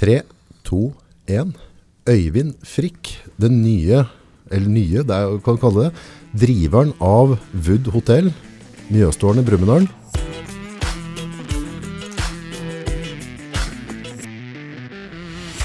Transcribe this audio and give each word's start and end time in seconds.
Tre, 0.00 0.22
to, 0.64 0.94
én. 1.28 1.50
Øyvind 2.08 2.54
Frikk, 2.64 3.10
den 3.36 3.58
nye, 3.60 3.98
eller 4.48 4.70
nye, 4.72 5.02
det 5.04 5.12
er, 5.12 5.34
kan 5.44 5.58
du 5.58 5.60
kalle 5.60 5.82
det, 5.82 6.04
driveren 6.40 6.94
av 7.04 7.34
Wood 7.52 7.90
Hotel, 7.92 8.30
Mjøstårnet, 8.88 9.44
Brumunddal. 9.44 9.84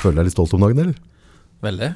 Føler 0.01 0.19
deg 0.19 0.27
litt 0.27 0.35
stolt 0.35 0.57
om 0.59 0.67
dagen, 0.67 0.83
eller? 0.83 0.99
Veldig. 1.63 1.91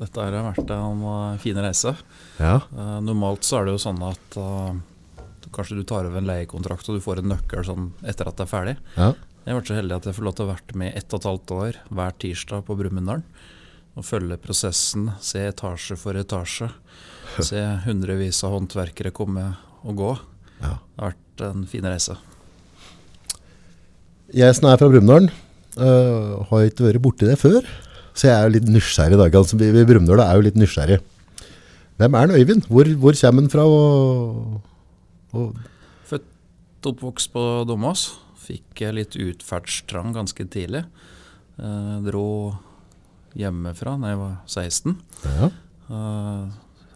Dette 0.00 0.24
har 0.24 0.38
vært 0.48 0.74
en 0.78 1.04
uh, 1.04 1.36
fin 1.44 1.62
reise. 1.68 1.92
Ja. 2.40 2.62
Uh, 2.72 2.96
normalt 3.04 3.44
så 3.44 3.60
er 3.60 3.68
det 3.68 3.76
jo 3.76 3.84
sånn 3.84 4.00
at 4.08 4.40
uh, 4.40 4.72
kanskje 5.52 5.82
du 5.82 5.84
tar 5.84 6.08
over 6.08 6.24
en 6.24 6.32
leiekontrakt 6.32 6.88
og 6.88 6.96
du 6.96 7.04
får 7.04 7.20
en 7.20 7.34
nøkkel 7.36 7.68
sånn 7.68 7.92
etter 8.08 8.32
at 8.32 8.40
det 8.40 8.48
er 8.48 8.52
ferdig. 8.56 8.78
ja. 8.96 9.12
Jeg 9.44 9.52
har 9.52 9.58
vært 9.58 9.68
så 9.68 9.76
heldig 9.76 9.96
at 9.98 10.06
jeg 10.08 10.16
får 10.16 10.24
lov 10.24 10.34
til 10.34 10.42
å 10.42 10.48
ha 10.48 10.54
vært 10.54 10.72
med 10.80 10.94
ett 10.96 11.12
og 11.12 11.20
et 11.20 11.26
halvt 11.28 11.52
år 11.52 11.78
hver 11.92 12.14
tirsdag 12.22 12.62
på 12.64 12.76
Brumunddal. 12.78 13.20
Og 13.94 14.06
følge 14.08 14.38
prosessen, 14.40 15.10
se 15.20 15.42
etasje 15.50 15.98
for 16.00 16.16
etasje. 16.16 16.70
Se 17.44 17.60
hundrevis 17.84 18.40
av 18.46 18.54
håndverkere 18.56 19.12
komme 19.14 19.50
og 19.84 20.00
gå. 20.00 20.12
ja. 20.62 20.78
Det 20.80 21.02
har 21.02 21.12
vært 21.12 21.44
en 21.50 21.66
fin 21.68 21.84
reise. 21.84 22.16
Jeg 24.32 24.56
som 24.56 24.70
er 24.70 24.80
fra 24.80 24.88
Brumunddal, 24.88 25.28
uh, 25.76 26.40
har 26.48 26.64
ikke 26.70 26.88
vært 26.88 27.04
borti 27.04 27.28
det 27.28 27.36
før. 27.36 27.68
Så 28.16 28.30
jeg 28.30 28.34
er 28.38 28.48
jo 28.48 28.56
litt 28.56 28.72
nysgjerrig 28.72 29.18
i 29.18 29.22
dag. 29.26 29.36
Altså, 29.42 29.60
vi 29.60 29.68
i 29.68 29.84
Brumunddal 29.84 30.24
er 30.24 30.38
jo 30.38 30.48
litt 30.48 30.56
nysgjerrig. 30.56 31.02
Hvem 32.00 32.16
er 32.16 32.32
den, 32.32 32.40
Øyvind? 32.40 32.66
Hvor, 32.72 32.88
hvor 32.96 33.20
kommer 33.20 33.44
han 33.44 33.52
fra? 33.52 33.68
Og, 33.68 34.60
og, 35.36 35.54
Oppvokst 36.84 37.30
på 37.32 37.42
Domås. 37.64 38.23
Fikk 38.44 38.84
litt 38.94 39.16
utferdstrang 39.16 40.12
ganske 40.16 40.46
tidlig. 40.52 40.84
Eh, 41.56 41.96
dro 42.04 42.28
hjemmefra 43.38 43.96
da 44.00 44.12
jeg 44.12 44.20
var 44.20 44.34
16. 44.46 44.96
ja. 45.24 45.50
Uh, 45.84 46.48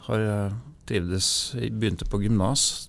har 0.08 0.22
eh, 0.24 0.52
trivdes 0.88 1.26
Begynte 1.60 2.06
på 2.08 2.22
gymnas 2.22 2.88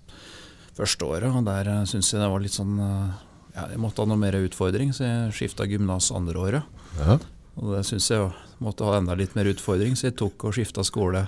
første 0.78 1.03
året, 1.03 1.28
og 1.28 1.44
der 1.44 1.67
uh, 1.67 1.88
syns 1.89 2.14
jeg 2.14 2.22
det 2.22 2.30
var 2.31 2.39
litt 2.39 2.56
sånn 2.56 2.78
eh, 2.80 3.17
ja, 3.58 3.66
Jeg 3.73 3.81
måtte 3.84 4.06
ha 4.06 4.08
noe 4.08 4.22
mer 4.22 4.38
utfordring, 4.39 4.94
så 4.95 5.03
jeg 5.03 5.34
skifta 5.36 5.67
gymnas 5.67 6.08
andre 6.16 6.39
året. 6.39 6.80
ja. 7.02 7.19
Og 7.59 7.73
det 7.75 7.81
syns 7.89 8.06
jeg 8.08 8.30
måtte 8.64 8.88
ha 8.88 8.94
enda 8.95 9.17
litt 9.19 9.34
mer 9.36 9.50
utfordring, 9.52 9.97
så 10.00 10.08
jeg 10.08 10.16
tok 10.22 10.45
og 10.47 10.56
skifta 10.56 10.86
skole 10.88 11.25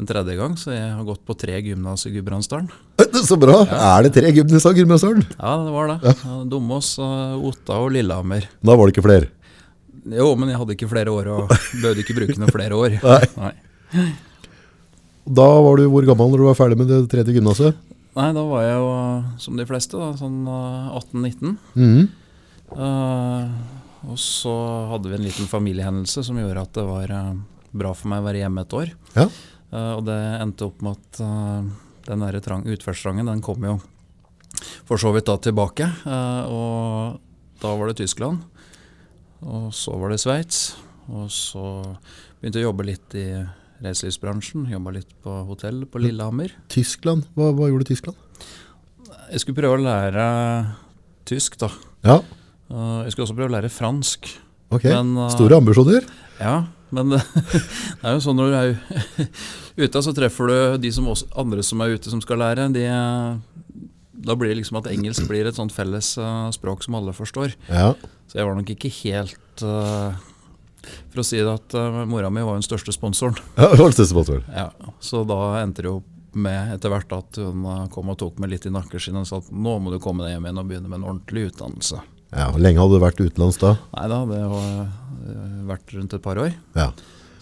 en 0.00 0.08
tredje 0.08 0.34
gang. 0.38 0.56
Så 0.58 0.72
jeg 0.74 0.90
har 0.90 1.06
gått 1.06 1.22
på 1.26 1.36
tre 1.38 1.60
gymnas 1.62 2.06
i 2.08 2.12
Gudbrandsdalen. 2.16 2.68
Så 3.24 3.38
bra! 3.40 3.62
Er 3.68 4.06
det 4.06 4.14
tre 4.16 4.32
gymnas 4.34 4.66
i 4.66 4.74
Gudbrandsdalen? 4.80 5.24
Ja, 5.38 5.54
det 5.64 5.72
var 5.74 5.92
det. 5.92 5.98
Ja. 6.10 6.36
Domås, 6.50 6.96
Otta 6.98 7.80
og 7.82 7.94
Lillehammer. 7.94 8.48
Da 8.64 8.76
var 8.76 8.86
det 8.86 8.96
ikke 8.96 9.06
flere. 9.06 9.30
Jo, 10.04 10.34
men 10.36 10.50
jeg 10.52 10.60
hadde 10.60 10.74
ikke 10.76 10.90
flere 10.90 11.12
år 11.12 11.30
og 11.32 11.52
bød 11.80 12.02
ikke 12.02 12.16
bruke 12.18 12.36
noen 12.36 12.52
flere 12.52 12.76
år. 12.76 12.98
Nei. 13.40 13.52
Nei. 13.94 14.08
Da 15.24 15.46
var 15.64 15.80
du 15.80 15.86
hvor 15.88 16.04
gammel 16.04 16.34
når 16.34 16.42
du 16.42 16.48
var 16.50 16.58
ferdig 16.58 16.76
med 16.76 16.90
det 16.90 17.04
tredje 17.12 17.32
gymnaset? 17.32 17.78
Nei, 18.14 18.28
da 18.36 18.42
var 18.46 18.62
jeg 18.62 18.74
jo 18.76 18.90
som 19.42 19.56
de 19.58 19.64
fleste, 19.66 19.98
da, 19.98 20.12
sånn 20.18 20.44
uh, 20.46 20.92
18-19. 21.00 21.56
Mm 21.74 21.88
-hmm. 21.94 22.04
uh, 22.76 24.10
og 24.12 24.18
så 24.20 24.52
hadde 24.92 25.08
vi 25.08 25.16
en 25.16 25.24
liten 25.24 25.48
familiehendelse 25.48 26.24
som 26.24 26.38
gjorde 26.38 26.60
at 26.60 26.72
det 26.76 26.84
var 26.84 27.10
eh, 27.10 27.34
bra 27.72 27.94
for 27.94 28.10
meg 28.12 28.20
å 28.20 28.26
være 28.26 28.42
hjemme 28.42 28.60
et 28.60 28.74
år. 28.76 28.90
Ja. 29.14 29.28
Eh, 29.74 29.92
og 29.98 30.04
det 30.06 30.20
endte 30.38 30.68
opp 30.68 30.82
med 30.84 30.94
at 30.98 31.20
eh, 31.24 31.66
den 32.06 32.24
der 32.24 32.40
trang, 32.44 32.64
utførstrangen 32.68 33.30
den 33.30 33.42
kom 33.44 33.64
jo 33.66 33.78
for 34.86 35.00
så 35.00 35.10
vidt 35.14 35.26
da 35.26 35.36
tilbake. 35.42 35.88
eh, 36.06 36.42
og 36.46 37.20
da 37.62 37.72
var 37.78 37.90
det 37.90 37.98
Tyskland. 38.02 38.44
Og 39.44 39.72
så 39.76 39.96
var 40.00 40.12
det 40.12 40.20
Sveits. 40.22 40.76
Og 41.10 41.26
så 41.32 41.64
begynte 42.40 42.60
jeg 42.60 42.66
å 42.66 42.70
jobbe 42.70 42.86
litt 42.88 43.16
i 43.18 43.26
reiselivsbransjen. 43.84 44.68
Jobba 44.72 44.94
litt 44.94 45.10
på 45.24 45.32
hotell 45.48 45.82
på 45.90 46.00
Lillehammer. 46.00 46.54
Tyskland? 46.72 47.26
Hva, 47.36 47.50
hva 47.56 47.68
gjorde 47.68 47.88
Tyskland? 47.90 48.16
Jeg 49.32 49.42
skulle 49.42 49.58
prøve 49.58 49.78
å 49.78 49.84
lære 49.84 50.24
tysk, 51.28 51.58
da. 51.60 51.70
Ja, 52.04 52.18
jeg 52.68 53.12
skulle 53.12 53.26
også 53.26 53.36
prøve 53.36 53.50
å 53.50 53.54
lære 53.56 53.72
fransk. 53.72 54.28
ok. 54.74 54.84
Men, 54.92 55.14
Store 55.32 55.56
ambisjoner? 55.60 56.04
Ja, 56.40 56.56
men 56.94 57.12
det, 57.14 57.20
er 58.02 58.16
jo 58.16 58.22
sånn 58.24 58.38
når 58.38 58.52
du 58.52 58.56
er 58.58 58.76
ute, 59.84 60.02
så 60.06 60.14
treffer 60.16 60.50
du 60.50 60.56
de 60.84 60.92
som 60.94 61.10
også, 61.10 61.28
andre 61.40 61.64
som 61.66 61.82
er 61.84 61.96
ute 61.96 62.12
som 62.12 62.22
skal 62.24 62.40
lære. 62.42 62.68
De, 62.74 62.84
da 64.24 64.36
blir 64.38 64.52
det 64.52 64.62
liksom 64.62 64.80
at 64.80 64.90
engelsk 64.92 65.26
blir 65.30 65.48
et 65.48 65.58
sånt 65.58 65.74
felles 65.74 66.14
eh, 66.18 66.46
språk 66.56 66.86
som 66.86 66.96
alle 66.98 67.14
forstår. 67.16 67.56
Ja. 67.68 67.92
Så 68.30 68.40
jeg 68.40 68.48
var 68.48 68.56
nok 68.58 68.72
ikke 68.72 68.92
helt 69.02 69.62
eh, 69.62 70.24
For 71.12 71.22
å 71.22 71.26
si 71.26 71.38
det 71.40 71.50
at 71.50 71.76
uh, 71.78 72.02
mora 72.08 72.30
mi 72.32 72.42
var 72.44 72.58
den 72.58 72.66
største 72.66 72.92
sponsoren. 72.94 73.38
ja 73.60 73.70
den 73.72 73.84
var 73.84 73.94
største 73.94 74.12
sponsoren. 74.12 74.48
Ja, 74.52 74.68
så 75.04 75.22
da 75.28 75.38
endte 75.62 75.84
det 75.84 75.92
jo 75.92 76.00
med 76.34 76.74
etter 76.74 76.90
hvert 76.90 77.12
at 77.14 77.38
hun 77.38 77.62
eh, 77.70 77.84
kom 77.94 78.10
og 78.10 78.18
tok 78.20 78.40
meg 78.42 78.50
litt 78.54 78.66
i 78.66 78.72
nakkeskinnet 78.74 79.22
og 79.22 79.28
sa 79.28 79.38
at 79.42 79.52
nå 79.54 79.76
må 79.82 79.92
du 79.92 80.00
komme 80.02 80.26
deg 80.26 80.34
hjem 80.34 80.48
igjen 80.48 80.60
og 80.60 80.70
begynne 80.70 80.90
med 80.90 81.00
en 81.00 81.08
ordentlig 81.12 81.48
utdannelse. 81.52 82.00
Ja, 82.34 82.48
hvor 82.50 82.62
lenge 82.62 82.82
hadde 82.82 82.98
du 82.98 83.02
vært 83.02 83.20
utenlands 83.22 83.60
da? 83.62 83.76
Nei 83.94 84.06
da, 84.10 84.20
det 84.26 84.40
har 84.42 84.70
eh, 84.82 85.58
vært 85.68 85.92
rundt 85.94 86.16
et 86.16 86.24
par 86.24 86.40
år. 86.42 86.54
Ja. 86.74 86.88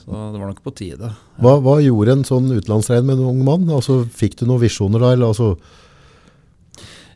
Så 0.03 0.11
det 0.11 0.41
var 0.41 0.51
nok 0.51 0.65
på 0.65 0.73
tide. 0.77 1.13
Hva, 1.41 1.55
hva 1.63 1.77
gjorde 1.81 2.17
en 2.17 2.25
sånn 2.27 2.51
utenlandsrein 2.51 3.07
med 3.07 3.21
en 3.21 3.31
ung 3.31 3.45
mann? 3.47 3.69
Altså, 3.73 4.03
fikk 4.05 4.37
du 4.41 4.45
noen 4.49 4.65
visjoner 4.65 5.01
da? 5.01 5.13
Eller, 5.15 5.31
altså, 5.31 5.55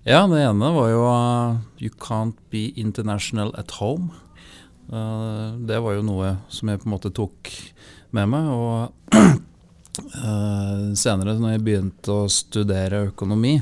Ja, 0.06 0.22
det 0.31 0.38
ene 0.47 0.70
var 0.70 0.92
jo 0.92 1.03
uh, 1.03 1.56
You 1.82 1.91
can't 2.00 2.38
be 2.54 2.70
international 2.78 3.50
at 3.59 3.75
home. 3.81 4.15
Uh, 4.86 5.59
det 5.66 5.82
var 5.82 5.98
jo 5.98 6.06
noe 6.06 6.36
som 6.48 6.70
jeg 6.70 6.81
på 6.81 6.88
en 6.88 6.94
måte 6.94 7.12
tok 7.12 7.50
med 8.16 8.31
meg. 8.31 8.48
Og 8.54 9.19
uh, 10.22 10.94
senere, 11.04 11.36
når 11.42 11.56
jeg 11.56 11.66
begynte 11.66 12.22
å 12.22 12.31
studere 12.31 13.09
økonomi, 13.10 13.59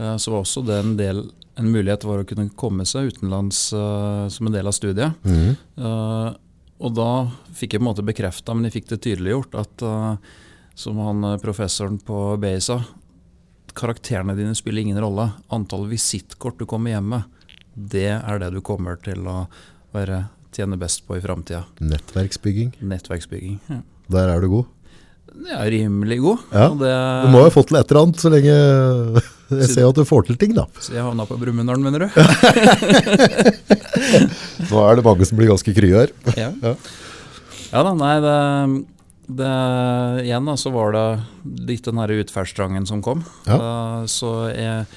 så 0.00 0.30
var 0.32 0.40
også 0.40 0.62
det 0.64 0.76
en, 0.80 0.92
del, 0.96 1.18
en 1.60 1.70
mulighet 1.70 2.04
var 2.08 2.22
å 2.22 2.28
kunne 2.28 2.48
komme 2.58 2.86
seg 2.88 3.12
utenlands 3.12 3.68
uh, 3.76 4.28
som 4.32 4.48
en 4.48 4.54
del 4.54 4.70
av 4.70 4.76
studiet. 4.76 5.26
Mm. 5.28 5.58
Uh, 5.76 6.30
og 6.80 6.94
da 6.96 7.10
fikk 7.56 7.76
jeg 7.76 7.82
på 7.82 7.84
en 7.84 7.90
måte 7.90 8.06
bekrefta, 8.06 8.56
men 8.56 8.68
jeg 8.68 8.78
fikk 8.78 8.88
det 8.94 9.02
tydeliggjort, 9.04 9.58
at 9.60 9.84
uh, 9.84 10.38
som 10.78 11.00
han 11.04 11.34
professoren 11.42 11.98
på 12.00 12.22
BI 12.40 12.56
sa, 12.64 12.78
karakterene 13.76 14.36
dine 14.38 14.56
spiller 14.56 14.82
ingen 14.86 15.00
rolle. 15.02 15.28
Antall 15.52 15.84
visittkort 15.90 16.58
du 16.58 16.66
kommer 16.70 16.94
hjem 16.94 17.12
med, 17.14 17.46
det 17.74 18.10
er 18.16 18.40
det 18.42 18.50
du 18.56 18.62
kommer 18.64 18.98
til 19.04 19.28
å 19.28 19.44
være, 19.94 20.24
tjene 20.56 20.80
best 20.80 21.04
på 21.06 21.18
i 21.18 21.22
framtida. 21.22 21.66
Nettverksbygging. 21.84 22.72
Nettverksbygging. 22.80 23.60
Ja. 23.68 23.82
Der 24.10 24.32
er 24.32 24.42
du 24.42 24.48
god. 24.50 24.70
Er 25.50 25.70
rimelig 25.72 26.18
god. 26.20 26.38
Ja, 26.52 26.66
det, 26.76 26.90
Du 27.24 27.28
må 27.32 27.40
jo 27.40 27.46
ha 27.48 27.52
fått 27.54 27.70
til 27.70 27.78
et 27.78 27.92
eller 27.92 28.02
annet 28.04 28.22
så 28.22 28.30
lenge 28.32 28.54
jeg 29.60 29.68
ser 29.72 29.88
at 29.88 29.98
du 29.98 30.04
får 30.06 30.22
til 30.28 30.36
ting, 30.40 30.52
da. 30.56 30.64
Så 30.82 30.92
jeg 30.94 31.04
havna 31.04 31.24
på 31.26 31.38
Brumunddal, 31.40 31.80
mener 31.82 32.04
du? 32.04 32.08
Nå 34.70 34.82
er 34.84 34.98
det 34.98 35.04
mange 35.06 35.26
som 35.28 35.38
blir 35.40 35.50
ganske 35.50 35.74
krye 35.76 35.96
her. 36.04 36.10
Ja. 36.40 36.50
Ja. 36.62 36.72
ja 37.70 37.82
da, 37.86 37.92
nei, 37.98 38.16
det, 38.24 38.36
det 39.40 39.52
Igjen 40.26 40.50
da, 40.50 40.54
så 40.60 40.68
var 40.74 40.88
det 40.96 41.06
litt 41.70 41.84
den 41.88 42.00
her 42.02 42.10
utferdstrangen 42.20 42.84
som 42.90 42.98
kom. 43.04 43.20
Ja. 43.48 43.56
Eh, 43.58 44.00
så 44.10 44.28
jeg 44.52 44.84
eh, 44.84 44.88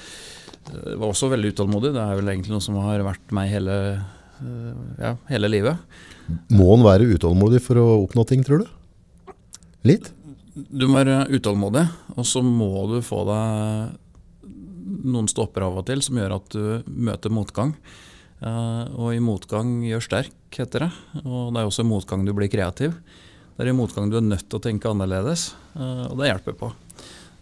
var 0.94 1.08
også 1.10 1.32
veldig 1.32 1.54
utålmodig. 1.54 1.90
Det 1.96 2.04
er 2.04 2.14
vel 2.20 2.32
egentlig 2.34 2.54
noe 2.54 2.64
som 2.64 2.74
har 2.84 2.98
vært 3.06 3.26
meg 3.34 3.46
hele, 3.54 3.74
eh, 4.42 4.72
ja, 5.02 5.12
hele 5.32 5.46
livet. 5.50 5.76
Må 6.54 6.66
en 6.76 6.86
være 6.86 7.10
utålmodig 7.16 7.60
for 7.64 7.74
å 7.80 7.86
oppnå 8.04 8.22
ting, 8.28 8.40
tror 8.46 8.58
du? 8.62 8.66
Litt? 9.84 10.06
Du 10.54 10.86
må 10.86 11.00
være 11.00 11.26
utålmodig, 11.34 11.82
og 12.14 12.26
så 12.28 12.42
må 12.46 12.86
du 12.92 13.00
få 13.02 13.24
deg 13.26 14.00
noen 15.04 15.28
stopper 15.28 15.64
av 15.66 15.80
og 15.80 15.86
til 15.88 16.02
som 16.04 16.18
gjør 16.20 16.36
at 16.36 16.54
du 16.54 16.94
møter 17.08 17.32
motgang. 17.34 17.74
Eh, 18.44 18.84
og 18.94 19.14
i 19.14 19.22
motgang 19.22 19.80
gjør 19.86 20.04
sterk, 20.04 20.36
heter 20.54 20.86
det. 20.86 20.90
Og 21.24 21.50
det 21.54 21.60
er 21.60 21.68
også 21.68 21.84
i 21.84 21.90
motgang 21.90 22.24
du 22.26 22.34
blir 22.36 22.52
kreativ. 22.52 22.94
Det 23.54 23.64
er 23.64 23.70
i 23.70 23.76
motgang 23.76 24.10
du 24.10 24.18
er 24.18 24.26
nødt 24.26 24.46
til 24.48 24.58
å 24.60 24.64
tenke 24.64 24.90
annerledes, 24.90 25.52
eh, 25.74 26.06
og 26.10 26.18
det 26.20 26.30
hjelper 26.30 26.58
på. 26.62 26.70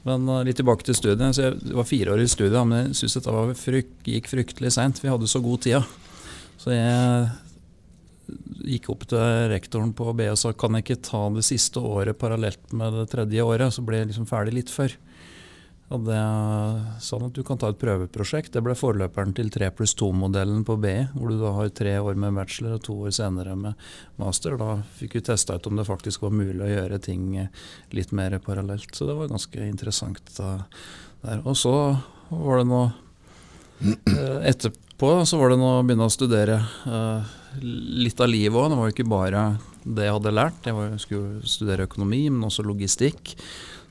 Men 0.09 0.27
eh, 0.29 0.45
litt 0.49 0.61
tilbake 0.61 0.87
til 0.87 0.97
studiet. 0.99 1.37
Så 1.37 1.49
jeg 1.49 1.77
var 1.77 1.89
fire 1.89 2.17
år 2.17 2.25
i 2.25 2.31
studiet, 2.31 2.61
men 2.65 2.89
jeg 2.89 3.01
syns 3.03 3.19
dette 3.19 3.37
var 3.37 3.55
fryk, 3.59 3.95
gikk 4.09 4.33
fryktelig 4.33 4.75
seint. 4.77 5.03
Vi 5.03 5.13
hadde 5.13 5.31
så 5.31 5.43
god 5.45 5.65
tid. 5.69 5.95
Så 6.63 6.75
jeg 6.75 7.29
gikk 8.67 8.91
opp 8.93 9.07
til 9.11 9.49
rektoren 9.53 9.95
på 9.97 10.13
BI 10.17 10.29
og 10.33 10.39
sa 10.41 10.53
kan 10.57 10.79
jeg 10.79 10.87
ikke 10.87 11.03
ta 11.09 11.23
det 11.35 11.45
siste 11.47 11.83
året 11.83 12.19
parallelt 12.19 12.75
med 12.77 12.95
det 13.01 13.09
tredje 13.13 13.45
året, 13.47 13.75
så 13.75 13.85
ble 13.87 14.03
jeg 14.03 14.13
liksom 14.13 14.29
ferdig 14.31 14.57
litt 14.59 14.73
før. 14.73 14.97
Og 15.93 16.07
det 16.07 16.17
han 16.17 17.27
at 17.27 17.37
du 17.37 17.43
kan 17.45 17.59
ta 17.61 17.69
et 17.69 17.81
prøveprosjekt. 17.81 18.53
Det 18.55 18.63
ble 18.65 18.75
forløperen 18.79 19.35
til 19.37 19.51
3 19.53 19.69
pluss 19.77 19.93
2-modellen 20.01 20.63
på 20.65 20.79
BI, 20.81 20.95
hvor 21.13 21.29
du 21.29 21.37
da 21.41 21.53
har 21.59 21.73
tre 21.77 21.99
år 22.01 22.17
med 22.21 22.37
bachelor 22.39 22.79
og 22.79 22.85
to 22.87 22.97
år 23.05 23.13
senere 23.17 23.57
med 23.59 23.77
master. 24.21 24.57
Da 24.61 24.79
fikk 24.97 25.19
vi 25.19 25.25
testa 25.27 25.59
ut 25.59 25.69
om 25.69 25.77
det 25.77 25.89
faktisk 25.89 26.25
var 26.25 26.33
mulig 26.37 26.63
å 26.65 26.71
gjøre 26.71 27.01
ting 27.05 27.27
litt 27.93 28.15
mer 28.17 28.39
parallelt. 28.45 28.95
Så 28.97 29.09
det 29.09 29.19
var 29.19 29.31
ganske 29.33 29.69
interessant 29.69 30.23
der. 30.39 30.65
Og 31.45 31.55
så 31.61 31.75
var 32.33 32.63
det 32.63 32.67
noe 32.71 32.89
eh, 33.85 34.49
Etterpå 34.49 35.13
så 35.29 35.39
var 35.39 35.53
det 35.53 35.61
nå 35.61 35.69
å 35.77 35.85
begynne 35.85 36.09
å 36.09 36.15
studere 36.15 36.57
eh, 36.89 37.37
litt 37.61 38.21
av 38.21 38.31
livet 38.31 38.59
òg. 38.59 38.71
Det 38.71 38.79
var 38.79 38.89
jo 38.89 38.95
ikke 38.97 39.11
bare 39.11 39.45
det 39.83 40.07
jeg 40.07 40.17
hadde 40.17 40.35
lært. 40.35 40.69
Jeg 40.69 40.79
var, 40.79 40.95
skulle 41.03 41.49
studere 41.49 41.89
økonomi, 41.89 42.25
men 42.31 42.49
også 42.49 42.65
logistikk. 42.67 43.35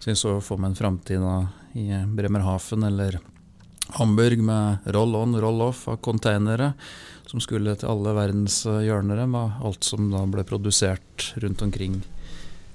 Så 0.01 0.11
jeg 0.11 0.19
så 0.19 0.37
for 0.43 0.61
meg 0.61 0.71
en 0.71 0.79
framtid 0.79 1.25
i 1.77 1.87
Bremerhaven 2.15 2.87
eller 2.87 3.19
Hamburg 3.97 4.43
med 4.47 4.87
roll-on, 4.95 5.35
roll-off 5.41 5.87
av 5.91 5.99
containere 6.03 6.71
som 7.27 7.41
skulle 7.43 7.73
til 7.79 7.89
alle 7.91 8.13
verdens 8.15 8.61
hjørner 8.65 9.23
med 9.29 9.59
alt 9.63 9.87
som 9.87 10.09
da 10.11 10.23
ble 10.27 10.43
produsert 10.47 11.31
rundt 11.43 11.61
omkring 11.63 12.01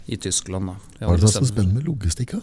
i 0.07 0.17
Tyskland. 0.17 0.71
Da. 0.71 0.77
Hva 1.01 1.17
er 1.17 1.21
det 1.21 1.33
som 1.33 1.43
er 1.43 1.49
så 1.49 1.51
spennende 1.51 1.81
med 1.81 1.89
logistikk? 1.89 2.37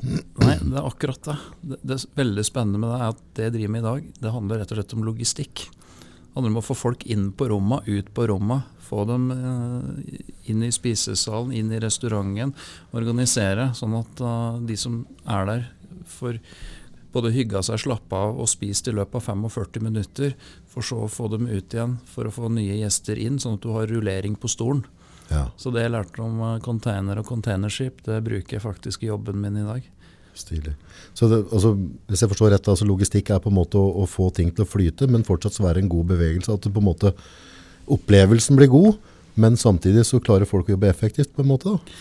Nei, 0.00 0.54
det 0.62 0.78
er 0.78 0.86
akkurat 0.86 1.20
det. 1.26 1.36
det. 1.60 1.80
Det 1.84 1.98
veldig 2.16 2.44
spennende 2.46 2.80
med 2.80 2.92
det 2.92 3.00
er 3.00 3.12
at 3.12 3.20
det 3.36 3.48
jeg 3.48 3.56
driver 3.58 3.74
med 3.74 3.82
i 3.82 3.88
dag, 3.88 4.08
det 4.22 4.34
handler 4.36 4.62
rett 4.62 4.72
og 4.72 4.80
slett 4.80 4.96
om 4.96 5.04
logistikk. 5.08 5.66
Handler 6.34 6.52
om 6.52 6.60
å 6.60 6.64
få 6.64 6.76
folk 6.78 7.06
inn 7.10 7.30
på 7.34 7.48
romma, 7.50 7.80
ut 7.86 8.12
på 8.14 8.26
romma. 8.30 8.60
Få 8.86 9.04
dem 9.08 9.30
eh, 9.34 10.20
inn 10.50 10.62
i 10.66 10.72
spisesalen, 10.74 11.52
inn 11.54 11.72
i 11.74 11.80
restauranten. 11.82 12.54
Organisere 12.94 13.70
sånn 13.78 13.96
at 13.98 14.22
uh, 14.22 14.60
de 14.66 14.76
som 14.78 15.02
er 15.26 15.48
der, 15.48 15.66
får 16.10 16.38
både 17.12 17.32
hygga 17.34 17.62
seg, 17.66 17.82
slappa 17.82 18.24
av 18.28 18.40
og 18.42 18.48
spist 18.50 18.88
i 18.88 18.94
løpet 18.94 19.18
av 19.18 19.26
45 19.26 19.82
minutter. 19.82 20.34
For 20.70 20.86
så 20.86 21.04
å 21.04 21.10
få 21.10 21.28
dem 21.32 21.48
ut 21.50 21.74
igjen 21.74 21.98
for 22.06 22.28
å 22.28 22.34
få 22.34 22.50
nye 22.54 22.78
gjester 22.78 23.18
inn, 23.18 23.40
sånn 23.42 23.58
at 23.58 23.66
du 23.66 23.72
har 23.74 23.90
rullering 23.90 24.38
på 24.38 24.50
stolen. 24.50 24.84
Ja. 25.30 25.48
Så 25.58 25.70
det 25.74 25.84
jeg 25.84 25.94
lærte 25.94 26.22
om 26.24 26.40
eh, 26.42 26.58
container 26.62 27.20
og 27.20 27.28
containerskip, 27.28 28.02
det 28.06 28.18
bruker 28.26 28.58
jeg 28.58 28.66
faktisk 28.66 29.04
i 29.04 29.10
jobben 29.10 29.42
min 29.42 29.58
i 29.60 29.66
dag. 29.66 29.86
Stilig. 30.36 30.74
Så 31.14 31.28
det, 31.28 31.40
altså, 31.50 31.74
hvis 32.08 32.22
jeg 32.22 32.30
forstår 32.30 32.54
rett, 32.54 32.68
altså 32.70 32.86
Logistikk 32.88 33.32
er 33.34 33.42
på 33.42 33.50
en 33.50 33.58
måte 33.58 33.80
å, 33.80 33.88
å, 34.02 34.06
få 34.08 34.30
ting 34.34 34.52
til 34.54 34.64
å 34.64 34.68
flyte, 34.68 35.08
men 35.10 35.26
fortsatt 35.26 35.56
så 35.56 35.66
være 35.66 35.82
en 35.82 35.90
god 35.90 36.12
bevegelse. 36.14 36.54
At 36.54 36.66
det 36.66 36.72
på 36.74 36.82
en 36.82 36.88
måte, 36.90 37.12
opplevelsen 37.90 38.58
blir 38.58 38.70
god, 38.72 38.96
men 39.40 39.58
samtidig 39.60 40.06
så 40.08 40.22
klarer 40.22 40.48
folk 40.48 40.70
å 40.70 40.76
jobbe 40.76 40.90
effektivt. 40.90 41.34
på 41.34 41.44
en 41.44 41.50
måte 41.50 41.74
da. 41.74 41.98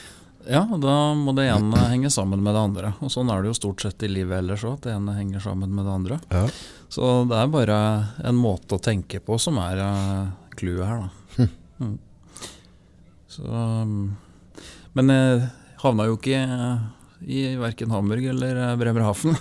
Ja, 0.50 0.64
da 0.82 1.14
må 1.14 1.34
det 1.38 1.50
ene 1.52 1.82
henge 1.92 2.10
sammen 2.14 2.42
med 2.42 2.56
det 2.56 2.62
andre. 2.64 2.94
Og 3.04 3.12
Sånn 3.14 3.30
er 3.30 3.42
det 3.42 3.52
jo 3.52 3.58
stort 3.58 3.84
sett 3.84 4.06
i 4.08 4.10
livet 4.10 4.40
ellers 4.40 4.64
òg, 4.66 4.80
at 4.80 4.88
det 4.88 4.96
ene 4.96 5.18
henger 5.18 5.44
sammen 5.44 5.74
med 5.76 5.86
det 5.86 5.94
andre. 5.94 6.20
Ja. 6.32 6.46
Så 6.90 7.10
det 7.30 7.38
er 7.38 7.52
bare 7.54 7.80
en 8.26 8.40
måte 8.40 8.80
å 8.80 8.82
tenke 8.82 9.22
på 9.22 9.38
som 9.42 9.60
er 9.62 9.82
eh, 9.84 10.32
clouet 10.58 10.88
her, 10.90 11.04
da. 11.04 11.10
Hm. 11.36 11.52
Mm. 11.80 11.98
Så, 13.30 13.44
um, 13.46 14.16
men 14.98 15.14
jeg 15.14 15.44
havna 15.84 16.08
jo 16.10 16.18
ikke 16.18 16.40
i 17.26 17.56
verken 17.60 17.92
Hamburg 17.92 18.26
eller 18.26 18.56
eh, 18.56 18.76
Bremerhaven. 18.76 19.36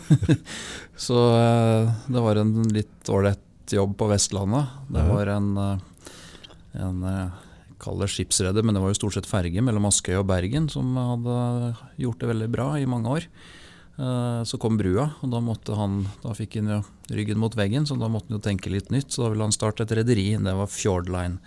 så 0.96 1.18
eh, 1.36 1.92
det 2.06 2.22
var 2.24 2.40
en 2.40 2.62
litt 2.74 3.08
ålreit 3.08 3.72
jobb 3.72 3.96
på 3.98 4.08
Vestlandet. 4.10 4.72
Det 4.88 5.04
var 5.10 5.30
en, 5.34 5.50
eh, 5.56 6.82
en 6.84 7.06
kall 7.78 8.02
det 8.02 8.10
skipsreder, 8.10 8.64
men 8.64 8.74
det 8.74 8.82
var 8.82 8.92
jo 8.92 9.00
stort 9.02 9.18
sett 9.18 9.30
ferge 9.30 9.62
mellom 9.62 9.86
Askøy 9.90 10.16
og 10.18 10.26
Bergen 10.30 10.66
som 10.72 10.96
hadde 10.98 11.38
gjort 12.00 12.20
det 12.22 12.32
veldig 12.32 12.50
bra 12.52 12.72
i 12.80 12.88
mange 12.90 13.18
år. 13.18 13.30
Så 14.46 14.60
kom 14.62 14.76
brua, 14.78 15.08
og 15.26 15.30
da, 15.32 15.40
måtte 15.42 15.74
han, 15.74 16.04
da 16.22 16.30
fikk 16.30 16.60
han 16.60 16.68
jo 16.70 16.76
ryggen 17.10 17.40
mot 17.42 17.54
veggen, 17.58 17.82
så 17.82 17.96
da 17.98 18.06
måtte 18.06 18.30
han 18.30 18.36
jo 18.36 18.44
tenke 18.44 18.70
litt 18.70 18.92
nytt. 18.94 19.10
Så 19.10 19.24
da 19.24 19.32
ville 19.32 19.42
han 19.42 19.54
starte 19.54 19.82
et 19.82 19.94
rederi. 19.98 20.28
Det 20.38 20.54
var 20.54 20.70
Fjordline 20.70 21.40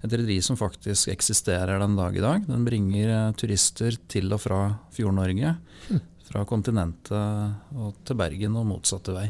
et 0.00 0.12
rederi 0.14 0.38
som 0.44 0.56
faktisk 0.56 1.10
eksisterer 1.12 1.80
den 1.82 1.96
dag 1.98 2.16
i 2.16 2.24
dag. 2.24 2.46
Den 2.48 2.64
bringer 2.64 3.12
eh, 3.16 3.34
turister 3.36 3.98
til 4.08 4.32
og 4.32 4.40
fra 4.42 4.62
Fjord-Norge. 4.96 5.56
Mm. 5.90 6.00
Fra 6.30 6.46
kontinentet 6.46 7.74
og 7.74 7.96
til 8.06 8.18
Bergen 8.18 8.56
og 8.58 8.68
motsatte 8.70 9.14
vei. 9.16 9.26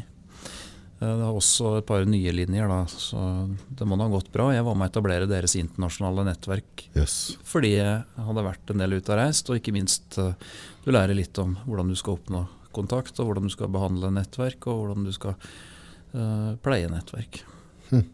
Eh, 1.01 1.09
det 1.09 1.25
har 1.25 1.33
også 1.33 1.75
et 1.79 1.87
par 1.89 2.05
nye 2.05 2.33
linjer, 2.35 2.69
da, 2.69 2.85
så 2.87 3.25
det 3.67 3.87
må 3.89 3.97
da 3.97 4.07
ha 4.07 4.13
gått 4.13 4.31
bra. 4.33 4.51
Jeg 4.53 4.65
var 4.67 4.77
med 4.77 4.87
å 4.87 4.93
etablere 4.93 5.29
deres 5.29 5.57
internasjonale 5.59 6.27
nettverk 6.29 6.85
yes. 6.93 7.35
fordi 7.47 7.75
jeg 7.75 8.25
hadde 8.29 8.47
vært 8.47 8.73
en 8.73 8.85
del 8.85 8.99
ute 8.99 9.11
og 9.11 9.19
reist, 9.19 9.49
og 9.49 9.59
ikke 9.59 9.75
minst 9.75 10.19
eh, 10.21 10.35
du 10.85 10.91
lærer 10.93 11.17
litt 11.17 11.41
om 11.41 11.57
hvordan 11.65 11.91
du 11.91 11.97
skal 11.99 12.19
oppnå 12.19 12.45
kontakt, 12.71 13.17
og 13.19 13.27
hvordan 13.27 13.49
du 13.49 13.53
skal 13.53 13.73
behandle 13.73 14.13
nettverk, 14.15 14.69
og 14.71 14.77
hvordan 14.79 15.03
du 15.03 15.11
skal 15.11 15.33
uh, 16.15 16.53
pleie 16.63 16.87
nettverk. 16.87 17.41
Hm. 17.89 18.05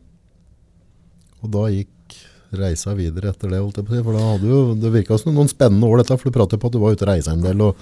Og 1.46 1.52
da 1.54 1.68
gikk 1.70 2.16
reisa 2.56 2.94
videre 2.98 3.32
etter 3.34 3.52
det? 3.52 3.62
holdt 3.62 3.80
jeg 3.82 3.88
på 3.88 3.94
å 3.94 3.98
si, 3.98 4.04
for 4.06 4.18
da 4.18 4.26
hadde 4.32 4.52
jo, 4.52 4.60
Det 4.80 4.92
virka 4.94 5.18
som 5.20 5.36
noen 5.36 5.50
spennende 5.52 5.88
år, 5.88 6.02
dette, 6.02 6.18
for 6.18 6.30
du 6.30 6.38
prater 6.38 6.62
på 6.62 6.70
at 6.70 6.76
du 6.76 6.80
var 6.82 6.96
ute 6.96 7.04
og 7.06 7.12
reisa 7.12 7.34
en 7.34 7.44
del. 7.44 7.62
og 7.62 7.76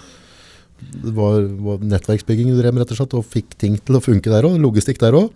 Det 1.03 1.13
var, 1.15 1.45
var 1.67 1.85
nettverksbygging 1.93 2.49
du 2.51 2.57
drev 2.59 2.73
med, 2.73 2.83
rett 2.83 2.95
og 2.95 3.01
slett, 3.01 3.17
og 3.19 3.27
fikk 3.29 3.57
ting 3.61 3.77
til 3.77 3.99
å 3.99 4.03
funke 4.03 4.33
der 4.33 4.47
òg? 4.47 4.57
Logistikk 4.61 5.01
der 5.03 5.17
òg? 5.17 5.29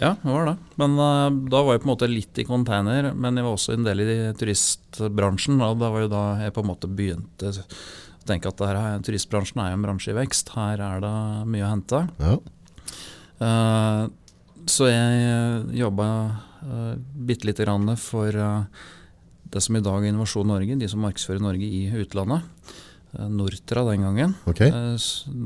Ja, 0.00 0.14
det 0.22 0.30
var 0.30 0.46
det. 0.48 0.54
Men 0.80 0.94
uh, 0.96 1.28
da 1.52 1.60
var 1.60 1.76
jeg 1.76 1.82
på 1.82 1.88
en 1.88 1.92
måte 1.92 2.08
litt 2.08 2.38
i 2.40 2.46
container, 2.48 3.10
men 3.12 3.36
jeg 3.36 3.44
var 3.44 3.58
også 3.58 3.74
en 3.74 3.84
del 3.84 4.00
i 4.00 4.14
turistbransjen. 4.38 5.60
Og 5.60 5.82
da 5.82 5.90
var 5.92 6.06
jo 6.06 6.12
da 6.12 6.22
jeg 6.40 6.54
på 6.56 6.64
en 6.64 6.70
måte 6.70 6.88
begynte 6.88 7.52
å 7.52 7.66
tenke 8.28 8.48
at 8.48 8.62
her, 8.64 8.80
turistbransjen 9.04 9.60
er 9.60 9.72
jo 9.72 9.80
en 9.80 9.84
bransje 9.84 10.14
i 10.14 10.16
vekst. 10.16 10.54
Her 10.56 10.80
er 10.80 11.04
det 11.04 11.12
mye 11.52 11.66
å 11.66 11.72
hente. 11.74 12.02
Ja. 12.22 12.38
Uh, 13.42 14.02
så 14.70 14.88
jeg 14.88 15.76
jobba 15.76 16.06
uh, 16.64 16.94
bitte 16.96 17.48
lite 17.48 17.66
grann 17.66 17.96
for 18.00 18.36
uh, 18.36 18.64
det 19.52 19.60
som 19.60 19.76
i 19.76 19.84
dag 19.84 20.02
er 20.02 20.12
Innovasjon 20.12 20.48
Norge, 20.48 20.78
de 20.78 20.88
som 20.88 21.02
markedsfører 21.04 21.42
Norge 21.42 21.66
i 21.66 21.84
utlandet. 22.02 22.44
Uh, 23.12 23.28
Nortra 23.28 23.84
den 23.90 24.06
gangen. 24.06 24.36
Okay. 24.48 24.72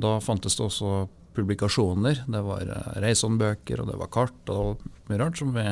Da 0.02 0.18
fantes 0.24 0.58
det 0.58 0.66
også 0.66 1.06
publikasjoner. 1.36 2.22
Det 2.32 2.42
var 2.46 2.68
reisehåndbøker 3.02 3.82
og 3.82 3.90
det 3.90 3.96
var 4.00 4.12
kart 4.12 4.52
og 4.54 4.84
mye 5.10 5.18
rart 5.20 5.36
som 5.36 5.50
vi 5.52 5.64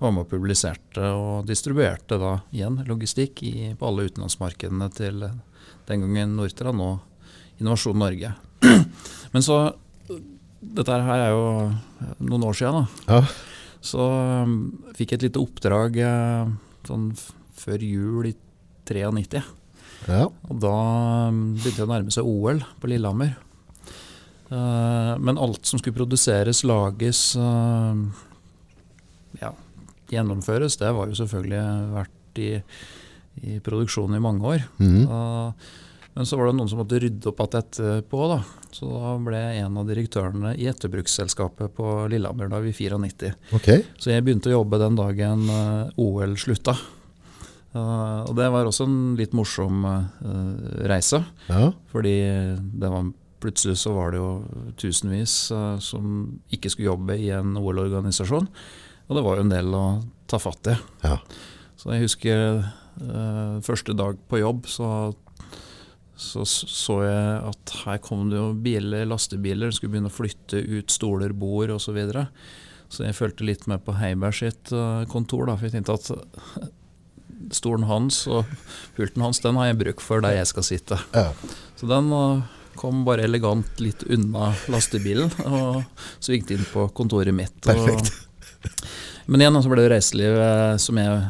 var 0.00 0.12
med 0.12 0.24
og 0.24 0.30
publiserte 0.32 1.12
og 1.14 1.46
distribuerte 1.46 2.18
da 2.18 2.32
igjen 2.50 2.80
logistikk 2.88 3.44
i, 3.46 3.52
på 3.78 3.86
alle 3.86 4.08
utenlandsmarkedene 4.08 4.88
til 4.96 5.22
den 5.86 6.02
gangen 6.02 6.34
Nortra, 6.40 6.74
nå 6.74 6.96
Innovasjon 7.60 8.02
Norge. 8.02 8.32
Men 9.32 9.46
så 9.46 9.60
Dette 10.66 10.96
her 10.98 11.20
er 11.20 11.30
jo 11.30 11.42
noen 12.26 12.44
år 12.48 12.56
siden. 12.58 12.86
da. 13.06 13.20
Ja. 13.20 13.55
Så 13.86 14.02
um, 14.02 14.56
fikk 14.96 15.14
jeg 15.14 15.20
et 15.20 15.28
lite 15.28 15.42
oppdrag 15.42 16.00
uh, 16.02 16.50
sånn 16.88 17.10
før 17.56 17.84
jul 17.84 18.30
i 18.30 18.34
93. 18.86 19.42
Ja. 20.06 20.26
Og 20.26 20.60
da 20.62 20.76
um, 21.30 21.56
begynte 21.56 21.80
det 21.80 21.86
å 21.86 21.90
nærme 21.90 22.14
seg 22.14 22.28
OL 22.28 22.62
på 22.80 22.90
Lillehammer. 22.90 23.34
Uh, 24.46 25.14
men 25.18 25.40
alt 25.42 25.66
som 25.66 25.80
skulle 25.80 25.96
produseres, 25.96 26.62
lages, 26.66 27.22
uh, 27.38 27.96
ja, 29.40 29.50
gjennomføres, 30.12 30.78
det 30.82 30.92
var 30.94 31.10
jo 31.10 31.18
selvfølgelig 31.18 31.64
vært 31.96 32.42
i, 32.42 32.52
i 33.42 33.58
produksjon 33.64 34.14
i 34.14 34.22
mange 34.22 34.54
år. 34.54 34.68
Mm. 34.78 35.02
Uh, 35.10 35.74
men 36.16 36.26
så 36.26 36.38
var 36.38 36.48
det 36.48 36.56
noen 36.56 36.68
som 36.70 36.78
måtte 36.80 36.96
rydde 36.96 37.28
opp 37.28 37.42
igjen 37.44 37.58
etterpå. 37.60 38.18
da. 38.30 38.38
Så 38.72 38.88
da 38.88 39.10
ble 39.20 39.36
jeg 39.36 39.64
en 39.66 39.74
av 39.76 39.88
direktørene 39.90 40.54
i 40.56 40.64
etterbruksselskapet 40.70 41.74
på 41.76 41.90
Lillehammer 42.08 42.48
da 42.48 42.60
vi 42.64 42.72
94. 42.72 43.34
Okay. 43.58 43.82
Så 44.00 44.14
jeg 44.14 44.24
begynte 44.24 44.48
å 44.48 44.54
jobbe 44.54 44.80
den 44.80 44.96
dagen 44.96 45.42
uh, 45.52 45.90
OL 46.00 46.32
slutta. 46.40 46.72
Uh, 47.76 48.24
og 48.24 48.32
det 48.38 48.46
var 48.48 48.64
også 48.64 48.86
en 48.88 48.96
litt 49.18 49.36
morsom 49.36 49.84
uh, 49.84 50.06
reise. 50.88 51.20
Ja. 51.50 51.68
Fordi 51.92 52.14
det 52.80 52.92
var, 52.94 53.12
plutselig 53.44 53.76
så 53.82 53.92
var 53.98 54.16
det 54.16 54.22
jo 54.22 54.30
tusenvis 54.80 55.36
som 55.84 56.16
ikke 56.48 56.72
skulle 56.72 56.94
jobbe 56.94 57.18
i 57.20 57.28
en 57.36 57.52
OL-organisasjon. 57.60 58.48
Og 59.04 59.20
det 59.20 59.26
var 59.28 59.36
jo 59.36 59.44
en 59.44 59.52
del 59.52 59.76
å 59.76 59.84
ta 60.32 60.40
fatt 60.40 60.72
i. 60.72 60.80
Ja. 61.04 61.20
Så 61.76 61.92
jeg 61.92 62.08
husker 62.08 62.64
første 63.60 63.92
dag 63.92 64.16
på 64.24 64.40
jobb 64.40 64.64
så 64.72 64.88
så 66.16 66.46
så 66.48 67.00
jeg 67.04 67.32
at 67.50 67.74
her 67.84 67.98
kom 68.04 68.30
det 68.30 68.38
jo 68.38 68.48
biler, 68.64 69.04
lastebiler, 69.08 69.74
skulle 69.74 69.92
begynne 69.92 70.08
å 70.08 70.16
flytte 70.16 70.62
ut 70.64 70.92
stoler, 70.92 71.34
bord 71.36 71.74
osv. 71.74 71.90
Så, 71.90 71.94
videre. 71.96 72.26
så 72.88 73.04
jeg 73.04 73.18
følte 73.18 73.46
litt 73.46 73.66
med 73.68 73.84
på 73.84 73.98
Heiberg 74.00 74.38
sitt 74.38 74.72
eh, 74.72 75.04
kontor, 75.12 75.46
da, 75.50 75.58
for 75.58 75.68
jeg 75.68 75.76
tenkte 75.76 75.96
at 75.98 76.72
stolen 77.54 77.86
hans 77.86 78.24
og 78.30 78.48
pulten 78.96 79.22
hans, 79.22 79.42
den 79.44 79.60
har 79.60 79.70
jeg 79.70 79.80
bruk 79.84 80.02
for 80.04 80.24
der 80.24 80.38
jeg 80.38 80.50
skal 80.50 80.66
sitte. 80.66 81.00
Ja. 81.14 81.28
Så 81.76 81.88
den 81.90 82.08
eh, 82.16 82.44
kom 82.80 83.04
bare 83.06 83.28
elegant 83.28 83.80
litt 83.80 84.04
unna 84.12 84.52
lastebilen 84.72 85.32
og 85.44 85.82
svingte 86.18 86.56
inn 86.56 86.64
på 86.72 86.88
kontoret 86.96 87.36
mitt. 87.36 87.56
Perfekt. 87.64 88.12
men 89.30 89.44
igjen 89.44 89.60
så 89.60 89.72
ble 89.72 89.84
det 89.84 89.92
reiselivet 89.98 90.82
som 90.82 91.00
jeg 91.00 91.20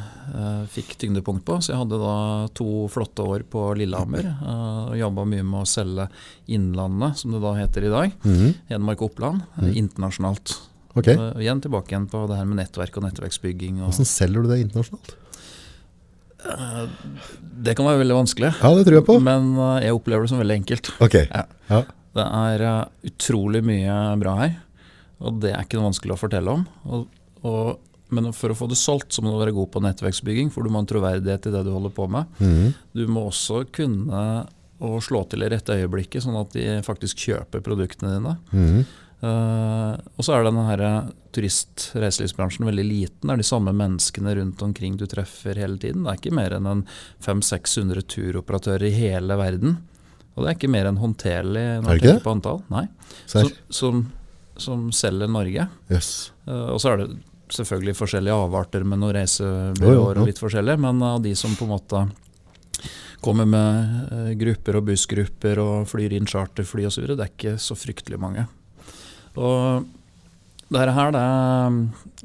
fikk 0.73 0.97
tyngdepunkt 1.00 1.45
på. 1.47 1.59
Så 1.62 1.73
jeg 1.73 1.80
hadde 1.80 1.99
da 2.00 2.14
to 2.56 2.87
flotte 2.92 3.25
år 3.26 3.45
på 3.50 3.68
Lillehammer. 3.78 4.30
Uh, 4.40 4.80
og 4.90 4.97
Jobba 5.00 5.26
mye 5.28 5.45
med 5.47 5.64
å 5.64 5.68
selge 5.68 6.09
Innlandet, 6.52 7.21
som 7.21 7.35
det 7.35 7.42
da 7.45 7.52
heter 7.59 7.87
i 7.87 7.92
dag. 7.92 8.16
Mm. 8.26 8.56
Hedmark 8.71 9.04
og 9.04 9.12
Oppland. 9.12 9.45
Mm. 9.59 9.71
internasjonalt. 9.83 10.56
Okay. 10.97 11.18
Uh, 11.18 11.37
igjen 11.42 11.62
tilbake 11.64 11.92
igjen 11.92 12.09
på 12.11 12.25
det 12.30 12.40
her 12.40 12.49
med 12.49 12.61
nettverk 12.62 12.99
og 12.99 13.06
nettverksbygging. 13.06 13.80
Og 13.83 13.90
Hvordan 13.92 14.11
selger 14.12 14.45
du 14.45 14.52
det 14.52 14.64
internasjonalt? 14.64 15.16
det 16.47 17.73
kan 17.75 17.88
være 17.88 17.99
veldig 18.04 18.14
vanskelig. 18.21 18.52
Ja, 18.61 18.68
det 18.76 18.85
tror 18.87 19.00
jeg 19.00 19.06
på. 19.09 19.16
Men 19.25 19.56
jeg 19.83 19.97
opplever 19.97 20.23
det 20.23 20.30
som 20.30 20.38
veldig 20.38 20.59
enkelt. 20.61 20.92
Okay. 21.02 21.25
Ja. 21.26 21.42
Ja. 21.73 21.80
Det 22.14 22.26
er 22.38 22.62
utrolig 23.09 23.64
mye 23.66 23.97
bra 24.21 24.37
her. 24.45 24.52
Og 25.25 25.40
det 25.42 25.54
er 25.56 25.64
ikke 25.64 25.80
noe 25.80 25.88
vanskelig 25.88 26.14
å 26.14 26.21
fortelle 26.21 26.54
om. 26.54 26.62
Og, 26.87 27.06
og 27.49 27.86
Men 28.14 28.30
for 28.36 28.52
å 28.52 28.58
få 28.58 28.68
det 28.70 28.78
solgt, 28.78 29.10
så 29.14 29.25
må 29.25 29.32
du 29.32 29.40
være 29.40 29.54
god 29.56 29.72
på 29.75 29.82
nettverksbygging, 29.82 30.52
for 30.54 30.62
du 30.62 30.70
må 30.70 30.78
ha 30.78 30.84
en 30.84 30.90
troverdighet 30.90 31.48
i 31.48 31.54
det 31.54 31.64
du 31.66 31.72
holder 31.75 31.94
på 31.96 32.06
med. 32.12 32.36
Mm. 32.38 32.68
Du 32.94 33.02
må 33.10 33.26
også 33.30 33.64
kunne 33.75 34.20
å 34.76 34.98
slå 35.00 35.22
til 35.30 35.44
i 35.44 35.50
rette 35.50 35.75
øyeblikket, 35.75 36.22
sånn 36.25 36.36
at 36.38 36.54
de 36.54 36.78
faktisk 36.86 37.26
kjøper 37.28 37.64
produktene 37.64 38.16
dine. 38.16 38.36
Mm. 38.52 38.86
Uh, 39.16 39.96
og 40.20 40.26
så 40.26 40.34
er 40.36 40.44
denne 40.44 40.66
her 40.68 40.82
turist-reiselivsbransjen 41.36 42.68
veldig 42.68 42.84
liten. 42.84 43.25
Det 43.25 43.32
er 43.32 43.40
de 43.40 43.48
samme 43.48 43.72
menneskene 43.76 44.34
rundt 44.36 44.62
omkring 44.64 44.98
du 45.00 45.06
treffer 45.08 45.56
hele 45.58 45.80
tiden. 45.80 46.04
Det 46.04 46.12
er 46.12 46.20
ikke 46.20 46.36
mer 46.36 46.56
enn 46.58 46.68
en 46.68 46.84
500-600 47.25 48.04
turoperatører 48.12 48.90
i 48.90 48.96
hele 48.96 49.38
verden. 49.40 49.78
Og 50.36 50.44
det 50.44 50.50
er 50.50 50.58
ikke 50.58 50.72
mer 50.72 50.90
enn 50.90 51.00
håndterlig 51.00 51.64
Er 51.64 51.80
når 51.80 51.96
du 51.96 52.04
tenker 52.04 52.26
på 52.26 52.36
antall. 52.36 52.60
Nei. 52.68 52.84
Som, 53.25 53.48
som, 53.72 54.02
som 54.60 54.84
selger 54.92 55.32
Norge. 55.32 55.64
Yes. 55.88 56.10
Uh, 56.44 56.75
og 56.75 56.82
så 56.84 56.92
er 56.92 57.02
det 57.02 57.10
selvfølgelig 57.54 57.96
forskjellige 57.98 58.34
avarter 58.46 58.84
med 58.84 58.98
noen 59.02 59.14
reisebyråer 59.18 60.20
og 60.22 60.26
litt 60.26 60.40
forskjellig, 60.42 60.78
men 60.82 61.02
av 61.02 61.20
de 61.22 61.34
som 61.38 61.54
på 61.56 61.64
en 61.68 61.74
måte 61.76 62.06
kommer 63.24 63.46
med 63.48 64.12
eh, 64.12 64.32
grupper 64.38 64.76
og 64.80 64.86
bussgrupper 64.90 65.58
og 65.62 65.86
flyr 65.90 66.12
inn 66.18 66.26
charterfly 66.28 66.86
osv., 66.86 67.06
det 67.16 67.20
er 67.24 67.32
ikke 67.32 67.54
så 67.62 67.74
fryktelig 67.78 68.18
mange. 68.20 68.46
Og 69.36 69.86
dette 70.72 70.92
her, 70.96 71.12
det 71.14 71.24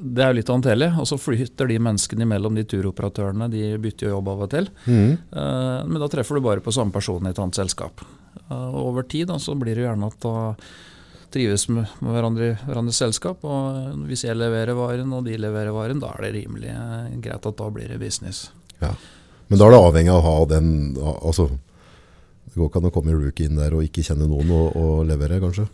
det 0.02 0.24
er 0.24 0.32
jo 0.32 0.38
litt 0.40 0.50
håndterlig. 0.50 0.88
Og 0.98 1.06
så 1.06 1.18
flytter 1.22 1.68
de 1.70 1.76
menneskene 1.78 2.26
imellom 2.26 2.56
de 2.58 2.64
turoperatørene. 2.66 3.50
De 3.54 3.76
bytter 3.78 4.08
jo 4.08 4.16
jobb 4.16 4.30
av 4.34 4.40
og 4.48 4.50
til. 4.50 4.70
Mhm. 4.88 5.12
Eh, 5.32 5.84
Men 5.86 6.00
da 6.02 6.08
treffer 6.10 6.36
du 6.36 6.42
bare 6.42 6.60
på 6.64 6.74
samme 6.74 6.92
person 6.92 7.22
i 7.26 7.30
et 7.30 7.38
annet 7.40 7.54
selskap. 7.60 8.02
Eh, 8.50 8.56
Og 8.74 8.88
over 8.88 9.04
tid 9.04 9.28
da, 9.28 9.36
så 9.38 9.54
blir 9.58 9.76
det 9.76 9.86
gjerne 9.86 10.08
at 10.08 10.20
da 10.20 10.56
trives 11.34 11.68
med, 11.72 11.90
med 12.04 12.16
hverandre 12.16 12.52
i 12.52 12.54
hverandres 12.68 13.00
selskap. 13.02 13.44
Og 13.48 14.06
hvis 14.10 14.26
jeg 14.28 14.38
leverer 14.38 14.78
varen 14.78 15.12
og 15.16 15.26
de 15.28 15.38
leverer 15.40 15.74
varen, 15.76 16.02
da 16.04 16.14
er 16.16 16.28
det 16.28 16.36
rimelig 16.42 16.72
eh, 16.76 17.18
greit 17.24 17.48
at 17.48 17.60
da 17.60 17.70
blir 17.74 17.92
det 17.92 18.00
business. 18.02 18.50
Men 18.82 19.60
da 19.60 19.68
er 19.68 19.76
det 19.76 19.82
avhengig 19.84 20.14
av 20.14 20.22
å 20.22 20.26
ha 20.26 20.46
den 20.50 20.68
altså, 20.98 21.50
Det 22.48 22.56
går 22.56 22.70
ikke 22.70 22.80
an 22.80 22.88
å 22.88 22.94
komme 22.96 23.12
i 23.12 23.18
rookie 23.18 23.50
inn 23.50 23.60
der 23.60 23.76
og 23.76 23.84
ikke 23.86 24.04
kjenne 24.08 24.30
noen 24.32 24.54
og, 24.56 24.78
og 24.80 25.02
levere, 25.10 25.42
kanskje? 25.44 25.68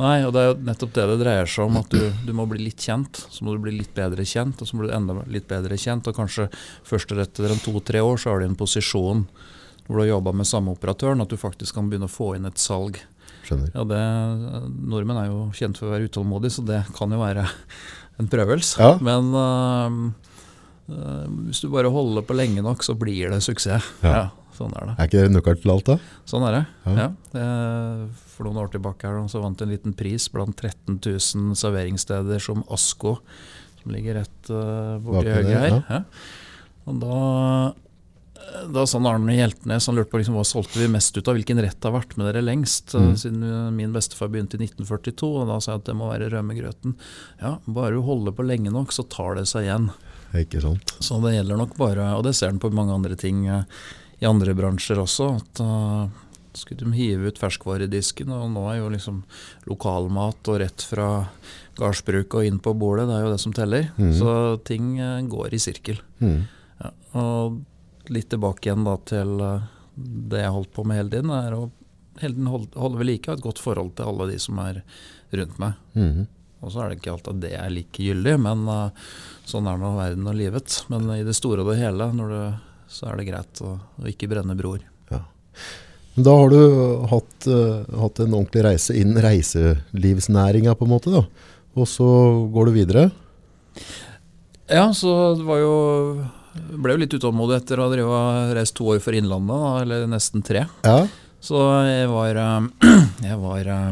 Nei, 0.00 0.18
og 0.26 0.34
det 0.36 0.42
er 0.42 0.50
jo 0.50 0.58
nettopp 0.68 0.92
det 0.98 1.06
det 1.10 1.16
dreier 1.22 1.48
seg 1.50 1.64
om. 1.66 1.80
At 1.80 1.92
du, 1.92 2.02
du 2.26 2.34
må 2.36 2.46
bli 2.50 2.62
litt 2.66 2.84
kjent. 2.84 3.24
Så 3.32 3.46
må 3.46 3.56
du 3.56 3.64
bli 3.64 3.74
litt 3.78 3.94
bedre 3.96 4.26
kjent, 4.28 4.60
og 4.60 4.68
så 4.68 4.76
må 4.76 4.86
du 4.86 4.94
enda 4.94 5.16
litt 5.32 5.48
bedre 5.50 5.80
kjent. 5.80 6.08
Og 6.08 6.16
kanskje 6.16 6.48
først 6.88 7.16
etter 7.16 7.52
en 7.52 7.64
to-tre 7.64 8.04
år 8.04 8.20
så 8.20 8.32
har 8.32 8.42
du 8.42 8.50
en 8.50 8.58
posisjon 8.58 9.26
hvor 9.86 9.98
du 9.98 10.02
har 10.04 10.12
jobba 10.12 10.32
med 10.36 10.46
samme 10.46 10.72
operatøren, 10.76 11.20
at 11.24 11.32
du 11.32 11.40
faktisk 11.40 11.74
kan 11.76 11.88
begynne 11.90 12.06
å 12.06 12.12
få 12.12 12.34
inn 12.36 12.46
et 12.48 12.60
salg 12.60 13.00
Skjønner. 13.46 13.72
Ja, 13.74 13.84
det, 13.90 14.02
Nordmenn 14.92 15.18
er 15.22 15.30
jo 15.30 15.46
kjent 15.56 15.80
for 15.80 15.88
å 15.88 15.94
være 15.96 16.08
utålmodige, 16.10 16.56
så 16.58 16.64
det 16.68 16.82
kan 16.96 17.12
jo 17.14 17.18
være 17.22 17.46
en 18.22 18.28
prøvelse. 18.30 18.76
Ja. 18.78 18.92
Men 19.02 19.32
uh, 19.34 21.26
hvis 21.48 21.62
du 21.64 21.70
bare 21.72 21.90
holder 21.92 22.24
på 22.26 22.36
lenge 22.38 22.62
nok, 22.64 22.84
så 22.86 22.94
blir 22.98 23.32
det 23.32 23.40
suksess. 23.44 23.88
Ja. 24.04 24.12
Ja, 24.12 24.22
sånn 24.58 24.74
er 24.78 24.90
det. 24.90 24.94
Er 24.98 25.10
ikke 25.10 25.24
det 25.24 25.34
nøkkelen 25.34 25.62
til 25.64 25.74
alt, 25.74 25.88
da? 25.90 25.98
Sånn 26.28 26.46
er 26.48 26.58
det. 26.60 26.62
Ja. 26.86 27.08
Ja. 27.32 27.40
for 28.34 28.46
noen 28.48 28.62
år 28.62 28.70
tilbake 28.74 29.08
her, 29.08 29.18
så 29.32 29.42
vant 29.42 29.58
jeg 29.60 29.68
en 29.68 29.74
liten 29.74 29.96
pris 29.96 30.28
blant 30.32 30.54
13 30.58 31.00
000 31.00 31.58
serveringssteder 31.58 32.42
som 32.42 32.62
Asko, 32.72 33.16
som 33.82 33.94
ligger 33.94 34.20
rett 34.20 34.52
uh, 34.52 34.98
borti 35.02 35.32
høyre 35.32 35.58
her. 35.66 35.80
ja. 35.80 35.82
Ja. 35.98 36.04
Og 36.90 36.98
da 36.98 37.16
da 38.72 38.84
sa 38.86 38.98
Arne 38.98 39.34
Hjeltnes 39.36 39.86
han 39.88 39.96
lurte 39.98 40.10
på 40.12 40.20
liksom, 40.20 40.36
hva 40.38 40.44
solgte 40.46 40.78
vi 40.80 40.88
mest 40.92 41.16
ut 41.16 41.28
av, 41.28 41.34
hvilken 41.38 41.60
rett 41.64 41.82
har 41.86 41.94
vært 41.94 42.16
med 42.16 42.28
dere 42.28 42.42
lengst, 42.44 42.94
eh, 42.94 43.00
Mm. 43.00 43.16
siden 43.16 43.42
eh, 43.42 43.70
min 43.70 43.92
bestefar 43.92 44.28
begynte 44.30 44.54
i 44.58 44.62
1942. 44.66 45.42
og 45.42 45.48
Da 45.48 45.58
sa 45.60 45.72
jeg 45.72 45.80
at 45.82 45.84
det 45.90 45.96
må 45.96 46.10
være 46.10 46.30
rømmegrøten. 46.30 46.94
Ja, 47.40 47.58
bare 47.66 47.92
du 47.96 48.02
holder 48.02 48.32
på 48.32 48.46
lenge 48.46 48.70
nok, 48.72 48.92
så 48.92 49.06
tar 49.08 49.34
det 49.36 49.46
seg 49.48 49.66
igjen. 49.66 49.90
Ikke 50.34 50.62
sant? 50.62 50.94
Så 51.00 51.20
det 51.22 51.34
gjelder 51.34 51.58
nok 51.58 51.76
bare, 51.76 52.14
og 52.16 52.22
det 52.24 52.34
ser 52.34 52.48
en 52.48 52.58
på 52.62 52.72
mange 52.72 52.94
andre 52.94 53.16
ting 53.16 53.46
eh, 53.46 53.64
i 54.22 54.26
andre 54.26 54.54
bransjer 54.54 54.96
også, 55.02 55.36
at 55.36 55.60
uh, 55.60 56.08
skulle 56.54 56.84
de 56.84 56.92
hive 56.94 57.26
ut 57.32 57.38
ferskvaredisken, 57.40 58.30
og 58.30 58.50
nå 58.52 58.62
er 58.70 58.78
jo 58.78 58.88
liksom 58.92 59.24
lokalmat 59.66 60.48
og 60.52 60.60
rett 60.60 60.84
fra 60.86 61.26
gardsbruket 61.80 62.34
og 62.38 62.46
inn 62.46 62.60
på 62.62 62.74
bordet, 62.78 63.08
det 63.08 63.16
er 63.16 63.24
jo 63.26 63.32
det 63.32 63.40
som 63.42 63.52
teller. 63.56 63.88
Mm. 63.98 64.12
Så 64.14 64.34
ting 64.64 64.94
går 65.28 65.54
i 65.56 65.58
sirkel. 65.58 65.98
Mm. 66.20 66.44
Ja, 66.84 66.90
og 67.18 67.58
litt 68.10 68.30
tilbake 68.32 68.68
igjen 68.68 68.86
da 68.86 68.96
til 69.06 69.40
eh, 69.40 69.70
det 70.32 70.42
jeg 70.42 70.54
holdt 70.56 70.72
på 70.74 70.84
med 70.88 70.98
hele 70.98 71.12
tiden, 71.12 71.32
er 71.36 71.56
å 71.56 71.64
hele 72.20 72.34
tiden 72.34 72.50
holde, 72.52 72.70
holde 72.78 73.00
ved 73.00 73.08
like 73.08 73.30
og 73.30 73.38
et 73.38 73.44
godt 73.46 73.60
forhold 73.62 73.92
til 73.96 74.10
alle 74.10 74.30
de 74.32 74.38
som 74.42 74.58
er 74.62 74.82
rundt 75.32 75.58
meg. 75.62 75.82
Mhm. 75.98 76.30
Og 76.62 76.70
så 76.70 76.78
er 76.78 76.90
det 76.90 77.00
ikke 77.00 77.10
alt 77.16 77.26
at 77.26 77.38
det 77.42 77.56
er 77.58 77.70
like 77.74 78.04
gyldig, 78.06 78.36
men 78.38 78.60
uh, 78.70 79.08
sånn 79.50 79.66
er 79.66 79.80
nå 79.80 79.96
verden 79.96 80.28
og 80.30 80.36
livet. 80.38 80.76
Men 80.92 81.08
i 81.10 81.24
det 81.26 81.34
store 81.34 81.64
og 81.64 81.72
det 81.72 81.80
hele 81.80 82.06
når 82.14 82.28
det, 82.30 82.44
så 82.86 83.08
er 83.10 83.18
det 83.18 83.26
greit 83.32 83.62
å, 83.66 83.72
å 83.98 84.04
ikke 84.06 84.28
brenne 84.30 84.54
broer. 84.54 84.84
Ja. 85.10 85.24
da 86.14 86.36
har 86.38 86.54
du 86.54 86.60
hatt, 87.10 87.48
uh, 87.50 87.82
hatt 88.04 88.22
en 88.22 88.36
ordentlig 88.38 88.62
reise 88.68 88.94
inn 88.94 89.18
reiselivsnæringa, 89.18 90.76
på 90.78 90.86
en 90.86 90.94
måte. 90.94 91.10
da. 91.10 91.24
Og 91.74 91.90
så 91.90 92.06
går 92.54 92.70
du 92.70 92.76
videre. 92.78 93.04
Ja, 94.70 94.86
så 94.94 95.34
det 95.34 95.48
var 95.48 95.58
jo 95.58 95.74
ble 96.54 96.92
jo 96.96 97.00
litt 97.02 97.14
utålmodig 97.16 97.56
etter 97.62 97.80
å 97.80 97.88
ha 98.10 98.24
reist 98.56 98.74
to 98.76 98.84
år 98.92 99.00
for 99.04 99.16
Innlandet, 99.16 99.82
eller 99.82 100.06
nesten 100.10 100.42
tre. 100.44 100.66
Ja. 100.84 101.06
Så 101.42 101.58
jeg 101.88 102.08
var 102.12 102.36
eh, 102.38 102.68
Jeg 103.30 103.38
var 103.42 103.66
eh, 103.66 103.88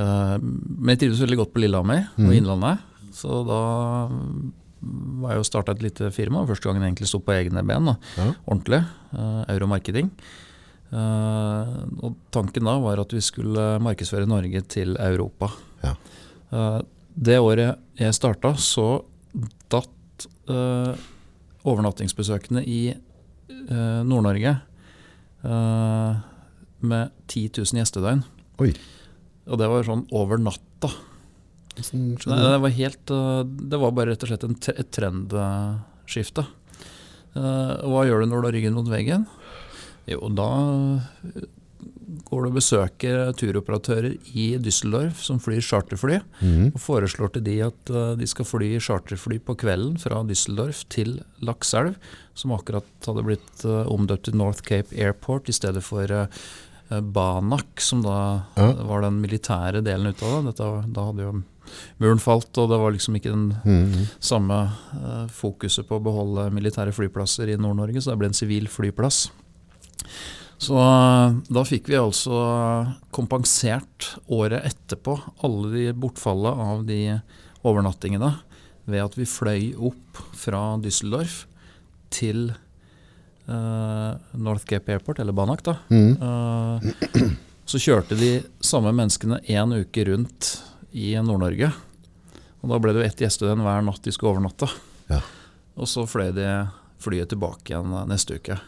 eh, 0.00 0.36
Men 0.42 0.92
jeg 0.94 1.02
trivdes 1.04 1.22
veldig 1.24 1.38
godt 1.44 1.52
på 1.54 1.62
Lillehammer 1.64 2.08
og 2.16 2.24
Mhm. 2.26 2.32
Innlandet. 2.40 2.86
Så 3.14 3.42
da 3.46 3.60
var 5.20 5.34
jeg 5.34 5.40
jo 5.42 5.48
starta 5.50 5.72
et 5.76 5.82
lite 5.84 6.10
firma. 6.14 6.46
Første 6.48 6.64
gangen 6.70 6.82
jeg 6.82 6.94
egentlig 6.94 7.08
sto 7.10 7.20
på 7.20 7.34
egne 7.36 7.62
ben. 7.66 7.84
Da. 7.90 7.96
Ja. 8.16 8.28
Ordentlig. 8.48 8.80
Euromarketing. 9.52 10.08
Uh, 10.90 11.84
og 12.02 12.16
tanken 12.34 12.64
da 12.66 12.72
var 12.82 12.98
at 12.98 13.12
vi 13.14 13.20
skulle 13.22 13.76
markedsføre 13.84 14.26
Norge 14.26 14.62
til 14.72 14.96
Europa. 14.98 15.50
Ja. 15.84 15.92
Uh, 16.50 16.80
det 17.14 17.36
året 17.38 17.76
jeg 18.00 18.16
starta, 18.16 18.54
så 18.58 19.04
datt 19.70 19.92
eh, 20.26 20.92
overnattingsbesøkene 21.68 22.62
i 22.64 22.78
uh, 22.94 24.00
Nord-Norge 24.08 24.54
uh, 25.44 26.20
med 26.80 27.10
10 27.28 27.50
000 27.60 27.80
gjestedøgn. 27.82 28.22
Oi. 28.64 28.70
Og 29.50 29.60
det 29.60 29.68
var 29.68 29.84
sånn 29.84 30.06
over 30.16 30.40
natta. 30.40 30.92
Sånn, 31.80 32.14
Nei, 32.28 32.38
det 32.44 32.56
var 32.60 32.72
helt 32.76 33.10
Det 33.70 33.78
var 33.80 33.92
bare 33.96 34.10
rett 34.12 34.24
og 34.26 34.30
slett 34.32 34.42
en, 34.44 34.56
tre- 34.60 34.74
et 34.80 34.88
trendskifte. 34.92 36.42
Hva 37.32 38.02
gjør 38.08 38.24
du 38.24 38.26
når 38.32 38.42
du 38.42 38.48
har 38.48 38.56
ryggen 38.56 38.74
mot 38.76 38.88
veggen? 38.90 39.22
Jo, 40.10 40.26
da 40.34 40.48
går 42.26 42.42
du 42.44 42.48
og 42.50 42.56
besøker 42.56 43.32
turoperatører 43.38 44.14
i 44.34 44.46
Düsseldorf 44.62 45.20
som 45.24 45.38
flyr 45.42 45.60
charterfly. 45.64 46.20
Mhm. 46.40 46.72
og 46.74 46.80
foreslår 46.80 47.32
til 47.34 47.44
de 47.46 47.56
at 47.66 47.90
eh, 47.90 48.14
de 48.20 48.26
skal 48.26 48.44
fly 48.48 48.70
charterfly 48.80 49.38
på 49.44 49.56
kvelden 49.60 49.98
fra 50.00 50.22
Düsseldorf 50.26 50.84
til 50.88 51.20
Lakselv, 51.42 51.94
som 52.34 52.52
akkurat 52.56 52.84
hadde 53.06 53.24
blitt 53.26 53.64
eh, 53.64 53.86
omdøpt 53.90 54.24
til 54.28 54.36
North 54.40 54.62
Cape 54.62 54.94
Airport 54.96 55.48
i 55.48 55.56
stedet 55.56 55.82
for 55.86 56.04
eh, 56.10 56.26
Banak, 56.90 57.80
som 57.80 58.02
da 58.02 58.42
Ja. 58.56 58.72
var 58.72 59.02
den 59.02 59.20
militære 59.22 59.82
delen 59.84 60.10
ut 60.10 60.22
av 60.22 60.42
det. 60.44 60.54
Dette, 60.56 60.92
da 60.92 61.04
hadde 61.06 61.22
jo 61.22 61.42
muren 62.00 62.18
falt, 62.18 62.50
og 62.58 62.68
det 62.72 62.78
var 62.82 62.90
liksom 62.90 63.14
ikke 63.14 63.30
den 63.30 63.54
mm. 63.62 64.08
samme 64.18 64.72
fokuset 65.30 65.86
på 65.86 66.00
å 66.00 66.02
beholde 66.02 66.48
militære 66.50 66.90
flyplasser 66.90 67.46
i 67.52 67.56
Nord-Norge, 67.56 68.02
så 68.02 68.10
det 68.10 68.18
ble 68.18 68.26
en 68.32 68.34
sivil 68.34 68.66
flyplass. 68.66 69.28
Så 70.60 70.76
eh, 70.76 71.36
da 71.48 71.64
fikk 71.64 71.88
vi 71.88 71.96
altså 71.96 72.36
kompensert 73.16 74.10
året 74.28 74.66
etterpå 74.68 75.16
alle 75.46 75.70
de 75.72 75.84
bortfallet 75.96 76.64
av 76.66 76.82
de 76.88 77.00
overnattingene 77.64 78.34
ved 78.90 79.04
at 79.04 79.16
vi 79.16 79.28
fløy 79.28 79.70
opp 79.76 80.20
fra 80.36 80.74
Düsseldorf 80.82 81.44
til 82.10 82.50
uh, 83.46 84.16
North 84.34 84.66
Cape 84.66 84.90
Airport, 84.90 85.20
eller 85.22 85.36
Banak, 85.36 85.62
da. 85.62 85.76
Mm. 85.92 86.16
Uh, 86.18 87.28
så 87.70 87.78
kjørte 87.78 88.18
de 88.18 88.32
samme 88.64 88.90
menneskene 88.96 89.38
én 89.46 89.76
uke 89.76 90.08
rundt 90.08 90.56
i 90.90 91.12
Nord-Norge. 91.22 91.70
Og 92.60 92.72
da 92.72 92.80
ble 92.82 92.96
det 92.96 93.04
jo 93.04 93.06
ett 93.12 93.22
gjestedøgn 93.22 93.62
hver 93.62 93.86
natt 93.86 94.02
de 94.02 94.16
skulle 94.16 94.34
overnatte. 94.34 94.66
Ja. 95.12 95.20
Og 95.78 95.88
så 95.88 96.02
fløy 96.10 96.32
de 96.34 96.48
flyet 97.00 97.30
tilbake 97.30 97.70
igjen 97.72 97.94
neste 98.10 98.40
uke. 98.40 98.58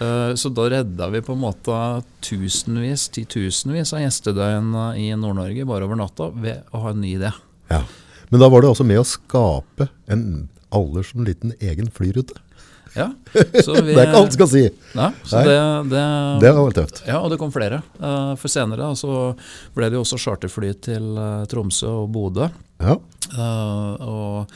Eh, 0.00 0.34
Så 0.34 0.50
da 0.54 0.64
redda 0.70 1.08
vi 1.12 1.20
på 1.22 1.32
en 1.36 1.42
måte 1.44 1.76
tusenvis, 2.24 3.08
titusenvis 3.14 3.92
av 3.94 4.00
gjestedøgn 4.02 4.72
eh, 4.90 5.02
i 5.04 5.10
Nord-Norge 5.18 5.66
bare 5.68 5.86
over 5.86 5.98
natta 6.00 6.30
ved 6.34 6.64
å 6.74 6.80
ha 6.86 6.90
en 6.94 7.00
ny 7.04 7.12
idé. 7.18 7.30
Ja. 7.70 7.82
Men 8.30 8.40
da 8.42 8.48
var 8.50 8.64
det 8.64 8.72
også 8.72 8.86
med 8.88 8.98
å 8.98 9.06
skape 9.06 9.86
en 10.10 10.48
aller 10.74 11.06
sånn 11.06 11.26
liten 11.28 11.52
egen 11.62 11.90
flyrute. 11.94 12.34
Ja, 12.94 13.08
så 13.64 13.74
vi, 13.82 13.90
Det 13.94 13.98
er 14.04 14.08
ikke 14.10 14.20
alt 14.22 14.34
skal 14.36 14.48
si. 14.50 14.60
Nei. 14.94 15.08
det, 15.30 15.54
det, 15.90 16.02
Det 16.42 16.52
var 16.54 16.74
tøft. 16.76 17.00
Ja, 17.06 17.20
og 17.22 17.30
det 17.32 17.38
kom 17.42 17.50
flere. 17.54 17.80
Eh, 17.98 18.34
For 18.38 18.50
senere 18.50 18.92
så 18.98 19.32
ble 19.74 19.88
det 19.90 19.98
jo 19.98 20.04
også 20.06 20.18
charterfly 20.22 20.70
til 20.90 21.08
Tromsø 21.50 21.90
og 22.04 22.10
Bodø. 22.14 22.50
Ja. 22.82 22.98
Og 23.34 24.50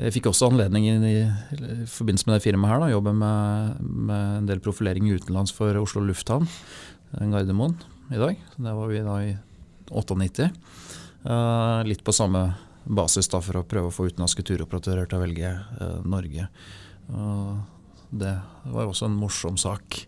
jeg 0.00 0.14
fikk 0.14 0.30
også 0.30 0.48
anledning 0.48 0.86
i, 0.88 0.94
i, 1.04 1.86
forbindelse 1.90 2.28
med 2.28 2.38
det 2.38 2.44
firmaet 2.46 2.72
her, 2.72 2.80
da, 2.80 2.92
jobbe 2.94 3.12
med, 3.16 3.80
med, 3.82 4.28
en 4.40 4.48
del 4.48 4.62
profilering 4.64 5.10
utenlands 5.12 5.52
for 5.52 5.76
Oslo 5.80 6.00
lufthavn, 6.06 6.48
Gardermoen, 7.12 7.76
i 8.08 8.20
dag. 8.20 8.38
Det 8.56 8.76
var 8.78 8.88
vi 8.88 9.02
da 9.04 9.16
i 9.20 9.34
98. 9.92 10.48
Uh, 11.22 11.82
litt 11.84 12.00
på 12.04 12.14
samme 12.16 12.46
basis 12.82 13.28
da 13.30 13.42
for 13.44 13.60
å 13.60 13.66
prøve 13.68 13.90
å 13.90 13.94
få 13.94 14.08
utenlandske 14.08 14.44
turoperatører 14.48 15.06
til 15.06 15.20
å 15.20 15.22
velge 15.22 15.52
uh, 15.52 16.00
Norge. 16.08 16.48
Uh, 17.12 17.60
det 18.12 18.32
var 18.72 18.88
også 18.88 19.06
en 19.10 19.20
morsom 19.20 19.60
sak. 19.60 20.04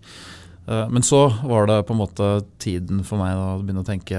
men 0.64 1.02
så 1.04 1.26
var 1.44 1.66
det 1.66 1.82
på 1.84 1.92
en 1.92 2.00
måte 2.00 2.26
tiden 2.60 3.02
for 3.04 3.20
meg 3.20 3.32
da, 3.36 3.54
å 3.54 3.62
begynne 3.62 3.80
å 3.80 3.88
tenke 3.88 4.18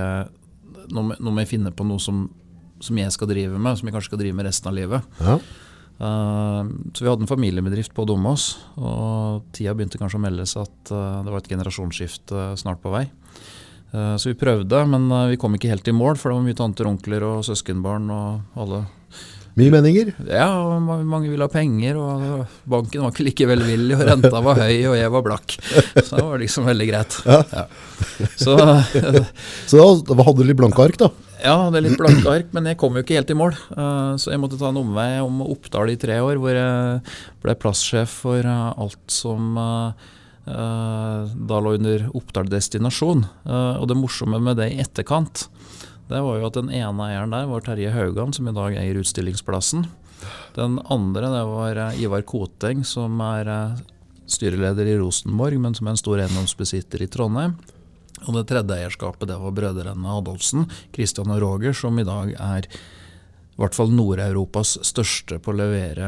Nå 0.93 1.01
må 1.05 1.41
jeg 1.41 1.49
finne 1.49 1.71
på 1.73 1.85
noe 1.85 2.01
som 2.01 2.23
som 2.83 2.97
jeg 2.99 3.13
skal 3.15 3.29
drive 3.31 3.59
med, 3.59 3.77
som 3.77 3.87
jeg 3.87 3.95
kanskje 3.95 4.11
skal 4.11 4.21
drive 4.21 4.37
med 4.37 4.47
resten 4.49 4.71
av 4.71 4.77
livet. 4.77 5.15
Ja. 5.21 5.39
Uh, 5.95 6.67
så 6.91 7.05
vi 7.05 7.07
hadde 7.07 7.23
en 7.23 7.29
familiebedrift 7.29 7.93
på 7.95 8.03
Domås, 8.07 8.49
og 8.75 9.45
tida 9.55 9.75
begynte 9.75 9.99
kanskje 10.01 10.19
å 10.19 10.25
melde 10.25 10.47
seg 10.49 10.65
at 10.65 10.91
uh, 10.91 11.21
det 11.23 11.31
var 11.31 11.39
et 11.39 11.53
generasjonsskifte 11.53 12.49
snart 12.59 12.81
på 12.83 12.91
vei. 12.91 13.05
Uh, 13.95 14.17
så 14.19 14.33
vi 14.33 14.39
prøvde, 14.39 14.83
men 14.91 15.07
vi 15.31 15.39
kom 15.39 15.55
ikke 15.55 15.71
helt 15.71 15.87
i 15.87 15.95
mål, 15.95 16.19
for 16.19 16.31
det 16.31 16.39
var 16.41 16.49
mye 16.49 16.59
tanter, 16.59 16.91
onkler 16.91 17.23
og 17.29 17.47
søskenbarn 17.47 18.11
og 18.11 18.61
alle. 18.65 18.83
Mye 19.55 19.71
meninger? 19.71 20.09
Ja, 20.27 20.49
mange 20.83 21.29
ville 21.31 21.45
ha 21.47 21.51
penger, 21.51 21.95
og 21.95 22.65
banken 22.67 23.05
var 23.05 23.13
ikke 23.13 23.23
like 23.29 23.45
velvillig, 23.47 23.95
og 23.95 24.01
renta 24.09 24.41
var 24.43 24.59
høy, 24.65 24.81
og 24.89 24.97
jeg 24.99 25.13
var 25.13 25.23
blakk. 25.23 25.55
Så 25.95 26.09
det 26.09 26.25
var 26.25 26.41
liksom 26.41 26.67
veldig 26.67 26.87
greit. 26.89 27.15
Ja. 27.23 27.37
Ja. 27.55 27.63
Så, 28.35 28.57
så 29.71 29.85
da 30.03 30.17
hadde 30.27 30.41
du 30.41 30.49
litt 30.49 30.59
blanke 30.59 30.83
ark, 30.83 30.99
da? 30.99 31.07
Ja, 31.43 31.69
det 31.71 31.79
er 31.79 31.85
litt 31.87 31.99
blanke 31.99 32.31
ark, 32.31 32.51
men 32.55 32.67
jeg 32.69 32.77
kom 32.79 32.95
jo 32.95 33.03
ikke 33.03 33.17
helt 33.17 33.31
i 33.31 33.37
mål. 33.37 33.55
Uh, 33.75 34.15
så 34.21 34.31
jeg 34.31 34.41
måtte 34.41 34.59
ta 34.59 34.69
en 34.71 34.79
omvei 34.81 35.09
om 35.23 35.41
Oppdal 35.45 35.91
i 35.91 35.97
tre 35.99 36.19
år, 36.23 36.39
hvor 36.41 36.55
jeg 36.55 37.01
ble 37.43 37.55
plasssjef 37.59 38.21
for 38.23 38.45
uh, 38.47 38.71
alt 38.71 39.03
som 39.11 39.57
uh, 39.59 40.13
da 40.45 41.59
lå 41.65 41.75
under 41.79 42.05
Oppdal 42.13 42.51
destinasjon. 42.51 43.23
og 43.49 43.85
det 43.89 43.95
morsomme 43.97 44.37
med 44.37 44.59
det 44.59 44.67
i 44.75 44.81
etterkant, 44.83 45.47
det 46.05 46.19
var 46.21 46.37
jo 46.37 46.45
at 46.45 46.59
den 46.59 46.69
ene 46.69 47.07
eieren 47.07 47.33
der 47.33 47.47
var 47.49 47.65
Terje 47.65 47.89
Haugan, 47.89 48.29
som 48.29 48.45
i 48.45 48.53
dag 48.53 48.77
eier 48.77 48.99
Utstillingsplassen. 49.01 49.87
Den 50.53 50.77
andre 50.85 51.31
det 51.33 51.41
var 51.49 51.81
Ivar 51.97 52.21
Koteng, 52.29 52.85
som 52.85 53.17
er 53.25 53.49
styreleder 54.29 54.85
i 54.85 54.99
Rosenborg, 55.01 55.57
men 55.65 55.73
som 55.73 55.89
er 55.89 55.95
en 55.95 56.03
stor 56.03 56.21
eiendomsbesitter 56.21 57.01
i 57.01 57.09
Trondheim. 57.09 57.57
Og 58.25 58.37
det 58.37 58.47
tredje 58.49 58.77
eierskapet 58.81 59.29
det 59.29 59.39
var 59.41 59.55
brødrene 59.55 60.17
Adolfsen, 60.17 60.67
Christian 60.95 61.33
og 61.33 61.41
Roger, 61.43 61.75
som 61.77 61.97
i 62.01 62.07
dag 62.07 62.33
er 62.35 62.69
i 63.55 63.61
hvert 63.61 63.75
fall 63.77 63.93
Nord-Europas 63.95 64.73
største 64.83 65.37
på 65.39 65.53
å 65.53 65.55
levere 65.55 66.07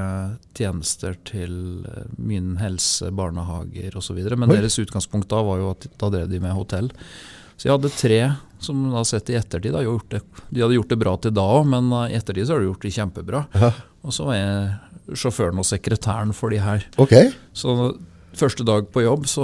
tjenester 0.58 1.16
til 1.30 1.86
eh, 1.88 2.10
min 2.20 2.58
helse, 2.60 3.08
barnehager 3.16 3.96
osv. 3.96 4.20
Men 4.36 4.52
Oi. 4.52 4.58
deres 4.58 4.76
utgangspunkt 4.84 5.32
da 5.32 5.40
var 5.48 5.62
jo 5.62 5.70
at 5.72 5.88
da 5.96 6.12
drev 6.12 6.28
de 6.34 6.42
med 6.44 6.58
hotell. 6.58 6.92
Så 7.56 7.70
jeg 7.70 7.78
hadde 7.78 7.94
tre 7.96 8.20
som 8.60 8.82
da 8.92 9.06
sett 9.08 9.32
i 9.32 9.38
ettertid 9.38 9.74
da, 9.74 9.84
det, 10.12 10.20
De 10.50 10.62
hadde 10.64 10.76
gjort 10.76 10.92
det 10.92 11.00
bra 11.00 11.14
til 11.22 11.34
da 11.38 11.46
òg, 11.60 11.70
men 11.72 11.88
i 12.10 12.18
ettertid 12.18 12.50
så 12.50 12.58
har 12.58 12.66
de 12.66 12.68
gjort 12.68 12.84
det 12.84 12.94
kjempebra. 12.98 13.46
Ja. 13.56 13.72
Og 14.04 14.16
så 14.18 14.28
var 14.28 14.38
jeg 14.38 15.18
sjåføren 15.24 15.62
og 15.62 15.68
sekretæren 15.68 16.36
for 16.36 16.52
de 16.52 16.60
her. 16.62 16.84
Okay. 17.00 17.32
Så 17.56 17.96
Første 18.38 18.62
dag 18.68 18.86
på 18.94 19.02
jobb 19.02 19.26
så 19.30 19.44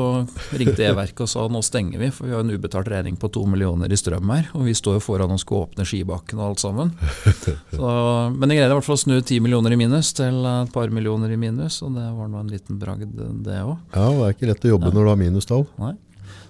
ringte 0.54 0.84
E-verket 0.86 1.24
og 1.26 1.30
sa 1.32 1.48
nå 1.50 1.64
stenger 1.66 1.98
vi, 2.02 2.10
for 2.14 2.30
vi 2.30 2.36
har 2.36 2.44
en 2.44 2.54
ubetalt 2.54 2.90
regning 2.92 3.16
på 3.18 3.30
to 3.34 3.42
millioner 3.50 3.90
i 3.90 3.98
strøm 3.98 4.30
her. 4.30 4.52
Og 4.54 4.68
vi 4.68 4.76
står 4.78 5.00
jo 5.00 5.04
foran 5.04 5.34
og 5.34 5.42
skal 5.42 5.64
åpne 5.64 5.86
skibakken 5.88 6.38
og 6.38 6.52
alt 6.52 6.62
sammen. 6.62 6.92
Så, 7.78 7.90
men 8.36 8.54
jeg 8.54 8.62
greide 8.62 8.70
i 8.70 8.78
hvert 8.78 8.86
fall 8.86 9.00
å 9.00 9.02
snu 9.02 9.16
ti 9.26 9.40
millioner 9.42 9.74
i 9.74 9.80
minus 9.82 10.14
til 10.18 10.46
et 10.46 10.74
par 10.76 10.94
millioner 10.94 11.34
i 11.34 11.40
minus, 11.42 11.80
og 11.86 11.98
det 11.98 12.06
var 12.20 12.30
nå 12.30 12.44
en 12.44 12.54
liten 12.54 12.78
bragd, 12.82 13.18
det 13.18 13.60
òg. 13.64 13.76
Ja, 13.96 14.06
det 14.12 14.28
er 14.28 14.38
ikke 14.38 14.52
lett 14.52 14.70
å 14.70 14.74
jobbe 14.76 14.92
Nei. 14.92 14.96
når 15.00 15.10
du 15.10 15.14
har 15.16 15.22
minustall. 15.24 15.68
Nei. 15.82 15.94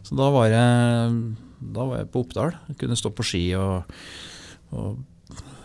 Så 0.04 0.20
da 0.20 0.28
var 0.36 0.52
jeg, 0.52 1.17
da 1.80 1.88
var 1.88 2.02
jeg 2.02 2.12
på 2.12 2.26
Oppdal. 2.26 2.56
Jeg 2.74 2.80
kunne 2.84 3.00
stå 3.00 3.13
på 3.15 3.24
ski 3.28 3.44
og, 3.56 4.00
og 4.76 5.00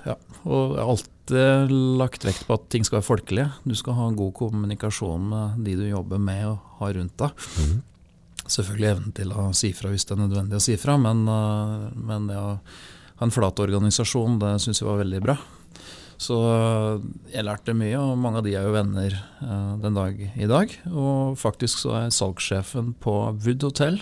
ja, 0.07 0.14
og 0.46 0.79
alt 0.79 1.11
alltid 1.28 1.70
lagt 1.98 2.24
vekt 2.24 2.46
på 2.46 2.56
at 2.56 2.68
ting 2.70 2.84
skal 2.84 2.98
være 2.98 3.08
folkelige. 3.08 3.50
Du 3.64 3.74
skal 3.76 3.96
ha 3.96 4.08
god 4.10 4.32
kommunikasjon 4.34 5.28
med 5.28 5.64
de 5.64 5.76
du 5.76 5.86
jobber 5.88 6.18
med 6.18 6.46
og 6.48 6.58
har 6.80 6.94
rundt 6.94 7.16
deg. 7.18 7.30
Mm. 7.58 7.82
Selvfølgelig 8.48 8.88
evnen 8.88 9.12
til 9.12 9.32
å 9.32 9.50
si 9.52 9.72
fra 9.76 9.90
hvis 9.92 10.06
det 10.08 10.16
er 10.16 10.22
nødvendig 10.22 10.56
å 10.56 10.64
si 10.64 10.76
fra, 10.80 10.96
men, 10.96 11.26
uh, 11.28 11.90
men 11.92 12.28
det 12.30 12.38
å 12.38 12.56
ha 13.18 13.26
en 13.26 13.34
flat 13.34 13.58
organisasjon, 13.60 14.38
det 14.40 14.56
syns 14.62 14.80
jeg 14.80 14.88
var 14.88 15.02
veldig 15.02 15.20
bra. 15.20 15.36
Så 16.18 16.38
uh, 16.38 17.02
jeg 17.30 17.44
lærte 17.44 17.76
mye, 17.76 17.98
og 18.00 18.18
mange 18.18 18.40
av 18.40 18.46
de 18.46 18.56
er 18.56 18.64
jo 18.64 18.74
venner 18.74 19.18
den 19.82 19.98
dag 19.98 20.18
i 20.32 20.48
dag. 20.48 20.72
Og 20.90 21.36
faktisk 21.38 21.82
så 21.82 21.94
er 22.00 22.14
salgssjefen 22.14 22.94
på 23.02 23.18
Wood 23.36 23.66
Hotel 23.68 24.00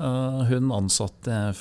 hun 0.00 0.70
ansatte 0.72 1.34
jeg 1.34 1.56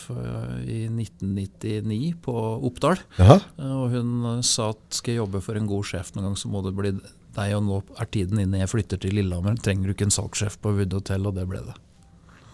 i 0.63 0.81
1999 0.87 2.13
på 2.23 2.35
Oppdal. 2.69 3.01
Aha. 3.19 3.39
og 3.67 3.95
hun 3.95 4.13
uh, 4.23 4.35
sa 4.45 4.69
at 4.71 4.95
skal 4.95 5.15
jeg 5.15 5.21
jobbe 5.23 5.41
for 5.43 5.59
en 5.59 5.67
god 5.67 5.89
sjef 5.89 6.13
noen 6.15 6.29
gang, 6.29 6.37
så 6.39 6.51
må 6.51 6.63
det 6.63 6.75
bli 6.77 6.93
deg. 6.95 7.55
Og 7.57 7.65
nå 7.65 7.81
er 7.99 8.11
tiden 8.13 8.39
inne. 8.39 8.61
Jeg 8.61 8.71
flytter 8.71 9.01
til 9.01 9.17
Lillehammer. 9.19 9.59
Trenger 9.63 9.89
du 9.89 9.95
ikke 9.95 10.07
en 10.07 10.15
salgssjef 10.15 10.59
på 10.63 10.73
Wood 10.77 10.95
Hotel? 10.95 11.27
Og 11.27 11.35
det 11.35 11.45
ble 11.51 11.63
det. 11.67 11.75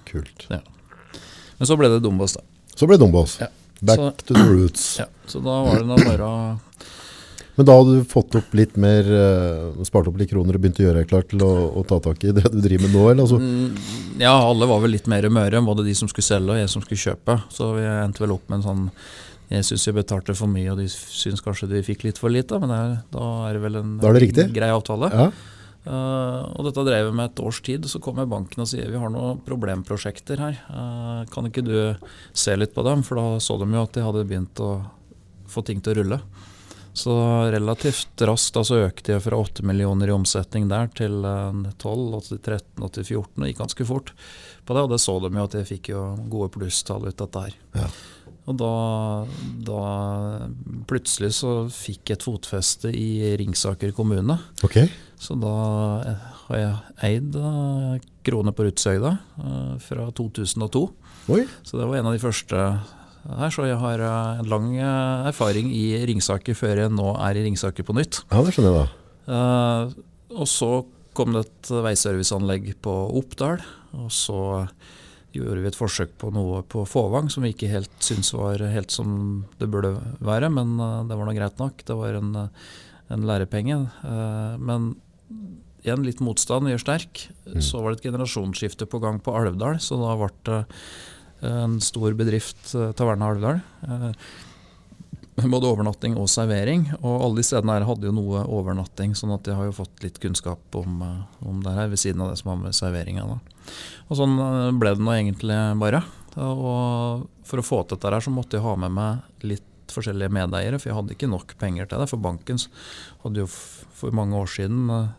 Kult. 0.10 0.48
Ja. 0.50 0.64
Men 1.60 1.70
så 1.70 1.78
ble 1.80 1.92
det 1.94 2.02
Dombås, 2.04 2.36
da. 2.38 2.44
Så 2.76 2.90
ble 2.90 3.00
Dombås. 3.00 3.38
Ja. 3.44 3.52
Back 3.86 4.02
så, 4.02 4.12
to 4.26 4.34
the 4.34 4.44
roots. 4.48 5.00
Ja, 5.00 5.06
så 5.28 5.42
da 5.44 5.60
var 5.66 5.82
det 5.84 6.06
bare 6.06 6.28
å 6.28 6.38
men 7.56 7.68
da 7.68 7.76
hadde 7.78 7.98
du 7.98 8.08
fått 8.12 8.36
opp 8.36 8.56
litt 8.58 8.76
mer, 8.82 9.08
uh, 9.08 9.84
spart 9.88 10.10
opp 10.12 10.18
litt 10.20 10.32
kroner 10.32 10.58
og 10.58 10.64
begynt 10.64 10.82
å 10.82 10.88
gjøre 10.88 11.04
deg 11.04 11.12
klar 11.12 11.28
til 11.30 11.44
å, 11.46 11.52
å, 11.80 11.84
ta 11.88 12.02
tak 12.04 12.26
i 12.28 12.34
det 12.36 12.50
du 12.52 12.60
driver 12.60 12.88
med 12.88 12.96
nå? 12.96 13.06
eller? 13.12 13.24
Altså? 13.24 13.40
Mm, 13.40 14.20
ja, 14.20 14.34
alle 14.36 14.68
var 14.70 14.84
vel 14.84 14.96
litt 14.98 15.08
mer 15.12 15.28
møre, 15.32 15.64
både 15.64 15.86
de 15.88 15.96
som 15.96 16.12
skulle 16.12 16.28
selge 16.28 16.52
og 16.52 16.60
jeg 16.60 16.74
som 16.74 16.84
skulle 16.84 17.04
kjøpe. 17.06 17.38
Så 17.54 17.72
vi 17.78 17.88
endte 17.88 18.26
vel 18.26 18.36
opp 18.36 18.46
med 18.52 18.60
en 18.60 18.68
sånn 18.68 18.86
Jeg 19.46 19.66
syns 19.68 19.84
jeg 19.88 19.96
betalte 19.96 20.34
for 20.36 20.52
mye, 20.52 20.72
og 20.74 20.80
de 20.82 20.90
syns 20.92 21.44
kanskje 21.46 21.70
de 21.72 21.84
fikk 21.86 22.08
litt 22.08 22.20
for 22.20 22.34
lite. 22.34 22.60
Men 22.60 22.74
er, 22.76 22.96
da 23.14 23.28
er 23.48 23.56
det 23.56 23.66
vel 23.68 23.80
en, 23.80 23.98
det 24.02 24.50
grei 24.56 24.72
avtale. 24.74 25.12
Ja. 25.14 25.30
Uh, 25.86 26.50
og 26.58 26.66
dette 26.66 26.82
drev 26.82 27.12
vi 27.12 27.14
med 27.14 27.30
et 27.30 27.42
års 27.46 27.62
tid. 27.62 27.86
Så 27.88 28.02
kommer 28.02 28.26
banken 28.28 28.64
og 28.64 28.70
sier 28.72 28.90
vi 28.90 29.00
har 29.00 29.12
noen 29.14 29.40
problemprosjekter 29.46 30.42
her. 30.42 30.58
Uh, 30.66 31.22
kan 31.32 31.46
ikke 31.48 31.64
du 31.66 31.78
se 32.34 32.58
litt 32.58 32.74
på 32.76 32.84
dem? 32.88 33.06
For 33.06 33.22
da 33.22 33.40
så 33.44 33.60
de 33.62 33.70
jo 33.70 33.86
at 33.86 33.94
de 33.94 34.06
hadde 34.06 34.26
begynt 34.26 34.64
å 34.66 34.74
få 35.52 35.62
ting 35.66 35.84
til 35.84 35.94
å 35.94 36.00
rulle. 36.02 36.20
Så 36.96 37.14
relativt 37.52 38.22
raskt 38.24 38.56
altså 38.56 38.80
økte 38.86 39.16
jeg 39.16 39.24
fra 39.26 39.38
8 39.42 39.66
millioner 39.68 40.08
i 40.08 40.16
omsetning 40.16 40.70
der 40.72 40.88
til 40.96 41.18
12, 41.20 42.04
og 42.16 42.22
til 42.24 42.40
13 42.40 42.86
og 42.88 42.92
til 42.96 43.04
14. 43.04 43.42
Det 43.42 43.50
gikk 43.52 43.64
ganske 43.66 43.88
fort 43.90 44.14
på 44.66 44.78
det, 44.78 44.84
og 44.86 44.94
det 44.94 45.02
så 45.04 45.18
de 45.20 45.34
jo 45.36 45.44
at 45.44 45.58
jeg 45.60 45.70
fikk 45.74 45.92
jo 45.92 46.06
gode 46.32 46.54
plusstall 46.56 47.10
ut 47.10 47.20
av 47.20 47.28
dette 47.28 47.44
her. 47.44 47.58
Ja. 47.76 47.90
Og 48.46 48.58
da, 48.62 48.72
da, 49.66 49.82
plutselig 50.86 51.32
så 51.40 51.54
fikk 51.74 52.12
jeg 52.12 52.20
et 52.20 52.26
fotfeste 52.26 52.92
i 52.94 53.34
Ringsaker 53.42 53.94
kommune. 53.98 54.38
Okay. 54.66 54.92
Så 55.18 55.38
da 55.42 55.56
har 56.46 56.62
jeg 56.62 56.76
eid 57.10 57.32
kroner 57.34 58.12
Krone 58.26 58.54
på 58.56 58.68
Rudshøgda 58.68 59.16
uh, 59.42 59.74
fra 59.82 60.08
2002. 60.18 60.84
Oi. 61.34 61.42
Så 61.66 61.82
det 61.82 61.90
var 61.90 62.00
en 62.00 62.12
av 62.12 62.16
de 62.16 62.22
første 62.22 62.62
her, 63.26 63.54
så 63.54 63.66
jeg 63.66 63.78
har 63.82 64.02
eh, 64.06 64.42
en 64.42 64.50
lang 64.52 64.68
eh, 64.78 65.30
erfaring 65.32 65.72
i 65.74 65.86
Ringsaker 66.10 66.58
før 66.58 66.84
jeg 66.84 66.94
nå 66.94 67.14
er 67.18 67.40
i 67.40 67.46
Ringsaker 67.48 67.88
på 67.88 67.96
nytt. 67.98 68.22
Ja, 68.30 68.44
det 68.46 68.54
skjønner 68.56 68.76
jeg 68.76 68.84
da. 68.84 68.90
Uh, 69.26 70.36
og 70.38 70.50
så 70.50 70.70
kom 71.18 71.34
det 71.34 71.48
et 71.48 71.72
veiserviceanlegg 71.88 72.76
på 72.86 72.94
Oppdal. 73.18 73.64
Og 73.98 74.12
så 74.14 74.40
gjorde 75.36 75.64
vi 75.64 75.72
et 75.72 75.78
forsøk 75.78 76.14
på 76.22 76.30
noe 76.36 76.62
på 76.70 76.84
Fåvang 76.88 77.32
som 77.32 77.44
vi 77.44 77.54
ikke 77.56 77.72
helt 77.72 77.92
syntes 78.04 78.34
var 78.36 78.62
helt 78.72 78.94
som 78.94 79.10
det 79.60 79.68
burde 79.72 79.96
være, 80.24 80.52
men 80.52 80.76
det 81.10 81.18
var 81.18 81.28
nå 81.28 81.34
greit 81.36 81.60
nok. 81.60 81.82
Det 81.88 81.98
var 81.98 82.20
en, 82.20 82.30
en 83.12 83.26
lærepenge. 83.28 83.80
Men 84.60 84.94
igjen 85.86 86.06
litt 86.06 86.22
motstand 86.24 86.70
gjør 86.72 86.84
sterk. 86.84 87.26
Mm. 87.48 87.60
Så 87.64 87.82
var 87.82 87.94
det 87.94 88.02
et 88.02 88.10
generasjonsskifte 88.10 88.88
på 88.90 89.02
gang 89.04 89.20
på 89.24 89.36
Alvdal, 89.36 89.80
så 89.84 90.00
da 90.02 90.16
ble 90.20 90.32
det 90.48 90.62
en 91.42 91.82
stor 91.82 92.14
bedrift, 92.14 92.76
eh, 92.76 92.92
Taverna 92.92 93.30
Alvdal. 93.30 93.60
Eh, 93.84 94.12
både 95.44 95.68
overnatting 95.68 96.16
og 96.18 96.30
servering. 96.32 96.88
Og 97.02 97.22
alle 97.22 97.42
de 97.42 97.44
stedene 97.48 97.76
her 97.76 97.88
hadde 97.90 98.08
jo 98.08 98.16
noe 98.16 98.46
overnatting, 98.48 99.16
sånn 99.18 99.34
at 99.36 99.48
jeg 99.50 99.58
har 99.58 99.68
jo 99.68 99.76
fått 99.76 100.06
litt 100.06 100.20
kunnskap 100.24 100.80
om, 100.80 101.02
eh, 101.02 101.48
om 101.48 101.62
det 101.64 101.76
her, 101.76 101.88
ved 101.92 102.00
siden 102.00 102.22
av 102.22 102.32
det 102.32 102.40
som 102.40 102.54
har 102.54 102.64
med 102.64 102.78
serveringa. 102.78 103.28
Og 104.10 104.18
sånn 104.18 104.38
ble 104.80 104.96
det 104.96 105.04
nå 105.04 105.12
egentlig 105.12 105.80
bare. 105.80 106.04
Og 106.38 107.28
for 107.44 107.62
å 107.62 107.66
få 107.66 107.88
til 107.88 107.98
dette 107.98 108.12
her, 108.12 108.22
så 108.22 108.34
måtte 108.34 108.58
jeg 108.58 108.66
ha 108.66 108.76
med 108.76 108.92
meg 108.92 109.20
litt 109.42 109.64
forskjellige 109.88 110.34
medeiere, 110.34 110.80
for 110.80 110.90
jeg 110.90 110.98
hadde 110.98 111.16
ikke 111.16 111.30
nok 111.30 111.58
penger 111.58 111.88
til 111.90 112.00
det. 112.00 112.10
For 112.10 112.18
banken 112.18 112.60
hadde 113.24 113.44
jo 113.44 113.48
for 113.48 114.12
mange 114.12 114.38
år 114.38 114.50
siden 114.50 115.14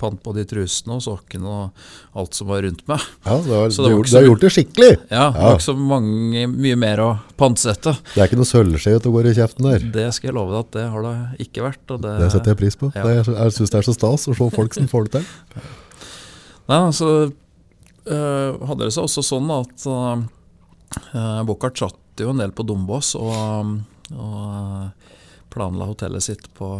pant 0.00 0.16
på 0.24 0.32
de 0.36 0.44
trusene 0.48 0.96
og 0.96 1.02
sokkene 1.04 1.50
og 1.50 2.18
alt 2.20 2.36
som 2.36 2.48
var 2.50 2.62
rundt 2.64 2.82
meg. 2.88 3.02
Ja, 3.26 3.36
har, 3.50 3.72
Så 3.74 3.84
det 3.84 3.92
du, 3.92 3.96
var 3.98 4.08
du 4.08 4.16
har 4.16 4.26
gjort 4.28 4.44
det 4.44 4.52
skikkelig. 4.54 4.90
Ja, 5.10 5.26
det 5.34 5.44
var 5.44 5.58
ikke 5.58 5.66
så 5.66 5.76
mange, 5.76 6.46
mye 6.52 6.78
mer 6.80 7.02
å 7.04 7.10
pantsette. 7.40 7.94
Det 8.14 8.22
er 8.22 8.30
ikke 8.30 8.40
noe 8.40 8.48
sølvskje 8.48 8.96
ute 8.96 9.10
og 9.10 9.18
går 9.18 9.30
i 9.30 9.34
kjeften 9.40 9.68
der. 9.68 9.86
Det 9.98 10.06
skal 10.16 10.30
jeg 10.30 10.38
love 10.38 10.54
deg 10.54 10.64
at 10.64 10.72
det 10.78 10.86
har 10.94 11.06
det 11.06 11.44
ikke 11.46 11.66
vært. 11.66 11.84
Det, 11.90 12.16
Det 12.24 12.32
setter 12.36 12.54
jeg 12.54 12.60
pris 12.62 12.80
på. 12.80 12.90
Ja. 12.96 13.04
Det, 13.06 13.36
jeg 13.36 13.56
syns 13.58 13.74
det 13.74 13.80
er 13.82 13.88
så 13.90 13.96
stas 13.96 14.28
å 14.30 14.36
se 14.36 14.50
folk 14.56 14.76
som 14.78 14.90
får 14.90 15.08
det 15.08 15.20
til. 15.20 15.70
Nei, 16.70 16.78
altså 16.78 17.08
øh, 17.26 18.60
hadde 18.70 18.84
det 18.86 18.92
seg 18.94 19.06
også 19.08 19.24
sånn 19.26 19.48
at 19.54 19.86
øh, 19.90 21.40
Bokhart 21.48 21.80
satt 21.82 22.22
jo 22.22 22.32
en 22.32 22.42
del 22.42 22.52
på 22.54 22.62
Dombås 22.68 23.14
og, 23.18 23.76
og 24.14 25.50
planla 25.50 25.88
hotellet 25.88 26.22
sitt 26.24 26.46
på 26.58 26.76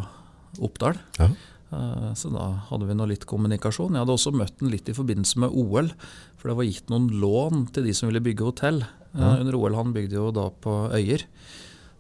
Oppdal. 0.61 0.99
Ja. 1.19 1.31
Eh, 1.73 2.13
Så 2.19 2.31
da 2.35 2.49
hadde 2.71 2.87
vi 2.89 2.95
nå 2.99 3.07
litt 3.09 3.27
kommunikasjon. 3.27 3.93
Jeg 3.95 4.03
hadde 4.05 4.17
også 4.17 4.33
møtt 4.35 4.57
den 4.59 4.71
litt 4.73 4.89
i 4.89 4.97
forbindelse 4.97 5.39
med 5.39 5.51
OL. 5.55 5.91
For 6.41 6.49
det 6.51 6.57
var 6.59 6.65
gitt 6.69 6.91
noen 6.91 7.09
lån 7.21 7.69
til 7.73 7.85
de 7.87 7.93
som 7.95 8.09
ville 8.11 8.21
bygge 8.25 8.45
hotell. 8.49 8.83
Eh, 8.83 9.21
Ja. 9.21 9.37
Under 9.41 9.55
OL 9.57 9.75
han 9.75 9.93
bygde 9.93 10.15
jo 10.19 10.31
da 10.33 10.49
på 10.51 10.91
øyer. 10.93 11.23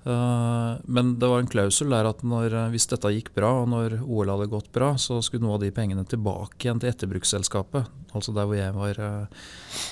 Eh, 0.06 0.78
Men 0.86 1.18
det 1.18 1.28
var 1.28 1.38
en 1.40 1.46
klausul 1.50 1.90
der 1.90 2.06
at 2.08 2.22
når, 2.22 2.70
hvis 2.72 2.88
dette 2.88 3.10
gikk 3.12 3.34
bra, 3.34 3.62
og 3.62 3.68
når 3.68 3.98
OL 4.06 4.26
hadde 4.32 4.48
gått 4.50 4.72
bra, 4.72 4.94
så 4.96 5.20
skulle 5.22 5.42
noe 5.44 5.54
av 5.54 5.60
de 5.60 5.70
pengene 5.70 6.06
tilbake 6.08 6.56
igjen 6.66 6.80
til 6.80 6.90
etterbruksselskapet. 6.90 7.86
Altså 8.14 8.32
der 8.34 8.46
hvor 8.48 8.56
jeg 8.56 8.72
var 8.74 9.28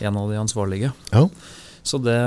en 0.00 0.16
av 0.16 0.30
de 0.30 0.36
ansvarlige. 0.40 0.92
Ja. 1.12 1.28
Så 1.84 1.98
det, 2.02 2.18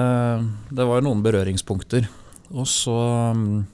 det 0.71 0.85
var 0.87 1.01
noen 1.01 1.21
berøringspunkter. 1.23 2.07
Og 2.53 2.65
så 2.67 2.93
mm, 3.35 3.65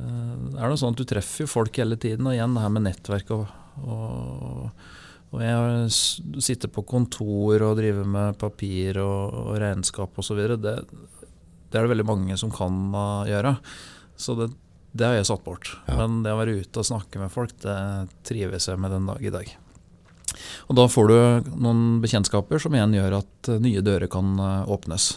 er 0.00 0.72
det 0.72 0.78
sånn 0.80 0.94
at 0.94 1.00
du 1.00 1.06
treffer 1.08 1.44
jo 1.44 1.52
folk 1.52 1.76
hele 1.80 1.98
tiden, 2.00 2.26
og 2.28 2.36
igjen 2.36 2.56
det 2.56 2.64
her 2.64 2.72
med 2.72 2.86
nettverk 2.86 3.32
og, 3.36 3.46
og, 3.84 4.84
og 5.32 5.44
jeg 5.44 6.42
sitter 6.44 6.72
på 6.72 6.84
kontor 6.88 7.66
og 7.68 7.78
driver 7.80 8.08
med 8.08 8.38
papir 8.40 9.00
og, 9.02 9.36
og 9.42 9.58
regnskap 9.60 10.18
osv. 10.22 10.40
Det, 10.56 10.76
det 11.72 11.78
er 11.78 11.86
det 11.86 11.92
veldig 11.92 12.08
mange 12.08 12.36
som 12.40 12.52
kan 12.52 12.84
uh, 12.96 13.28
gjøre. 13.28 13.56
Så 14.20 14.36
det, 14.38 14.50
det 14.92 15.08
har 15.08 15.18
jeg 15.18 15.28
satt 15.28 15.44
bort. 15.44 15.74
Ja. 15.88 15.96
Men 16.02 16.20
det 16.24 16.34
å 16.34 16.40
være 16.40 16.60
ute 16.60 16.82
og 16.82 16.88
snakke 16.88 17.20
med 17.20 17.32
folk, 17.32 17.54
det 17.64 17.76
trives 18.28 18.68
jeg 18.68 18.80
med 18.80 18.92
den 18.92 19.08
dag 19.08 19.24
i 19.24 19.32
dag. 19.32 19.52
Og 20.68 20.76
da 20.78 20.86
får 20.88 21.08
du 21.10 21.52
noen 21.60 22.00
bekjentskaper 22.02 22.60
som 22.62 22.76
igjen 22.76 22.96
gjør 22.96 23.18
at 23.20 23.50
eh, 23.52 23.60
nye 23.62 23.82
dører 23.84 24.08
kan 24.12 24.34
eh, 24.40 24.70
åpnes. 24.72 25.14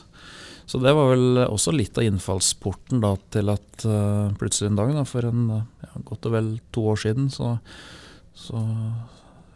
Så 0.66 0.82
det 0.82 0.94
var 0.98 1.12
vel 1.14 1.42
også 1.46 1.74
litt 1.76 1.98
av 2.00 2.08
innfallsporten 2.08 3.04
da, 3.04 3.14
til 3.34 3.52
at 3.54 3.86
uh, 3.86 4.32
plutselig 4.40 4.72
en 4.72 4.80
dag, 4.80 4.94
da, 4.98 5.04
for 5.08 5.28
en, 5.30 5.44
ja, 5.86 5.92
godt 6.08 6.26
og 6.30 6.34
vel 6.34 6.56
to 6.76 6.88
år 6.94 7.04
siden, 7.04 7.28
så, 7.34 7.52
så 8.34 8.64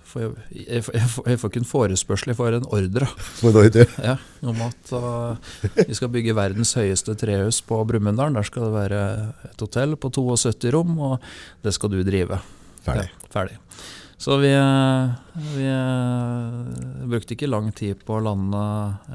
får 0.09 0.23
jeg, 0.23 0.35
jeg, 0.53 0.83
jeg, 0.85 1.09
jeg 1.31 1.41
får 1.41 1.51
ikke 1.51 1.61
en 1.63 1.69
forespørsel, 1.69 2.33
jeg 2.33 2.39
får 2.39 2.59
en 2.59 2.69
ordre 2.77 3.09
For 3.09 3.49
en 3.49 3.61
ordre? 3.63 3.85
ja, 4.09 4.15
om 4.53 4.61
at 4.65 4.93
uh, 4.93 5.51
vi 5.81 5.97
skal 5.97 6.13
bygge 6.13 6.37
verdens 6.37 6.75
høyeste 6.77 7.17
trehus 7.19 7.61
på 7.65 7.81
Brumunddal. 7.89 8.37
Der 8.37 8.45
skal 8.47 8.67
det 8.67 8.75
være 8.77 9.03
et 9.49 9.65
hotell 9.65 9.97
på 9.97 10.13
72 10.13 10.75
rom, 10.77 10.93
og 11.11 11.31
det 11.65 11.73
skal 11.77 11.93
du 11.93 12.03
drive. 12.05 12.41
Ferdig. 12.85 13.09
Ja, 13.09 13.31
ferdig. 13.33 13.57
Så 14.19 14.35
vi, 14.41 14.51
vi 15.55 15.65
eh, 15.71 17.05
brukte 17.07 17.37
ikke 17.37 17.47
lang 17.47 17.69
tid 17.71 18.01
på 18.03 18.17
å 18.17 18.23
lande 18.23 18.63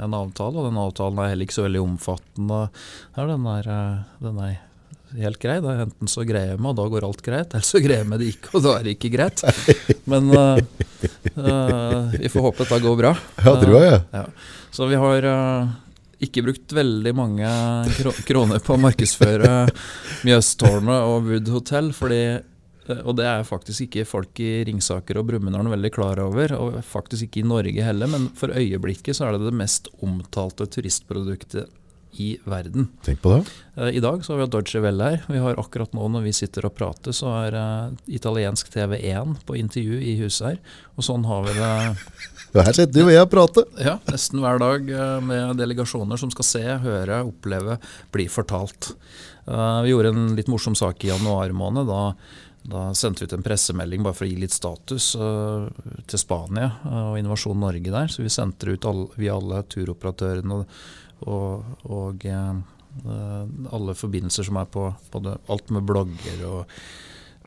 en 0.01 0.17
avtale, 0.17 0.57
og 0.57 0.71
den 0.71 0.81
avtalen 0.81 1.21
er 1.21 1.35
heller 1.35 1.45
ikke 1.45 1.59
så 1.59 1.67
veldig 1.67 1.83
omfattende. 1.83 2.61
Ja, 3.13 3.27
den, 3.29 3.45
er, 3.53 3.69
eh, 3.75 3.99
den 4.25 4.41
er 4.47 4.55
helt 5.21 5.41
grei. 5.43 5.59
Det 5.61 5.75
er 5.75 5.85
enten 5.85 6.11
så 6.11 6.25
greier 6.25 6.55
jeg 6.55 6.63
med, 6.63 6.73
og 6.73 6.81
da 6.81 6.89
går 6.95 7.07
alt 7.11 7.23
greit, 7.27 7.53
eller 7.53 7.69
så 7.69 7.83
greier 7.85 8.01
jeg 8.01 8.11
med 8.15 8.25
det 8.25 8.31
ikke, 8.33 8.55
og 8.57 8.65
da 8.65 8.75
er 8.79 8.89
det 8.89 8.97
ikke 8.97 9.13
greit. 9.13 9.45
Men 10.11 10.33
uh, 10.33 10.57
uh, 11.37 12.17
vi 12.17 12.33
får 12.33 12.49
håpe 12.49 12.65
at 12.65 12.73
det 12.73 12.83
går 12.89 13.01
bra. 13.05 13.13
Ja, 13.45 13.57
tror 13.61 13.77
jeg. 13.85 14.01
Ja. 14.17 14.25
Så 14.75 14.89
vi 14.91 14.99
har 14.99 15.29
eh, 15.31 15.75
ikke 16.27 16.43
brukt 16.49 16.73
veldig 16.75 17.13
mange 17.15 17.51
kroner 18.27 18.59
på 18.65 18.75
å 18.75 18.81
markedsføre 18.83 19.53
Mjøstårnet 20.27 21.07
og 21.13 21.29
Wood 21.29 21.51
Hotel, 21.53 21.93
fordi 21.95 22.23
eh, 22.33 22.43
og 23.05 23.15
det 23.17 23.25
er 23.31 23.47
faktisk 23.49 23.87
ikke 23.87 24.05
folk 24.09 24.41
i 24.45 24.51
Ringsaker 24.69 25.17
og 25.21 25.29
Brumunddal 25.31 25.71
veldig 25.73 25.93
klar 25.95 26.21
over, 26.25 26.53
og 26.59 26.81
faktisk 26.85 27.29
ikke 27.29 27.41
i 27.45 27.49
Norge 27.49 27.87
heller, 27.87 28.11
men 28.13 28.29
for 28.37 28.53
øyeblikket 28.53 29.17
så 29.17 29.29
er 29.31 29.39
det 29.39 29.47
det 29.49 29.57
mest 29.57 29.89
omtalte 30.05 30.67
turistproduktet 30.69 31.71
i 32.23 32.37
verden. 32.47 32.85
Tenk 33.03 33.19
på 33.25 33.33
det. 33.33 33.41
Eh, 33.75 33.97
I 33.99 34.01
dag 34.05 34.21
så 34.23 34.37
har 34.37 34.45
vi 34.45 34.51
Deutsche 34.53 34.79
Welle 34.85 35.03
her. 35.03 35.25
Vi 35.27 35.41
har 35.43 35.57
akkurat 35.59 35.91
nå 35.97 36.07
når 36.15 36.23
vi 36.29 36.33
sitter 36.37 36.69
og 36.69 36.77
prater, 36.77 37.11
så 37.17 37.33
er 37.41 37.57
eh, 37.59 37.97
italiensk 38.15 38.71
TV1 38.71 39.33
på 39.49 39.57
intervju 39.59 39.99
i 39.99 40.15
huset 40.21 40.47
her. 40.53 40.61
Og 40.95 41.03
sånn 41.09 41.27
har 41.27 41.43
vi 41.49 41.57
det 41.59 42.63
her 42.69 42.77
sitter 42.77 43.01
jo 43.03 43.11
jeg 43.11 43.25
og 43.27 43.33
prater. 43.33 43.67
ja, 43.83 43.97
nesten 44.07 44.39
hver 44.45 44.63
dag 44.63 44.87
eh, 44.95 45.19
med 45.27 45.57
delegasjoner 45.59 46.21
som 46.21 46.31
skal 46.31 46.47
se, 46.53 46.65
høre, 46.87 47.25
oppleve, 47.27 47.81
bli 48.15 48.29
fortalt. 48.31 48.93
Eh, 49.49 49.81
Vi 49.83 49.91
gjorde 49.91 50.15
en 50.15 50.37
litt 50.39 50.47
morsom 50.53 50.79
sak 50.79 51.03
i 51.03 51.11
januar 51.11 51.51
måned. 51.51 51.91
Da, 51.91 52.13
da 52.65 52.95
sendte 52.97 53.21
vi 53.21 53.29
ut 53.29 53.33
en 53.37 53.45
pressemelding 53.45 54.05
bare 54.05 54.17
for 54.17 54.25
å 54.25 54.31
gi 54.31 54.39
litt 54.41 54.55
status 54.55 55.11
uh, 55.21 55.67
til 56.09 56.21
Spania 56.21 56.71
uh, 56.85 57.11
og 57.11 57.19
Innovasjon 57.21 57.61
Norge 57.61 57.93
der. 57.93 58.09
Så 58.09 58.25
vi 58.25 58.33
sendte 58.33 58.73
ut 58.73 58.87
all, 58.89 59.05
via 59.21 59.37
alle 59.37 59.61
turoperatørene 59.69 60.61
og, 60.63 60.79
og, 61.29 61.75
og 61.93 62.25
eh, 62.29 62.55
alle 63.75 63.95
forbindelser 63.97 64.47
som 64.49 64.59
er 64.61 64.67
på, 64.69 64.87
både, 65.13 65.37
alt 65.53 65.75
med 65.75 65.87
blogger 65.89 66.47
og 66.51 66.79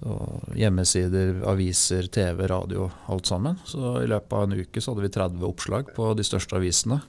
og 0.06 0.54
hjemmesider, 0.54 1.40
aviser, 1.50 2.06
TV, 2.14 2.44
radio, 2.46 2.84
alt 3.10 3.26
sammen. 3.26 3.56
Så 3.66 3.96
i 4.04 4.10
løpet 4.10 4.36
av 4.38 4.44
en 4.46 4.60
uke 4.60 4.78
så 4.78 4.94
hadde 4.94 5.08
vi 5.08 5.10
30 5.16 5.46
oppslag 5.48 5.90
på 5.96 6.12
de 6.14 6.26
største 6.28 6.54
avisene. 6.60 7.00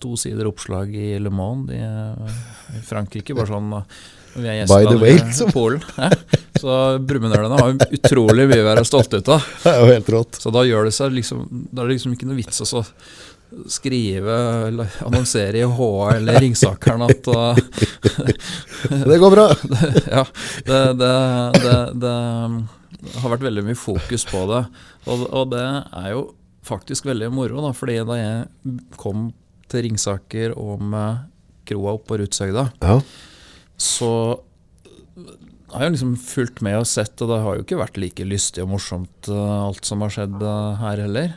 To 0.00 0.14
sider 0.16 0.48
oppslag 0.48 0.94
i 0.96 1.18
Le 1.20 1.28
Monde 1.28 1.76
i, 1.76 1.82
i 2.78 2.80
Frankrike, 2.86 3.36
bare 3.36 3.50
sånn 3.50 3.74
uh, 3.76 3.98
vi 4.38 4.48
er 4.48 4.68
By 4.70 4.86
the 4.86 4.96
way, 5.00 5.18
Polen. 5.52 5.84
Ja. 5.98 6.08
Så 6.58 6.74
brumunddølene 7.08 7.60
har 7.60 7.72
jo 7.72 7.88
utrolig 7.98 8.46
mye 8.50 8.62
å 8.64 8.68
være 8.68 8.84
stolte 8.88 9.20
ut 9.22 9.30
av. 9.34 9.48
Det 9.62 9.72
er 9.72 9.80
jo 9.82 9.88
helt 9.92 10.12
rått. 10.14 10.38
Så 10.42 10.52
da 10.54 10.64
gjør 10.66 10.88
det 10.88 10.94
seg 10.96 11.14
liksom 11.16 11.46
Da 11.70 11.82
er 11.82 11.88
det 11.90 11.96
liksom 11.98 12.14
ikke 12.16 12.28
noe 12.30 12.38
vits 12.38 12.62
å 12.66 12.84
skrive 13.72 14.34
eller 14.66 14.96
annonsere 15.06 15.62
i 15.62 15.64
HA 15.64 15.92
eller 16.18 16.36
Ringsakeren 16.44 17.04
at 17.06 17.28
uh, 17.32 17.56
Det 19.08 19.18
går 19.22 19.32
bra. 19.32 19.46
ja, 20.18 20.24
det, 20.66 20.80
det, 21.00 21.12
det, 21.64 21.78
det 22.02 22.12
har 23.22 23.32
vært 23.32 23.46
veldig 23.46 23.64
mye 23.70 23.78
fokus 23.78 24.26
på 24.28 24.42
det. 24.52 24.62
Og, 25.08 25.24
og 25.32 25.48
det 25.54 25.64
er 25.64 26.10
jo 26.12 26.26
faktisk 26.68 27.08
veldig 27.08 27.30
moro, 27.32 27.62
da, 27.64 27.72
fordi 27.76 27.96
da 28.04 28.18
jeg 28.18 28.76
kom 29.00 29.30
til 29.68 29.86
Ringsaker 29.86 30.52
og 30.58 30.82
med 30.84 31.24
kroa 31.68 31.96
opp 31.96 32.06
på 32.08 32.18
Rudshøgda, 32.20 32.66
Ja. 32.84 32.98
så 33.80 34.10
har 35.72 35.84
jo 35.84 35.90
liksom 35.90 36.16
fulgt 36.16 36.60
med 36.64 36.78
og 36.80 36.86
sett, 36.88 37.20
og 37.20 37.30
det 37.30 37.40
har 37.44 37.56
jo 37.56 37.64
ikke 37.64 37.80
vært 37.82 38.00
like 38.00 38.24
lystig 38.26 38.64
og 38.64 38.72
morsomt 38.72 39.28
eh, 39.28 39.56
alt 39.68 39.84
som 39.84 40.04
har 40.04 40.14
skjedd 40.14 40.40
eh, 40.40 40.80
her 40.80 41.02
heller. 41.04 41.34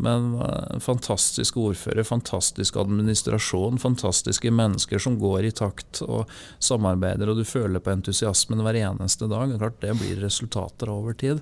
Men 0.00 0.34
eh, 0.44 0.76
fantastisk 0.84 1.56
ordfører, 1.60 2.04
fantastisk 2.04 2.76
administrasjon, 2.80 3.80
fantastiske 3.80 4.52
mennesker 4.52 5.00
som 5.00 5.16
går 5.20 5.48
i 5.48 5.54
takt 5.62 6.02
og 6.04 6.30
samarbeider, 6.60 7.32
og 7.32 7.40
du 7.40 7.48
føler 7.48 7.80
på 7.80 7.94
entusiasmen 7.94 8.60
hver 8.66 8.82
eneste 8.82 9.30
dag. 9.32 9.48
Er 9.48 9.64
klart 9.64 9.80
Det 9.80 9.96
blir 9.96 10.20
resultater 10.26 10.92
over 10.92 11.16
tid. 11.16 11.40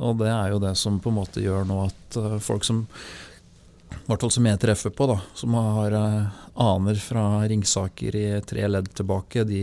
Og 0.00 0.18
det 0.18 0.30
er 0.32 0.54
jo 0.54 0.62
det 0.62 0.74
som 0.80 0.98
på 0.98 1.12
en 1.12 1.20
måte 1.20 1.42
gjør 1.44 1.66
nå 1.68 1.82
at 1.84 2.16
folk 2.40 2.64
som 2.64 2.86
hvert 4.06 4.22
fall 4.22 4.30
som 4.32 4.46
jeg 4.46 4.58
treffer 4.62 4.92
på, 4.94 5.06
da, 5.10 5.16
som 5.36 5.54
har 5.54 5.94
aner 5.94 6.98
fra 7.02 7.42
Ringsaker 7.50 8.16
i 8.16 8.24
tre 8.46 8.64
ledd 8.70 8.88
tilbake, 8.96 9.44
de, 9.46 9.60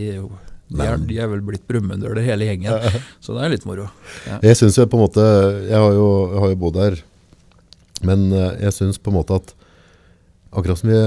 de, 0.68 0.84
er, 0.84 0.98
de 1.08 1.18
er 1.20 1.30
vel 1.32 1.42
blitt 1.44 1.64
brumunddøler 1.68 2.26
hele 2.26 2.48
gjengen. 2.50 2.98
Så 3.24 3.36
det 3.36 3.44
er 3.44 3.54
litt 3.54 3.66
moro. 3.68 3.86
Ja. 4.28 4.40
Jeg 4.50 4.58
synes 4.60 4.76
jo 4.76 4.84
på 4.90 4.98
en 4.98 5.06
måte 5.06 5.24
Jeg 5.68 5.78
har 5.78 5.94
jo, 5.96 6.08
jeg 6.34 6.42
har 6.44 6.52
jo 6.52 6.58
bodd 6.64 6.80
her, 6.82 6.98
men 8.08 8.28
eh, 8.36 8.58
jeg 8.66 8.76
syns 8.76 9.00
på 9.00 9.12
en 9.12 9.18
måte 9.18 9.38
at 9.40 9.54
akkurat 10.52 10.80
som 10.80 10.90
vi 10.92 10.98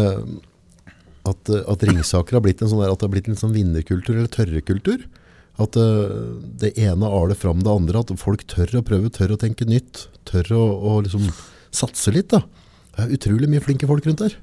at, 1.30 1.52
at 1.54 1.84
Ringsaker 1.86 2.38
har 2.38 2.44
blitt 2.46 2.62
en 2.64 2.72
sånn 2.72 2.82
der, 2.82 2.94
at 2.94 3.02
det 3.02 3.06
har 3.06 3.14
blitt 3.14 3.30
en 3.30 3.38
sånn 3.38 3.54
vinnerkultur 3.54 4.16
eller 4.16 4.32
tørrekultur. 4.34 5.06
At 5.62 5.78
eh, 5.78 6.16
det 6.62 6.74
ene 6.82 7.10
aler 7.22 7.38
fram 7.38 7.62
det 7.66 7.72
andre. 7.74 8.02
At 8.02 8.14
folk 8.22 8.46
tør 8.50 8.80
å 8.80 8.86
prøve, 8.86 9.12
tør 9.14 9.36
å 9.36 9.42
tenke 9.42 9.68
nytt. 9.70 10.08
Tør 10.30 10.56
å, 10.58 10.64
å 10.92 10.96
liksom 11.06 11.28
satse 11.76 12.14
litt. 12.16 12.32
da. 12.34 12.42
Det 12.96 13.06
er 13.06 13.14
utrolig 13.20 13.52
mye 13.52 13.64
flinke 13.64 13.90
folk 13.90 14.08
rundt 14.08 14.26
her. 14.26 14.40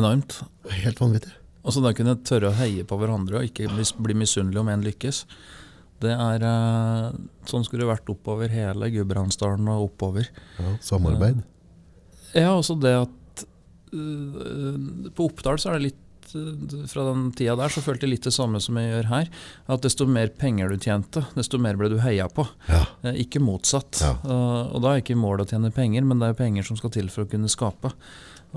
Enormt. 0.00 0.40
Helt 0.80 1.02
vanvittig. 1.02 1.34
Og 1.60 1.74
så 1.74 1.82
da 1.84 1.92
kunne 1.96 2.14
jeg 2.14 2.24
tørre 2.28 2.50
å 2.52 2.56
heie 2.56 2.84
på 2.88 2.96
hverandre 3.00 3.40
og 3.40 3.48
ikke 3.50 3.68
bli, 3.68 3.84
bli 4.06 4.14
misunnelig 4.22 4.62
om 4.62 4.70
en 4.72 4.84
lykkes. 4.86 5.24
Det 6.00 6.12
er 6.16 6.44
eh, 6.48 7.08
Sånn 7.50 7.64
skulle 7.66 7.84
det 7.84 7.90
vært 7.90 8.08
oppover 8.12 8.48
hele 8.52 8.88
Gudbrandsdalen 8.94 9.68
og 9.68 9.90
oppover. 9.90 10.30
Ja, 10.56 10.76
samarbeid. 10.84 11.42
Ja, 12.32 12.54
også 12.54 12.76
det 12.80 12.94
at 13.02 13.42
øh, 13.92 15.10
På 15.16 15.26
Oppdal 15.28 15.58
så 15.60 15.72
er 15.72 15.80
det 15.80 15.90
litt 15.90 16.32
eh, 16.38 16.86
fra 16.88 17.04
den 17.10 17.26
tida 17.36 17.56
der 17.58 17.72
så 17.74 17.82
følte 17.84 18.06
jeg 18.06 18.14
litt 18.14 18.28
det 18.30 18.32
samme 18.32 18.62
som 18.64 18.78
jeg 18.80 18.94
gjør 18.94 19.10
her. 19.12 19.30
At 19.76 19.84
desto 19.84 20.06
mer 20.08 20.32
penger 20.40 20.72
du 20.72 20.80
tjente, 20.80 21.26
desto 21.36 21.60
mer 21.60 21.76
ble 21.80 21.90
du 21.92 21.98
heia 22.00 22.30
på. 22.32 22.46
Ja. 22.70 22.84
Eh, 23.04 23.20
Ikke 23.26 23.42
motsatt. 23.44 24.00
Ja. 24.00 24.14
Og 24.70 24.80
da 24.80 24.94
er 24.96 25.04
ikke 25.04 25.18
målet 25.20 25.50
å 25.50 25.56
tjene 25.58 25.74
penger, 25.74 26.08
men 26.08 26.22
det 26.22 26.32
er 26.32 26.40
penger 26.40 26.70
som 26.70 26.80
skal 26.80 26.94
til 26.96 27.12
for 27.12 27.26
å 27.26 27.32
kunne 27.34 27.50
skape. 27.52 27.92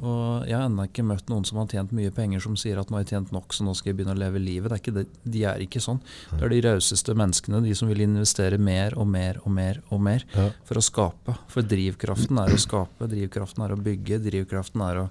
Og 0.01 0.47
jeg 0.49 0.55
har 0.57 0.63
ennå 0.65 0.87
ikke 0.87 1.03
møtt 1.05 1.27
noen 1.29 1.43
som 1.45 1.59
har 1.61 1.67
tjent 1.69 1.91
mye 1.93 2.09
penger 2.15 2.41
som 2.41 2.55
sier 2.57 2.79
at 2.81 2.89
nå 2.89 2.97
har 2.97 3.03
jeg 3.03 3.11
tjent 3.13 3.31
nok, 3.35 3.53
så 3.53 3.61
nå 3.67 3.75
skal 3.77 3.91
jeg 3.91 3.97
begynne 3.99 4.15
å 4.15 4.19
leve 4.23 4.39
livet. 4.41 4.71
Det 4.71 4.77
er 4.77 4.81
ikke 4.81 4.93
det. 4.95 5.03
De 5.35 5.43
er 5.45 5.61
ikke 5.67 5.81
sånn. 5.85 5.99
Det 6.31 6.41
er 6.47 6.49
de 6.55 6.61
rauseste 6.65 7.13
menneskene, 7.19 7.59
de 7.61 7.75
som 7.77 7.91
vil 7.91 8.01
investere 8.01 8.57
mer 8.57 8.95
og 8.97 9.05
mer 9.11 9.37
og 9.45 9.51
mer 9.53 9.81
og 9.93 10.01
mer 10.01 10.25
Ja. 10.33 10.47
for 10.65 10.81
å 10.81 10.83
skape. 10.83 11.35
For 11.53 11.61
drivkraften 11.61 12.39
er 12.41 12.55
å 12.55 12.57
skape, 12.57 13.05
drivkraften 13.11 13.63
er 13.67 13.75
å 13.75 13.77
bygge, 13.85 14.17
drivkraften 14.25 14.81
er 14.87 15.01
å, 15.03 15.05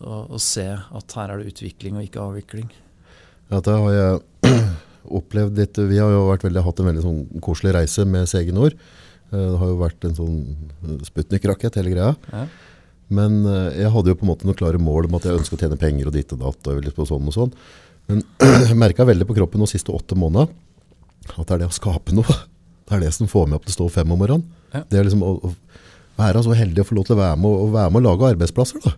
å, 0.00 0.22
å 0.32 0.40
se 0.40 0.64
at 0.80 1.12
her 1.20 1.34
er 1.34 1.42
det 1.44 1.52
utvikling 1.52 2.00
og 2.00 2.08
ikke 2.08 2.24
avvikling. 2.24 2.70
Ja, 3.50 3.60
det 3.60 3.76
har 3.76 3.92
jeg 3.98 4.64
opplevd 5.20 5.60
litt. 5.60 5.76
Vi 5.92 5.98
har 6.00 6.10
jo 6.14 6.24
veldig, 6.30 6.64
hatt 6.64 6.80
en 6.80 6.88
veldig 6.88 7.04
sånn 7.04 7.20
koselig 7.44 7.76
reise 7.76 8.06
med 8.08 8.28
Segenord. 8.32 8.72
Eh, 9.30 9.36
Det 9.36 9.58
har 9.60 9.68
jo 9.74 9.76
vært 9.84 10.04
en 10.08 10.14
sånn 10.16 10.40
Sputnik-rakett, 11.04 11.76
hele 11.76 11.92
greia. 11.92 12.16
Ja. 12.32 12.46
Men 13.10 13.40
eh, 13.46 13.80
jeg 13.82 13.90
hadde 13.94 14.12
jo 14.12 14.18
på 14.20 14.26
en 14.26 14.30
måte 14.32 14.46
noen 14.46 14.58
klare 14.58 14.78
mål 14.78 15.08
om 15.08 15.16
at 15.18 15.24
jeg 15.26 15.38
ønska 15.40 15.56
å 15.56 15.60
tjene 15.64 15.78
penger 15.80 16.10
og 16.10 16.14
ditt 16.14 16.32
og 16.36 16.42
datt. 16.44 16.68
og 16.70 16.84
litt 16.84 16.94
på 16.96 17.06
sånn 17.08 17.26
og 17.26 17.34
sånn. 17.34 17.52
Men 18.10 18.22
jeg 18.70 18.76
merka 18.78 19.06
veldig 19.08 19.26
på 19.28 19.36
kroppen 19.38 19.62
de 19.64 19.70
siste 19.70 19.92
åtte 19.94 20.16
månedene 20.18 20.50
at 21.36 21.44
det 21.46 21.54
er 21.54 21.60
det 21.64 21.68
å 21.70 21.74
skape 21.76 22.14
noe. 22.16 22.26
Det 22.90 22.96
er 22.96 23.02
det 23.04 23.12
som 23.14 23.28
får 23.30 23.44
meg 23.46 23.60
opp 23.60 23.66
til 23.68 23.70
å 23.70 23.76
stå 23.76 23.84
fem 24.00 24.10
om 24.10 24.18
morgenen. 24.18 24.42
Ja. 24.74 24.80
Det 24.90 24.98
er 24.98 25.04
liksom 25.06 25.20
å, 25.22 25.28
å 25.46 25.50
være 26.18 26.40
så 26.42 26.56
heldig 26.58 26.82
å 26.82 26.86
få 26.88 26.96
lov 26.96 27.04
til 27.06 27.14
å 27.14 27.20
være 27.20 27.36
med, 27.38 27.46
og- 27.46 27.60
og 27.62 27.68
være 27.76 27.92
med 27.94 28.00
å 28.00 28.06
lage 28.08 28.30
arbeidsplasser. 28.32 28.80
da. 28.82 28.90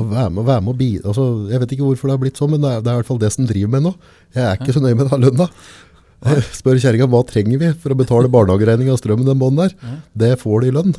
Å 0.00 0.04
være 0.08 0.30
med, 0.32 0.46
være 0.48 0.62
med 0.64 0.72
å 0.72 0.78
bi, 0.78 0.86
altså, 1.04 1.26
jeg 1.50 1.60
vet 1.60 1.74
ikke 1.76 1.84
hvorfor 1.84 2.08
det 2.08 2.14
har 2.14 2.22
blitt 2.22 2.40
sånn, 2.40 2.50
men 2.54 2.62
det 2.64 2.70
er, 2.70 2.80
det 2.80 2.88
er 2.88 2.96
i 2.96 3.00
hvert 3.02 3.10
fall 3.10 3.20
det 3.20 3.30
som 3.34 3.44
driver 3.50 3.74
meg 3.74 3.82
nå. 3.84 3.92
Jeg 4.38 4.44
er 4.46 4.56
ikke 4.56 4.72
så 4.72 4.80
nøye 4.86 4.96
med 5.02 5.10
den 5.12 5.20
lønna. 5.26 5.48
Jeg 6.30 6.46
spør 6.62 6.80
kjerringa 6.80 7.10
hva 7.12 7.20
trenger 7.28 7.60
vi 7.60 7.70
for 7.84 7.92
å 7.92 7.98
betale 8.00 8.32
barnehageregninga 8.32 8.96
og 8.96 9.02
strømmen 9.02 9.28
den 9.28 9.40
måneden 9.44 9.66
der. 9.68 9.76
Ja. 9.84 9.94
Det 10.24 10.32
får 10.40 10.64
de 10.64 10.72
i 10.72 10.76
lønn. 10.78 10.96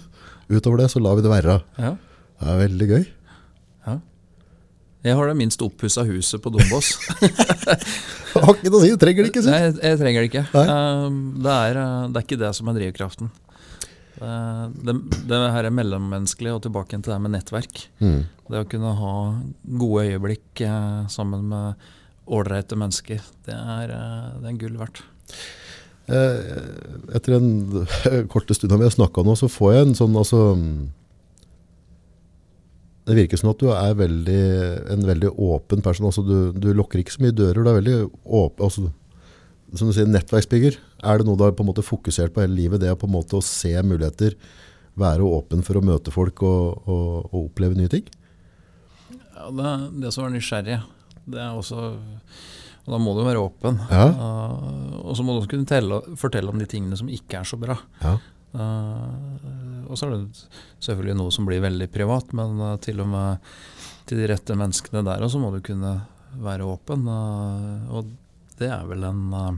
Utover 0.53 0.77
det 0.83 0.91
så 0.93 1.01
lar 1.01 1.17
vi 1.17 1.25
det 1.25 1.33
være. 1.33 1.57
Ja. 1.81 1.95
Det 2.41 2.49
er 2.49 2.61
veldig 2.65 2.87
gøy. 2.89 3.03
ja. 3.87 3.97
Jeg 5.05 5.17
har 5.17 5.29
det 5.29 5.37
minst 5.37 5.61
oppussa 5.65 6.03
huset 6.05 6.41
på 6.41 6.51
Dombås. 6.53 6.95
Har 8.31 8.53
ikke 8.53 8.69
noe 8.71 8.79
å 8.79 8.83
si, 8.83 8.91
du 8.93 8.99
trenger 9.01 9.25
det 9.25 9.31
ikke. 9.31 9.41
Si. 9.43 9.51
Nei, 9.51 9.61
jeg, 9.65 9.77
jeg 9.83 9.99
trenger 9.99 10.23
det 10.23 10.29
ikke. 10.29 10.43
Um, 10.55 11.15
det, 11.41 11.55
er, 11.55 11.79
uh, 11.81 12.03
det 12.07 12.19
er 12.21 12.27
ikke 12.27 12.39
det 12.39 12.51
som 12.55 12.69
er 12.71 12.77
drivkraften. 12.77 13.31
Uh, 14.21 14.69
det, 14.87 14.95
det 15.27 15.39
her 15.55 15.67
er 15.67 15.73
mellommenneskelig, 15.75 16.53
og 16.55 16.61
tilbake 16.63 16.99
til 17.01 17.11
det 17.11 17.17
med 17.25 17.33
nettverk. 17.35 17.81
Mm. 17.99 18.21
Det 18.53 18.61
å 18.61 18.69
kunne 18.71 18.93
ha 19.01 19.15
gode 19.83 20.05
øyeblikk 20.07 20.63
uh, 20.63 21.09
sammen 21.11 21.49
med 21.51 21.89
ålreite 22.31 22.77
mennesker, 22.79 23.25
det 23.49 23.57
er, 23.57 23.91
det 24.39 24.53
er 24.53 24.61
gull 24.61 24.77
verdt. 24.79 25.01
Eh, 26.11 27.15
etter 27.15 27.37
en 27.37 27.85
korte 28.31 28.55
stund 28.57 28.73
vi 28.73 28.87
har 28.87 28.93
snakka 28.93 29.23
nå, 29.25 29.35
så 29.37 29.49
får 29.51 29.73
jeg 29.73 29.87
en 29.87 29.97
sånn 29.99 30.17
altså 30.19 30.41
Det 33.11 33.17
virker 33.17 33.39
som 33.41 33.49
at 33.51 33.59
du 33.59 33.67
er 33.75 33.97
veldig, 33.99 34.41
en 34.93 35.01
veldig 35.03 35.33
åpen 35.35 35.83
person. 35.83 36.07
Altså 36.07 36.23
du, 36.23 36.53
du 36.55 36.69
lukker 36.77 37.01
ikke 37.01 37.17
så 37.17 37.23
mye 37.25 37.35
dører. 37.35 37.59
Du 37.59 37.67
er 37.67 37.79
veldig 37.81 37.95
åpen. 38.23 38.63
Altså, 38.63 38.87
som 39.75 39.89
du 39.89 39.95
sier, 39.95 40.07
nettverksbygger. 40.07 40.77
Er 41.03 41.19
det 41.19 41.27
noe 41.27 41.39
du 41.39 41.43
har 41.43 41.51
på 41.57 41.65
en 41.65 41.71
måte 41.71 41.83
fokusert 41.83 42.31
på 42.31 42.43
hele 42.43 42.55
livet? 42.55 42.79
Det 42.83 42.91
på 42.99 43.09
en 43.09 43.15
måte 43.17 43.35
å 43.35 43.43
se 43.43 43.73
muligheter, 43.83 44.37
være 44.99 45.27
åpen 45.27 45.63
for 45.67 45.79
å 45.79 45.83
møte 45.83 46.11
folk 46.11 46.43
og, 46.47 46.87
og, 46.87 47.29
og 47.31 47.37
oppleve 47.45 47.79
nye 47.79 47.91
ting? 47.91 48.07
Ja, 49.11 49.49
det, 49.57 49.75
det 50.03 50.11
som 50.15 50.27
er 50.27 50.35
nysgjerrig, 50.35 50.81
det 51.31 51.39
er 51.39 51.55
også 51.55 51.79
Og 52.81 52.93
da 52.95 52.97
må 53.01 53.13
du 53.15 53.21
være 53.25 53.43
åpen. 53.43 53.79
Ja. 53.91 54.07
Uh, 54.15 55.01
og 55.03 55.15
så 55.17 55.23
må 55.23 55.35
du 55.35 55.43
også 55.43 55.51
kunne 55.51 55.69
telle, 55.69 56.01
fortelle 56.19 56.51
om 56.51 56.59
de 56.59 56.67
tingene 56.69 56.97
som 56.99 57.11
ikke 57.11 57.41
er 57.41 57.47
så 57.47 57.59
bra. 57.61 57.75
Ja. 58.01 58.15
Uh, 58.55 59.60
og 59.91 59.99
så 59.99 60.07
er 60.07 60.15
det 60.15 60.43
selvfølgelig 60.81 61.17
noe 61.19 61.33
som 61.35 61.47
blir 61.47 61.63
veldig 61.63 61.89
privat, 61.93 62.31
men 62.37 62.61
uh, 62.61 62.77
til 62.81 63.01
og 63.03 63.09
med 63.11 63.51
til 64.09 64.21
de 64.21 64.29
rette 64.31 64.55
menneskene 64.57 65.03
der 65.05 65.23
også 65.23 65.39
må 65.41 65.51
du 65.53 65.59
kunne 65.63 65.97
være 66.41 66.67
åpen. 66.67 67.05
Uh, 67.07 67.91
og 67.97 68.09
det 68.59 68.71
er 68.71 68.87
vel 68.89 69.05
en 69.07 69.21
uh, 69.35 69.51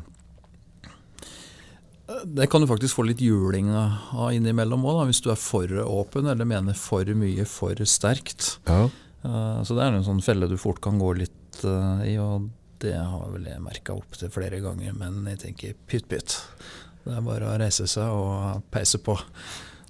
Det 2.27 2.49
kan 2.51 2.61
du 2.61 2.67
faktisk 2.69 2.97
få 2.99 3.07
litt 3.07 3.21
juling 3.23 3.71
av 3.73 4.33
innimellom 4.35 4.83
òg, 4.89 5.05
hvis 5.09 5.23
du 5.23 5.31
er 5.33 5.39
for 5.39 5.69
åpen 5.85 6.27
eller 6.29 6.49
mener 6.49 6.77
for 6.77 7.07
mye 7.17 7.47
for 7.49 7.79
sterkt. 7.87 8.57
ja. 8.67 8.89
Så 9.23 9.71
det 9.71 9.85
er 9.85 9.93
en 9.95 10.03
sånn 10.03 10.19
felle 10.19 10.49
du 10.51 10.57
fort 10.59 10.81
kan 10.83 10.97
gå 10.99 11.13
litt 11.15 11.61
i, 11.63 12.17
og 12.19 12.49
det 12.83 12.97
har 12.97 13.29
vel 13.31 13.45
jeg 13.47 13.61
merka 13.63 13.95
opp 13.95 14.17
til 14.19 14.31
flere 14.33 14.59
ganger. 14.59 14.91
Men 14.99 15.21
jeg 15.31 15.39
tenker 15.45 15.77
pytt 15.87 16.09
pytt. 16.11 16.35
Det 17.03 17.11
er 17.17 17.23
bare 17.23 17.51
å 17.51 17.59
reise 17.59 17.87
seg 17.89 18.11
og 18.15 18.63
peise 18.71 18.99
på. 19.03 19.15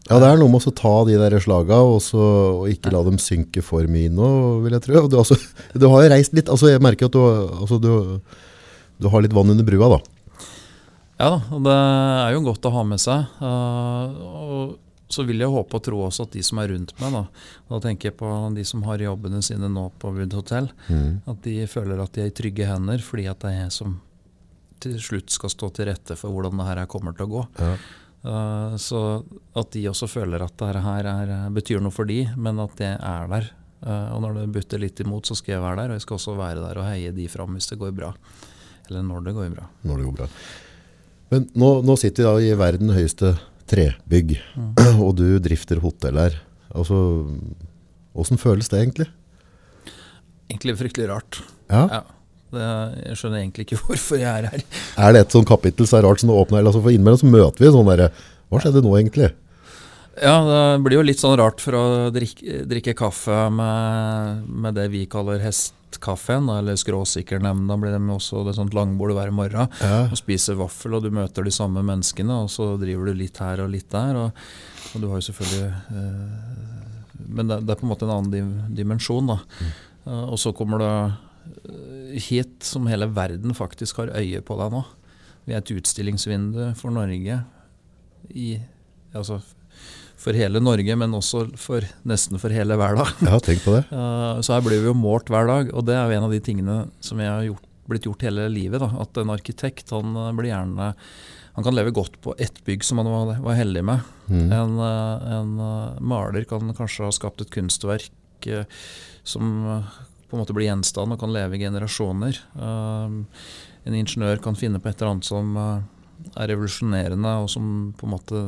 Ja, 0.10 0.18
det 0.20 0.28
er 0.28 0.40
noe 0.40 0.52
med 0.52 0.66
å 0.68 0.74
ta 0.76 0.94
de 1.08 1.16
der 1.16 1.36
slaga 1.40 1.78
og, 1.88 2.02
så, 2.04 2.20
og 2.64 2.72
ikke 2.72 2.92
la 2.92 3.04
dem 3.06 3.20
synke 3.22 3.64
for 3.64 3.88
mye 3.88 4.12
nå, 4.12 4.30
vil 4.66 4.76
jeg 4.76 4.84
tro. 4.84 5.06
Du, 5.08 5.16
altså, 5.22 5.38
du 5.80 5.88
har 5.88 6.04
jo 6.04 6.10
reist 6.12 6.36
litt, 6.36 6.52
altså 6.52 6.74
jeg 6.74 6.84
merker 6.84 7.08
at 7.08 7.16
du, 7.16 7.22
altså, 7.64 7.80
du, 7.80 8.20
du 9.00 9.08
har 9.14 9.24
litt 9.24 9.36
vann 9.36 9.54
under 9.56 9.68
brua 9.68 9.94
da. 9.96 10.02
Ja 11.22 11.30
da, 11.32 11.40
det 11.70 11.78
er 11.78 12.36
jo 12.36 12.44
godt 12.50 12.68
å 12.68 12.74
ha 12.74 12.84
med 12.88 13.00
seg. 13.00 13.32
Uh, 13.40 14.20
og 14.28 15.14
så 15.14 15.24
vil 15.28 15.44
jeg 15.44 15.52
håpe 15.54 15.78
og 15.78 15.86
tro 15.86 16.04
også 16.08 16.28
at 16.28 16.36
de 16.36 16.44
som 16.44 16.60
er 16.60 16.72
rundt 16.74 16.92
meg, 17.00 17.14
da, 17.14 17.24
da 17.70 17.80
tenker 17.84 18.10
jeg 18.10 18.18
på 18.20 18.30
de 18.56 18.64
som 18.68 18.84
har 18.88 19.04
jobbene 19.04 19.44
sine 19.46 19.70
nå 19.72 19.86
på 20.02 20.12
Wood 20.16 20.34
Hotel, 20.36 20.72
at 21.30 21.44
de 21.46 21.68
føler 21.70 22.02
at 22.02 22.16
de 22.16 22.24
er 22.24 22.32
i 22.32 22.36
trygge 22.36 22.68
hender 22.68 23.04
fordi 23.06 23.28
at 23.30 23.44
det 23.44 23.52
er 23.52 23.62
jeg 23.62 23.76
som 23.78 24.00
til 24.84 24.98
slutt 25.00 25.32
skal 25.32 25.52
stå 25.54 25.70
til 25.76 25.88
rette 25.92 26.18
for 26.20 26.34
hvordan 26.34 26.60
det 26.60 26.68
her 26.68 26.82
kommer 26.92 27.16
til 27.16 27.28
å 27.28 27.34
gå. 27.38 27.44
Ja. 27.62 27.76
Uh, 28.24 28.78
så 28.80 29.00
at 29.60 29.74
de 29.76 29.84
også 29.92 30.08
føler 30.08 30.46
at 30.46 30.56
dette 30.56 30.82
her 30.86 31.10
er, 31.12 31.34
betyr 31.52 31.84
noe 31.84 31.92
for 31.92 32.08
de, 32.08 32.22
men 32.40 32.62
at 32.64 32.78
det 32.80 32.94
er 32.96 33.32
der. 33.32 33.50
Uh, 33.84 34.16
og 34.16 34.22
når 34.24 34.38
det 34.38 34.52
butter 34.56 34.80
litt 34.80 35.02
imot, 35.04 35.28
så 35.28 35.36
skal 35.36 35.58
jeg 35.58 35.64
være 35.66 35.82
der, 35.82 35.92
og 35.92 36.00
jeg 36.00 36.06
skal 36.06 36.20
også 36.20 36.38
være 36.40 36.64
der 36.64 36.80
og 36.80 36.88
heie 36.88 37.12
de 37.16 37.28
fram 37.32 37.58
hvis 37.58 37.68
det 37.74 37.80
går 37.82 37.92
bra. 37.98 38.14
Eller 38.88 39.04
når 39.04 39.28
det 39.28 39.36
går 39.36 39.52
bra. 39.56 39.68
Når 39.84 40.00
det 40.00 40.08
går 40.08 40.16
bra. 40.22 40.30
Men 41.34 41.50
nå, 41.58 41.74
nå 41.84 41.98
sitter 42.00 42.24
vi 42.24 42.30
da 42.30 42.54
i 42.54 42.58
verden 42.60 42.94
høyeste 42.96 43.34
trebygg, 43.70 44.38
og 45.04 45.14
du 45.20 45.28
drifter 45.44 45.84
hotell 45.84 46.20
her. 46.22 46.40
Altså, 46.74 46.96
hvordan 48.16 48.40
føles 48.42 48.72
det 48.72 48.80
egentlig? 48.80 49.10
Egentlig 50.52 50.78
fryktelig 50.80 51.10
rart. 51.12 51.40
Ja. 51.72 51.88
Ja. 51.90 52.04
Det, 52.54 52.72
jeg 53.10 53.20
skjønner 53.20 53.42
egentlig 53.42 53.68
ikke 53.68 53.82
hvorfor 53.86 54.22
jeg 54.22 54.30
er 54.32 54.50
her. 54.52 54.66
Er 54.98 55.16
det 55.16 55.26
et 55.26 55.38
sånt 55.38 55.50
kapittel 55.50 55.90
så 55.90 56.04
rart 56.06 56.24
som 56.24 56.32
det 56.32 56.38
åpner, 56.38 56.64
altså 56.64 56.84
for 56.84 56.94
innimellom 56.94 57.22
så 57.24 57.32
møter 57.32 57.66
vi 57.66 57.74
sånn 57.74 57.90
der, 57.94 58.10
hva 58.52 58.62
skjedde 58.62 58.86
nå 58.86 58.98
egentlig? 59.00 59.34
Ja, 60.22 60.36
det 60.46 60.82
blir 60.86 61.00
jo 61.00 61.06
litt 61.06 61.22
sånn 61.22 61.38
rart 61.40 61.62
for 61.64 61.74
å 61.74 61.86
drikke, 62.14 62.64
drikke 62.70 62.94
kaffe 62.98 63.48
med, 63.50 64.44
med 64.46 64.76
det 64.78 64.86
vi 64.94 65.08
kaller 65.10 65.42
hestkaffen, 65.42 66.52
eller 66.54 66.78
skråsikkernemnda 66.78 67.78
blir 67.82 67.96
det 67.96 68.02
med 68.04 68.20
også 68.20 68.44
det 68.46 68.54
er 68.54 68.60
sånt 68.60 68.78
langbord 68.78 69.16
hver 69.18 69.34
morgen. 69.34 69.74
Ja. 69.82 70.04
Og 70.06 70.20
spiser 70.20 70.60
vaffel, 70.60 70.94
og 70.94 71.06
du 71.06 71.10
møter 71.14 71.46
de 71.46 71.54
samme 71.54 71.82
menneskene, 71.86 72.44
og 72.46 72.54
så 72.54 72.76
driver 72.82 73.10
du 73.10 73.24
litt 73.24 73.42
her 73.42 73.64
og 73.66 73.74
litt 73.74 73.90
der. 73.94 74.20
Og, 74.22 74.46
og 74.94 75.02
du 75.02 75.10
har 75.10 75.18
jo 75.18 75.28
selvfølgelig 75.32 75.72
eh, 75.98 77.18
Men 77.34 77.50
det, 77.50 77.64
det 77.66 77.74
er 77.74 77.82
på 77.82 77.88
en 77.88 77.94
måte 77.96 78.06
en 78.06 78.16
annen 78.20 78.70
dimensjon, 78.78 79.34
da. 79.34 79.42
Mm. 79.42 79.74
og 80.28 80.38
så 80.38 80.52
kommer 80.54 80.84
det 80.84 80.94
eh, 80.94 82.03
hit 82.14 82.64
som 82.66 82.88
hele 82.92 83.08
verden 83.14 83.56
faktisk 83.58 83.98
har 84.02 84.14
øye 84.18 84.42
på 84.46 84.58
deg 84.60 84.72
nå. 84.76 84.84
Vi 85.48 85.54
er 85.56 85.60
et 85.64 85.74
utstillingsvindu 85.76 86.74
for 86.80 86.94
Norge 86.96 87.42
i 88.34 88.54
Altså 89.14 89.42
for 90.24 90.34
hele 90.38 90.62
Norge, 90.64 90.96
men 90.98 91.12
også 91.14 91.44
for 91.60 91.84
nesten 92.08 92.40
for 92.42 92.54
hele 92.54 92.78
verden. 92.80 93.10
Ja, 93.28 93.38
tenk 93.44 93.62
på 93.66 93.76
det. 93.76 93.84
Eh, 93.94 94.40
Så 94.42 94.56
her 94.56 94.64
blir 94.66 94.80
vi 94.82 94.88
jo 94.90 94.96
målt 94.98 95.30
hver 95.30 95.46
dag, 95.50 95.70
og 95.76 95.86
det 95.86 95.94
er 95.98 96.08
jo 96.10 96.18
en 96.18 96.28
av 96.30 96.34
de 96.34 96.40
tingene 96.42 96.78
som 97.04 97.20
jeg 97.22 97.30
har 97.30 97.44
gjort, 97.50 97.68
blitt 97.92 98.08
gjort 98.08 98.24
hele 98.26 98.48
livet. 98.50 98.80
Da. 98.82 98.88
At 99.04 99.20
en 99.20 99.34
arkitekt 99.34 99.92
han 99.94 100.16
eh, 100.16 100.32
blir 100.38 100.50
gjerne 100.54 100.94
Han 101.54 101.66
kan 101.68 101.76
leve 101.76 101.92
godt 101.94 102.16
på 102.24 102.34
ett 102.42 102.64
bygg 102.66 102.82
som 102.88 102.98
han 102.98 103.12
var, 103.12 103.36
var 103.44 103.60
heldig 103.60 103.84
med. 103.86 104.08
Mm. 104.26 104.48
En, 104.58 104.72
eh, 104.88 105.28
en 105.38 105.52
maler 106.02 106.48
kan 106.50 106.72
kanskje 106.74 107.06
ha 107.06 107.12
skapt 107.14 107.44
et 107.44 107.52
kunstverk 107.54 108.10
som 109.24 109.52
på 110.34 110.40
en 110.40 110.44
måte 110.44 110.58
blir 110.58 110.72
gjenstand 110.72 111.14
og 111.14 111.22
kan 111.22 111.34
leve 111.36 111.60
i 111.60 111.64
generasjoner. 111.64 112.42
Eh, 112.58 113.22
En 113.84 113.96
ingeniør 114.00 114.40
kan 114.40 114.56
finne 114.56 114.80
på 114.80 114.88
et 114.90 114.96
eller 115.02 115.12
annet 115.12 115.28
som 115.28 115.58
eh, 115.60 115.82
er 116.40 116.48
revolusjonerende, 116.54 117.32
og 117.44 117.50
som 117.52 117.66
på 118.00 118.08
en 118.08 118.14
måte 118.14 118.44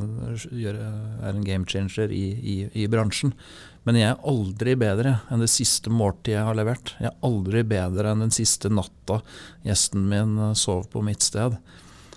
gjør, 0.47 0.77
er 0.79 1.33
en 1.33 1.43
game 1.43 1.67
changer 1.67 2.07
i, 2.15 2.21
i, 2.39 2.53
i 2.71 2.85
bransjen. 2.87 3.33
Men 3.83 3.99
jeg 3.99 4.13
er 4.13 4.21
aldri 4.31 4.77
bedre 4.79 5.17
enn 5.29 5.43
det 5.43 5.49
siste 5.51 5.91
måltidet 5.91 6.37
jeg 6.37 6.47
har 6.47 6.55
levert. 6.57 6.93
Jeg 7.03 7.11
er 7.11 7.27
aldri 7.27 7.65
bedre 7.67 8.13
enn 8.13 8.23
den 8.23 8.31
siste 8.33 8.71
natta 8.71 9.19
gjesten 9.67 10.07
min 10.07 10.37
eh, 10.39 10.53
sov 10.57 10.87
på 10.93 11.03
mitt 11.03 11.21
sted. 11.25 11.59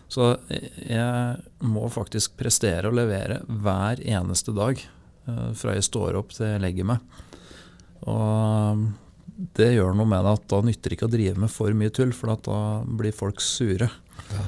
Så 0.09 0.31
jeg 0.49 1.67
må 1.69 1.83
faktisk 1.93 2.39
prestere 2.41 2.89
og 2.89 2.97
levere 2.97 3.43
hver 3.51 4.01
eneste 4.07 4.55
dag. 4.57 4.79
eh, 5.27 5.51
Fra 5.59 5.75
jeg 5.77 5.85
står 5.91 6.17
opp 6.23 6.33
til 6.39 6.47
jeg 6.55 6.63
legger 6.65 6.89
meg. 6.95 7.03
Og 8.07 8.87
det 9.39 9.69
gjør 9.77 9.95
noe 9.95 10.09
med 10.11 10.25
det 10.27 10.33
at 10.39 10.47
da 10.51 10.59
nytter 10.67 10.91
det 10.91 10.97
ikke 10.99 11.07
å 11.09 11.13
drive 11.13 11.39
med 11.39 11.53
for 11.53 11.75
mye 11.79 11.93
tull, 11.95 12.11
for 12.17 12.33
at 12.35 12.43
da 12.49 12.61
blir 12.99 13.15
folk 13.15 13.39
sure. 13.45 13.87
Ja. 14.33 14.47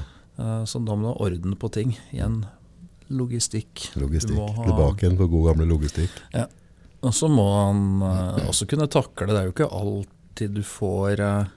Så 0.67 0.81
da 0.83 0.95
må 0.97 1.05
du 1.05 1.09
ha 1.13 1.27
orden 1.27 1.53
på 1.59 1.69
ting. 1.71 1.93
Igjen 2.11 2.41
logistikk. 3.11 3.85
Logistikk. 3.99 4.39
Ha- 4.39 4.65
Tilbake 4.65 5.05
igjen 5.05 5.17
på 5.19 5.27
god 5.31 5.51
gamle 5.51 5.67
logistikk. 5.69 6.11
Og 7.01 7.13
så 7.17 7.27
må 7.31 7.45
han 7.55 8.01
eh, 8.05 8.43
også 8.51 8.67
kunne 8.69 8.87
takle 8.91 9.29
det. 9.31 9.37
Er 9.39 9.47
jo 9.49 9.53
ikke 9.55 9.69
alltid 9.73 10.53
du 10.59 10.61
får 10.67 11.23
eh, 11.25 11.53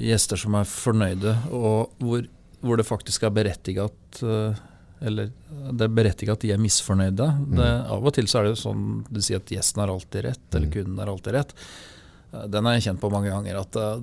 gjester 0.00 0.40
som 0.40 0.56
er 0.58 0.68
fornøyde, 0.68 1.34
og 1.54 1.92
hvor, 2.02 2.24
hvor 2.64 2.80
det 2.80 2.86
faktisk 2.88 3.26
er 3.28 3.34
berettiget 3.36 4.22
uh, 4.26 4.56
eller 5.00 5.30
det 5.72 5.86
er 5.86 5.94
berettiget 5.96 6.34
at 6.34 6.42
de 6.44 6.50
er 6.52 6.60
misfornøyde. 6.60 7.28
Det, 7.56 7.68
av 7.94 8.04
og 8.04 8.12
til 8.16 8.28
så 8.28 8.40
er 8.40 8.50
det 8.50 8.58
sånn 8.60 9.04
du 9.08 9.20
sier 9.24 9.40
at 9.40 9.48
gjesten 9.52 9.80
har 9.80 9.92
alltid 9.92 10.26
rett, 10.28 10.44
eller 10.54 10.66
Mm. 10.68 10.72
kunden 10.74 10.98
har 10.98 11.08
alltid 11.12 11.32
rett. 11.34 11.54
Eh, 12.32 12.46
Den 12.52 12.64
har 12.68 12.74
jeg 12.76 12.82
kjent 12.88 13.00
på 13.00 13.10
mange 13.10 13.30
ganger, 13.32 13.60
at 13.60 13.76
eh, 13.76 13.96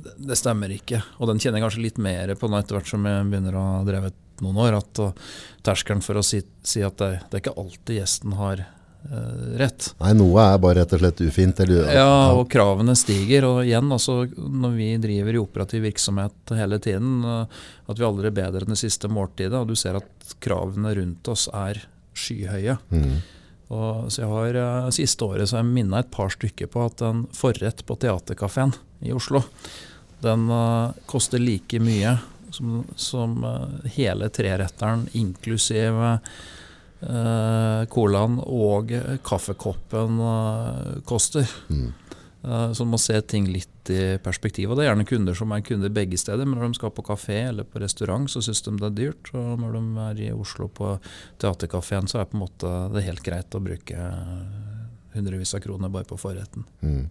det, 0.00 0.14
det, 0.16 0.36
stemmer 0.40 0.72
ikke. 0.72 1.02
Og 1.20 1.28
den 1.28 1.38
kjenner 1.38 1.60
jeg 1.60 1.66
kanskje 1.68 1.82
litt 1.84 1.98
mer 1.98 2.34
på 2.34 2.48
nå 2.48 2.58
etter 2.58 2.78
hvert 2.78 2.88
som 2.88 3.04
jeg 3.04 3.28
begynner 3.30 3.54
å 3.60 3.66
ha 3.76 3.84
drevet 3.84 4.14
noen 4.40 4.56
år. 4.56 4.78
At 4.80 5.02
terskelen 5.62 6.00
for 6.02 6.16
å 6.16 6.24
si, 6.24 6.40
si 6.64 6.80
at 6.82 6.96
det, 6.96 7.20
det 7.28 7.36
er 7.36 7.44
ikke 7.44 7.58
alltid 7.60 8.00
gjesten 8.00 8.32
har 8.40 8.64
rett. 9.56 9.94
Nei, 10.00 10.12
noe 10.18 10.44
er 10.44 10.60
bare 10.62 10.80
rett 10.80 10.92
og 10.94 11.02
slett 11.02 11.22
ufint. 11.24 11.60
Eller, 11.64 11.88
Ja, 11.94 12.32
og 12.36 12.44
kravene 12.52 12.94
stiger. 12.98 13.46
Og 13.48 13.62
igjen, 13.64 13.90
altså, 13.92 14.22
når 14.36 14.76
vi 14.76 14.90
driver 15.02 15.36
i 15.36 15.40
operativ 15.40 15.84
virksomhet 15.88 16.54
hele 16.56 16.78
tiden, 16.82 17.24
eh, 17.24 17.60
at 17.90 17.98
vi 17.98 18.06
aldri 18.06 18.30
er 18.30 18.36
bedre 18.36 18.64
enn 18.64 18.76
det 18.76 18.80
siste 18.80 19.10
måltidet, 19.10 19.56
og 19.56 19.70
du 19.70 19.76
ser 19.78 19.98
at 20.00 20.34
kravene 20.42 20.94
rundt 20.96 21.30
oss 21.32 21.48
er 21.52 21.82
skyhøye. 22.14 22.76
Mm. 22.90 23.20
Og, 23.70 24.10
så 24.10 24.24
jeg 24.24 24.30
har 24.32 24.58
eh, 24.58 24.90
Siste 24.94 25.26
året 25.26 25.48
så 25.48 25.58
har 25.58 25.64
jeg 25.64 25.74
minna 25.78 26.02
et 26.02 26.10
par 26.12 26.32
stykker 26.34 26.70
på 26.70 26.84
at 26.88 27.04
en 27.06 27.24
forrett 27.36 27.84
på 27.86 27.96
Theatercaféen 28.02 28.74
i 29.06 29.14
Oslo, 29.16 29.44
den 30.20 30.50
uh, 30.52 30.92
koster 31.08 31.40
like 31.40 31.78
mye 31.80 32.18
som, 32.52 32.82
som 32.92 33.38
uh, 33.46 33.86
hele 33.94 34.28
treretteren, 34.28 35.06
inklusiv 35.16 35.96
uh, 35.96 36.18
colaen 37.88 38.38
og 38.44 38.92
kaffekoppen 39.24 40.20
eh, 40.20 41.00
koster. 41.08 41.48
Mm. 41.72 41.92
Eh, 42.44 42.72
Så 42.72 42.84
man 42.84 42.96
må 42.96 43.00
se 43.00 43.20
ting 43.22 43.48
litt 43.48 43.90
i 43.90 44.18
perspektiv. 44.22 44.70
Og 44.70 44.78
det 44.78 44.84
er 44.84 44.90
gjerne 44.90 45.08
kunder 45.08 45.36
som 45.36 45.52
er 45.52 45.64
kunder 45.66 45.92
begge 45.92 46.18
steder. 46.20 46.46
Men 46.46 46.60
når 46.60 46.70
de 46.70 46.80
skal 46.80 46.92
på 46.94 47.06
kafé 47.06 47.38
eller 47.48 47.64
på 47.64 47.80
restaurant, 47.82 48.28
så 48.30 48.42
syns 48.44 48.62
de 48.66 48.76
det 48.76 48.90
er 48.90 48.98
dyrt. 48.98 49.32
Og 49.34 49.60
når 49.62 49.78
de 49.78 49.84
er 50.08 50.20
i 50.28 50.32
Oslo 50.34 50.68
på 50.68 50.98
Teaterkafeen, 51.40 52.08
så 52.10 52.20
er 52.20 52.36
måte 52.36 52.74
det 52.94 53.06
helt 53.08 53.24
greit 53.26 53.56
å 53.56 53.62
bruke 53.64 54.10
hundrevis 55.14 55.56
av 55.56 55.64
kroner 55.64 55.90
bare 55.90 56.06
på 56.06 56.20
forretten. 56.20 56.68
Mm. 56.84 57.08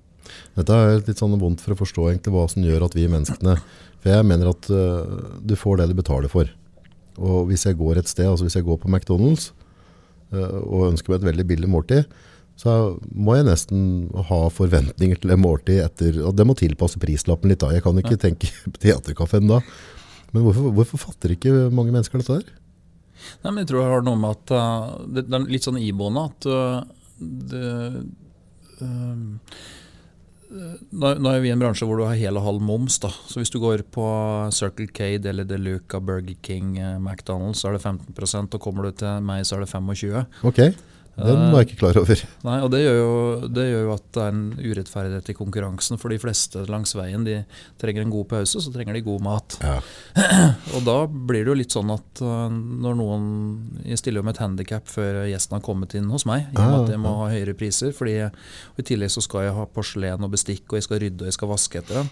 Dette 0.56 0.76
er 0.76 1.02
litt 1.02 1.20
sånn 1.20 1.40
vondt 1.42 1.64
for 1.64 1.74
å 1.74 1.80
forstå 1.80 2.10
egentlig 2.12 2.36
hva 2.36 2.46
som 2.52 2.64
gjør 2.64 2.86
at 2.86 2.96
vi 2.96 3.08
menneskene 3.10 3.56
For 4.00 4.12
jeg 4.12 4.26
mener 4.28 4.52
at 4.52 4.68
uh, 4.70 5.40
du 5.42 5.56
får 5.58 5.80
det 5.80 5.88
du 5.90 5.96
betaler 5.98 6.32
for. 6.32 6.52
Og 7.20 7.50
hvis 7.50 7.66
jeg 7.66 7.76
går 7.80 8.00
et 8.00 8.08
sted, 8.08 8.30
altså 8.30 8.46
hvis 8.46 8.56
jeg 8.56 8.68
går 8.68 8.78
på 8.80 8.92
McDonald's 8.92 9.50
og 10.34 10.90
ønsker 10.92 11.14
meg 11.14 11.22
et 11.22 11.30
veldig 11.32 11.46
billig 11.50 11.70
måltid, 11.72 12.12
så 12.60 12.74
må 13.16 13.38
jeg 13.38 13.48
nesten 13.48 13.84
ha 14.30 14.40
forventninger 14.52 15.22
til 15.22 15.32
det 15.32 15.40
måltid 15.40 15.80
etter 15.80 16.18
Og 16.28 16.34
det 16.36 16.46
må 16.48 16.58
tilpasse 16.60 17.00
prislappen 17.00 17.54
litt 17.54 17.62
da. 17.64 17.72
Jeg 17.72 17.86
kan 17.86 17.98
ikke 18.02 18.20
tenke 18.20 18.52
på 18.74 18.82
Teaterkafeen 18.84 19.48
da. 19.50 19.62
Men 20.34 20.46
hvorfor, 20.46 20.74
hvorfor 20.76 21.02
fatter 21.08 21.34
ikke 21.34 21.70
mange 21.74 21.94
mennesker 21.96 22.22
dette 22.22 22.42
der? 22.42 22.56
Nei, 23.44 23.52
men 23.52 23.64
jeg 23.64 23.72
tror 23.72 23.82
det 23.82 23.92
har 23.94 24.06
noe 24.06 24.20
med 24.20 24.36
at 24.36 24.54
uh, 24.56 25.08
det, 25.08 25.26
det 25.28 25.38
er 25.40 25.50
litt 25.52 25.66
sånn 25.66 25.80
iboende 25.82 26.26
at 26.30 26.48
uh, 26.48 26.78
det, 27.20 27.64
eh, 28.80 29.58
nå, 30.50 31.30
er 31.30 31.44
vi 31.44 31.52
i 31.52 31.54
en 31.54 31.62
bransje 31.62 31.86
hvor 31.86 32.00
du 32.00 32.06
har 32.08 32.18
hel 32.18 32.38
og 32.40 32.46
halv 32.46 32.64
moms. 32.66 32.98
da. 33.04 33.12
Så 33.30 33.42
hvis 33.42 33.52
du 33.54 33.60
går 33.62 33.84
på 33.94 34.06
Circle 34.56 34.90
K, 34.90 35.12
Deli 35.22 35.46
de 35.46 35.60
Luca, 35.62 36.00
Burger 36.02 36.38
King, 36.42 36.78
eh, 36.78 36.98
McDonald's, 36.98 37.62
så 37.62 37.70
er 37.70 37.78
det 37.78 37.84
15% 37.86 38.58
og 38.58 38.64
kommer 38.64 38.88
du 38.90 38.92
til 38.98 39.22
meg, 39.26 39.46
så 39.46 39.58
er 39.58 39.66
det 39.66 39.70
25 39.70 40.26
Ok, 40.50 40.62
den 41.20 41.52
var 41.52 41.62
jeg 41.64 41.68
ikke 41.70 41.80
klar 41.82 41.98
over. 42.00 42.22
Nei, 42.46 42.58
og 42.64 42.70
det 42.72 42.80
gjør, 42.80 42.98
jo, 42.98 43.14
det 43.52 43.66
gjør 43.68 43.82
jo 43.84 43.94
at 43.96 44.06
det 44.16 44.22
er 44.24 44.36
en 44.36 44.44
urettferdighet 44.60 45.32
i 45.32 45.36
konkurransen. 45.36 46.00
For 46.00 46.14
de 46.14 46.20
fleste 46.22 46.64
langs 46.72 46.96
veien 46.96 47.26
de 47.28 47.36
trenger 47.82 48.06
en 48.06 48.14
god 48.14 48.30
pause, 48.32 48.62
så 48.64 48.72
trenger 48.74 48.96
de 48.96 49.04
god 49.04 49.26
mat. 49.26 49.58
Ja. 49.64 49.80
Og 50.78 50.86
da 50.88 50.98
blir 51.10 51.44
det 51.44 51.52
jo 51.52 51.58
litt 51.60 51.76
sånn 51.76 51.92
at 51.94 52.24
uh, 52.24 52.48
når 52.50 52.98
noen 53.00 53.28
Jeg 53.90 54.00
stiller 54.02 54.22
jo 54.22 54.28
med 54.30 54.38
et 54.38 54.44
handikap 54.44 54.88
før 54.90 55.22
gjesten 55.30 55.58
har 55.58 55.66
kommet 55.66 55.96
inn 56.00 56.08
hos 56.14 56.28
meg, 56.30 56.48
i 56.54 56.56
og 56.56 56.62
med 56.62 56.78
Ah, 56.80 56.84
at 56.84 56.94
jeg 56.94 57.04
må 57.04 57.16
ha 57.22 57.32
høyere 57.34 57.58
priser. 57.60 57.92
fordi 57.96 58.16
I 58.24 58.86
tillegg 58.88 59.12
så 59.12 59.24
skal 59.26 59.50
jeg 59.50 59.58
ha 59.58 59.68
porselen 59.68 60.24
og 60.24 60.34
bestikk, 60.36 60.68
og 60.70 60.80
jeg 60.80 60.88
skal 60.88 61.04
rydde 61.04 61.26
og 61.26 61.32
jeg 61.32 61.40
skal 61.40 61.52
vaske 61.52 61.82
etter 61.84 62.02
dem. 62.02 62.12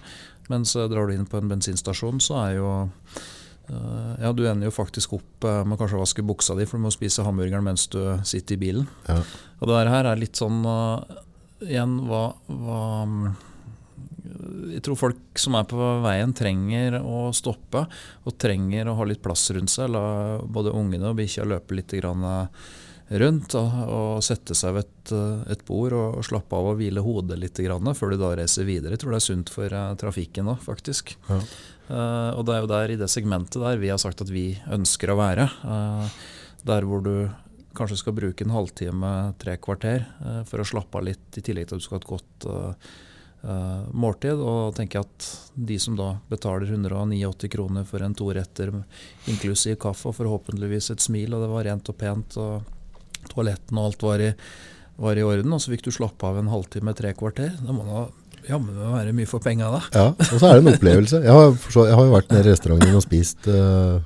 Mens 0.52 0.76
drar 0.76 1.08
du 1.08 1.16
inn 1.16 1.28
på 1.28 1.40
en 1.40 1.50
bensinstasjon, 1.52 2.20
så 2.24 2.40
er 2.46 2.58
jo 2.60 2.72
ja, 3.68 4.32
Du 4.34 4.46
ender 4.48 4.70
jo 4.70 4.76
faktisk 4.76 5.18
opp 5.18 5.48
uh, 5.48 5.64
med 5.68 5.80
kanskje 5.80 6.00
å 6.00 6.04
vaske 6.04 6.26
buksa 6.26 6.56
di, 6.58 6.68
for 6.68 6.80
du 6.80 6.86
må 6.86 6.94
spise 6.94 7.26
hamburgeren 7.26 7.66
mens 7.68 7.88
du 7.92 8.00
sitter 8.28 8.56
i 8.56 8.62
bilen. 8.62 8.88
Ja. 9.10 9.20
Og 9.60 9.72
det 9.72 9.84
her 9.92 10.08
er 10.08 10.22
litt 10.22 10.40
sånn 10.40 10.64
uh, 10.66 11.04
Igjen, 11.58 11.96
hva, 12.06 12.36
hva 12.54 12.82
Jeg 14.76 14.84
tror 14.86 15.00
folk 15.00 15.40
som 15.42 15.56
er 15.58 15.64
på 15.66 15.88
veien, 16.04 16.36
trenger 16.38 17.00
å 17.02 17.32
stoppe. 17.34 17.82
Og 18.30 18.36
trenger 18.38 18.92
å 18.92 18.98
ha 19.00 19.08
litt 19.10 19.24
plass 19.26 19.48
rundt 19.56 19.74
seg. 19.74 19.90
La 19.90 20.38
både 20.46 20.76
ungene 20.78 21.10
og 21.10 21.18
bikkja 21.18 21.48
løpe 21.50 21.80
litt 21.80 21.96
grann, 21.98 22.22
rundt. 23.24 23.56
Og, 23.58 23.80
og 23.88 24.22
sette 24.28 24.54
seg 24.54 24.78
ved 24.78 24.86
et, 24.86 25.16
et 25.56 25.66
bord 25.66 25.98
og, 25.98 26.20
og 26.20 26.28
slappe 26.30 26.60
av 26.60 26.70
og 26.76 26.78
hvile 26.78 27.02
hodet 27.02 27.40
litt 27.42 27.58
grann, 27.66 27.90
før 27.98 28.14
du 28.14 28.22
da 28.22 28.36
reiser 28.38 28.70
videre. 28.70 28.94
Jeg 28.94 29.02
tror 29.02 29.16
det 29.16 29.24
er 29.24 29.28
sunt 29.32 29.54
for 29.56 29.74
uh, 29.74 29.98
trafikken 29.98 30.54
òg, 30.54 30.62
faktisk. 30.68 31.16
Ja. 31.32 31.42
Uh, 31.88 32.36
og 32.36 32.44
det 32.48 32.54
er 32.54 32.64
jo 32.64 32.70
der 32.72 32.92
i 32.92 33.00
det 33.00 33.08
segmentet 33.12 33.62
der 33.64 33.80
vi 33.80 33.92
har 33.94 34.00
sagt 34.02 34.20
at 34.24 34.32
vi 34.32 34.52
ønsker 34.76 35.14
å 35.14 35.20
være. 35.20 35.48
Uh, 35.64 36.08
der 36.68 36.88
hvor 36.88 37.04
du 37.04 37.30
kanskje 37.78 38.00
skal 38.02 38.16
bruke 38.18 38.44
en 38.44 38.56
halvtime, 38.56 39.12
tre 39.40 39.56
kvarter 39.62 40.08
uh, 40.20 40.42
for 40.50 40.60
å 40.60 40.68
slappe 40.68 41.00
av 41.00 41.08
litt, 41.08 41.28
i 41.40 41.44
tillegg 41.46 41.70
til 41.70 41.78
at 41.78 41.84
du 41.84 41.88
skal 41.88 42.00
ha 42.00 42.04
et 42.04 42.12
godt 42.16 42.50
måltid. 43.96 44.42
Og 44.42 44.74
tenker 44.76 45.06
at 45.06 45.28
de 45.54 45.78
som 45.80 45.96
da 45.96 46.10
betaler 46.28 46.68
189 46.74 47.52
kroner 47.54 47.86
for 47.88 48.04
en 48.04 48.16
toretter 48.18 48.74
inklusiv 49.30 49.78
kaffe 49.80 50.10
og 50.10 50.18
forhåpentligvis 50.18 50.90
et 50.92 51.06
smil, 51.06 51.36
og 51.38 51.46
det 51.46 51.52
var 51.54 51.68
rent 51.70 51.92
og 51.94 52.00
pent, 52.02 52.40
og 52.42 53.30
toaletten 53.32 53.78
og 53.78 53.92
alt 53.92 54.04
var 54.04 54.26
i, 54.26 54.32
var 54.98 55.22
i 55.22 55.24
orden, 55.24 55.54
og 55.54 55.62
så 55.64 55.72
fikk 55.72 55.86
du 55.86 55.94
slappe 55.96 56.28
av 56.28 56.42
en 56.42 56.50
halvtime, 56.52 56.96
tre 56.98 57.14
kvarter. 57.16 57.54
Det 57.62 57.78
må 57.78 57.86
da 57.88 58.08
jammen 58.50 58.78
må 58.78 58.94
være 58.96 59.14
mye 59.16 59.30
for 59.30 59.44
penga, 59.44 59.70
da. 59.74 59.82
Ja, 59.94 60.08
og 60.14 60.40
så 60.40 60.48
er 60.48 60.58
det 60.58 60.64
en 60.64 60.74
opplevelse. 60.74 61.22
Jeg 61.26 61.36
har, 61.38 61.54
jeg 61.76 62.00
har 62.00 62.08
jo 62.08 62.16
vært 62.16 62.34
nede 62.34 62.48
i 62.48 62.54
restauranten 62.54 62.98
og 62.98 63.06
spist 63.06 63.50
uh, 63.52 64.00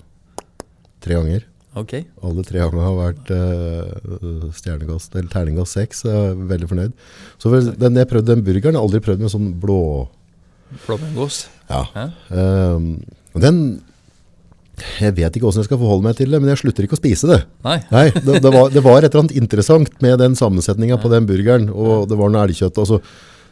tre 1.03 1.17
ganger. 1.17 1.45
Ok. 1.79 1.93
Alle 2.27 2.43
tre 2.43 2.59
gangene 2.59 2.83
har 2.83 2.97
vært 2.97 3.29
uh, 3.31 4.49
stjernegast, 4.57 5.13
eller 5.15 5.29
terningast 5.31 5.77
seks. 5.77 6.03
Er 6.09 6.33
veldig 6.49 6.67
fornøyd. 6.71 6.97
Så 7.39 7.53
vel, 7.53 7.69
den, 7.79 8.01
jeg 8.01 8.09
prøvde 8.11 8.33
den 8.33 8.43
burgeren, 8.47 8.75
jeg 8.75 8.81
har 8.81 8.89
aldri 8.89 9.03
prøvd 9.05 9.23
med 9.23 9.33
sånn 9.33 9.53
blå... 9.61 9.79
Flamingost. 10.83 11.49
Ja. 11.71 12.09
Ehm, 12.31 12.91
den... 13.39 13.63
Jeg 14.81 15.13
vet 15.13 15.35
ikke 15.35 15.45
hvordan 15.45 15.61
jeg 15.61 15.67
skal 15.67 15.77
forholde 15.77 16.05
meg 16.07 16.15
til 16.17 16.31
det, 16.31 16.39
men 16.41 16.49
jeg 16.49 16.61
slutter 16.63 16.87
ikke 16.87 16.95
å 16.97 16.99
spise 16.99 17.27
det. 17.29 17.41
Nei. 17.67 17.75
Nei, 17.91 18.05
det, 18.15 18.39
det, 18.41 18.49
var, 18.49 18.71
det 18.73 18.81
var 18.81 18.97
et 18.97 19.11
eller 19.11 19.25
annet 19.25 19.35
interessant 19.37 19.99
med 20.01 20.17
den 20.23 20.37
sammensetningen 20.39 20.97
på 21.03 21.11
den 21.11 21.27
burgeren, 21.29 21.67
og 21.69 22.07
det 22.09 22.17
var 22.17 22.31
noe 22.33 22.47
elgkjøtt. 22.47 22.79
Altså, 22.81 22.97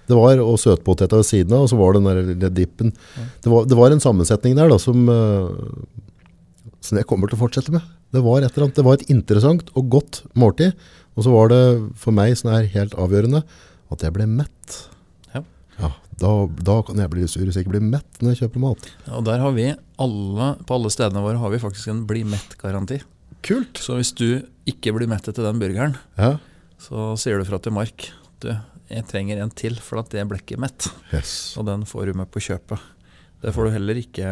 det 0.09 0.17
var 0.17 0.41
og 0.41 0.57
søtpoteta 0.57 1.19
ved 1.19 1.27
siden 1.27 1.53
av, 1.53 1.67
og 1.67 1.71
så 1.71 1.77
var 1.77 1.93
det 1.95 2.01
den 2.01 2.41
der 2.41 2.53
dippen. 2.53 2.93
Det 3.43 3.51
var, 3.51 3.67
det 3.69 3.77
var 3.77 3.93
en 3.93 4.01
sammensetning 4.01 4.57
der 4.57 4.71
da, 4.71 4.79
som, 4.81 5.05
eh, 5.13 5.97
som 6.81 6.97
jeg 6.97 7.07
kommer 7.09 7.29
til 7.29 7.37
å 7.37 7.43
fortsette 7.43 7.73
med. 7.75 7.85
Det 8.09 8.23
var, 8.25 8.41
et 8.41 8.55
det 8.57 8.85
var 8.85 8.97
et 8.97 9.09
interessant 9.13 9.69
og 9.77 9.91
godt 9.93 10.23
måltid, 10.33 10.73
og 11.13 11.25
så 11.25 11.33
var 11.33 11.51
det 11.51 11.61
for 11.99 12.15
meg 12.15 12.33
sånn 12.39 12.55
her 12.55 12.65
helt 12.73 12.95
avgjørende 12.97 13.43
at 13.93 14.05
jeg 14.05 14.15
ble 14.15 14.25
mett. 14.29 14.79
Ja. 15.35 15.43
Ja, 15.77 15.91
da, 16.21 16.31
da 16.65 16.79
kan 16.87 17.01
jeg 17.01 17.11
bli 17.13 17.27
sur 17.29 17.45
hvis 17.45 17.59
jeg 17.59 17.67
ikke 17.67 17.75
blir 17.77 17.85
mett 17.85 18.21
når 18.23 18.33
jeg 18.33 18.41
kjøper 18.43 18.65
mat. 18.65 18.89
Og 19.13 19.25
der 19.27 19.43
har 19.43 19.53
vi 19.53 19.69
alle, 20.01 20.49
på 20.65 20.77
alle 20.79 20.93
stedene 20.93 21.21
våre 21.25 21.41
har 21.41 21.53
vi 21.53 21.61
faktisk 21.61 21.91
en 21.93 22.05
bli 22.09 22.25
mett-garanti. 22.29 23.01
Kult! 23.45 23.77
Så 23.79 23.99
hvis 23.99 24.11
du 24.17 24.41
ikke 24.69 24.93
blir 24.95 25.09
mett 25.11 25.29
etter 25.29 25.45
den 25.45 25.61
burgeren, 25.61 25.97
Ja, 26.17 26.37
så 26.79 27.13
sier 27.19 27.37
du 27.39 27.45
fra 27.47 27.59
til 27.59 27.73
Mark 27.75 28.09
du, 28.39 28.53
jeg 28.89 29.05
trenger 29.09 29.41
en 29.43 29.51
til, 29.53 29.75
for 29.83 30.01
at 30.01 30.09
det 30.13 30.25
blekket 30.29 30.57
er 30.57 30.63
mett. 30.65 30.87
yes. 31.13 31.33
Og 31.59 31.67
den 31.69 31.85
får 31.89 32.09
du 32.09 32.17
med 32.21 32.31
på 32.33 32.41
kjøpet. 32.43 32.79
Det 33.39 33.53
får 33.55 33.69
du 33.69 33.71
heller 33.71 33.95
ikke 34.01 34.29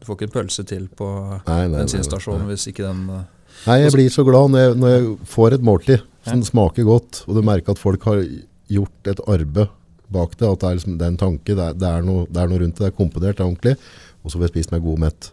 Du 0.00 0.04
får 0.04 0.16
ikke 0.18 0.26
en 0.26 0.32
pølse 0.34 0.62
til 0.68 0.82
på 0.92 1.06
Nei, 1.08 1.40
nei, 1.46 1.68
nei, 1.72 1.78
bensinstasjonen 1.78 2.42
nei. 2.44 2.50
hvis 2.50 2.66
ikke 2.68 2.84
den 2.84 3.06
eh, 3.08 3.22
Nei, 3.64 3.76
jeg 3.80 3.94
blir 3.94 4.10
så 4.12 4.24
glad 4.26 4.52
når 4.52 4.60
jeg, 4.66 4.74
når 4.82 4.92
jeg 4.92 5.06
får 5.32 5.56
et 5.56 5.64
måltid 5.64 6.02
som 6.28 6.42
smaker 6.44 6.84
godt, 6.84 7.22
og 7.24 7.38
du 7.38 7.40
merker 7.46 7.72
at 7.72 7.80
folk 7.80 8.04
har 8.04 8.20
gjort 8.68 9.08
et 9.08 9.22
arbeid 9.24 9.72
bak 10.12 10.34
det, 10.36 10.46
at 10.46 10.60
det 10.60 10.68
er, 10.68 10.76
liksom, 10.76 10.98
det 11.00 11.06
er 11.06 11.12
en 11.14 11.18
tanke, 11.20 11.54
det 11.56 11.64
er, 11.64 11.76
det, 11.80 11.88
er 11.88 12.04
noe, 12.04 12.26
det 12.28 12.42
er 12.42 12.50
noe 12.50 12.60
rundt 12.60 12.76
det, 12.76 12.84
det 12.84 12.90
er 12.90 12.96
komponert, 12.98 13.38
det 13.38 13.44
er 13.44 13.48
ordentlig, 13.48 13.74
og 14.20 14.26
så 14.32 14.36
får 14.36 14.44
jeg 14.46 14.52
spist 14.52 14.74
meg 14.74 14.84
god 14.84 15.02
mett. 15.06 15.30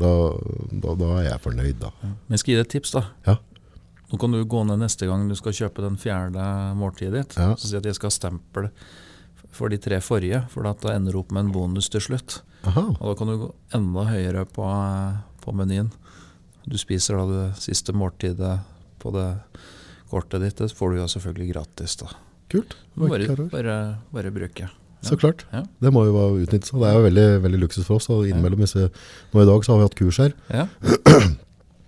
Da, 0.00 0.10
da, 0.70 0.94
da 1.00 1.10
er 1.18 1.26
jeg 1.28 1.42
fornøyd, 1.44 1.76
da. 1.82 1.90
Men 2.02 2.36
jeg 2.36 2.42
skal 2.42 2.52
gi 2.52 2.58
deg 2.58 2.66
et 2.66 2.72
tips, 2.76 2.94
da. 2.96 3.02
Ja. 3.26 3.36
Nå 4.10 4.18
kan 4.22 4.34
du 4.34 4.44
gå 4.46 4.62
ned 4.68 4.78
neste 4.84 5.08
gang 5.08 5.26
du 5.28 5.34
skal 5.38 5.54
kjøpe 5.56 5.82
den 5.82 5.98
fjerde 5.98 6.44
måltidet 6.78 7.24
ditt. 7.24 7.38
Ja. 7.40 7.54
Så 7.58 7.70
si 7.70 7.78
at 7.78 7.86
jeg 7.88 7.98
skal 7.98 8.10
ha 8.12 8.14
stempel 8.14 8.68
for 9.56 9.72
de 9.72 9.78
tre 9.80 9.98
forrige, 10.04 10.42
for 10.52 10.68
at 10.68 10.84
ender 10.84 10.94
ender 10.94 11.16
opp 11.18 11.32
med 11.34 11.46
en 11.46 11.54
bonus 11.54 11.88
til 11.90 12.04
slutt. 12.04 12.40
Aha. 12.68 12.84
Og 12.98 13.04
da 13.08 13.14
kan 13.18 13.30
du 13.30 13.36
gå 13.40 13.50
enda 13.74 14.04
høyere 14.10 14.44
på, 14.52 14.66
på 15.42 15.54
menyen. 15.56 15.90
Du 16.66 16.76
spiser 16.78 17.18
da 17.18 17.26
det 17.30 17.46
siste 17.62 17.94
måltidet 17.96 18.58
på 19.02 19.12
det 19.14 19.28
kortet 20.10 20.42
ditt. 20.42 20.58
Det 20.60 20.74
får 20.76 20.92
du 20.92 21.00
jo 21.00 21.10
selvfølgelig 21.10 21.52
gratis. 21.54 21.96
da. 22.02 22.10
Kult. 22.52 22.76
Bare, 22.94 23.36
bare, 23.50 23.78
bare 24.14 24.34
bruke. 24.34 24.68
Så 25.06 25.16
klart. 25.16 25.44
Ja. 25.52 25.62
Det 25.82 25.92
må 25.94 26.04
jo 26.06 26.14
utnyttes. 26.42 26.72
Det 26.74 26.88
er 26.88 26.96
jo 26.98 27.04
veldig, 27.06 27.26
veldig 27.44 27.60
luksus 27.62 27.86
for 27.86 28.00
oss. 28.00 28.08
Og 28.10 28.26
innimellom 28.26 28.62
disse, 28.64 28.88
nå 29.32 29.42
i 29.42 29.48
dag 29.48 29.66
så 29.66 29.74
har 29.74 29.82
vi 29.82 29.88
hatt 29.88 29.98
kurs 29.98 30.18
her. 30.22 30.34
Ja, 30.50 30.66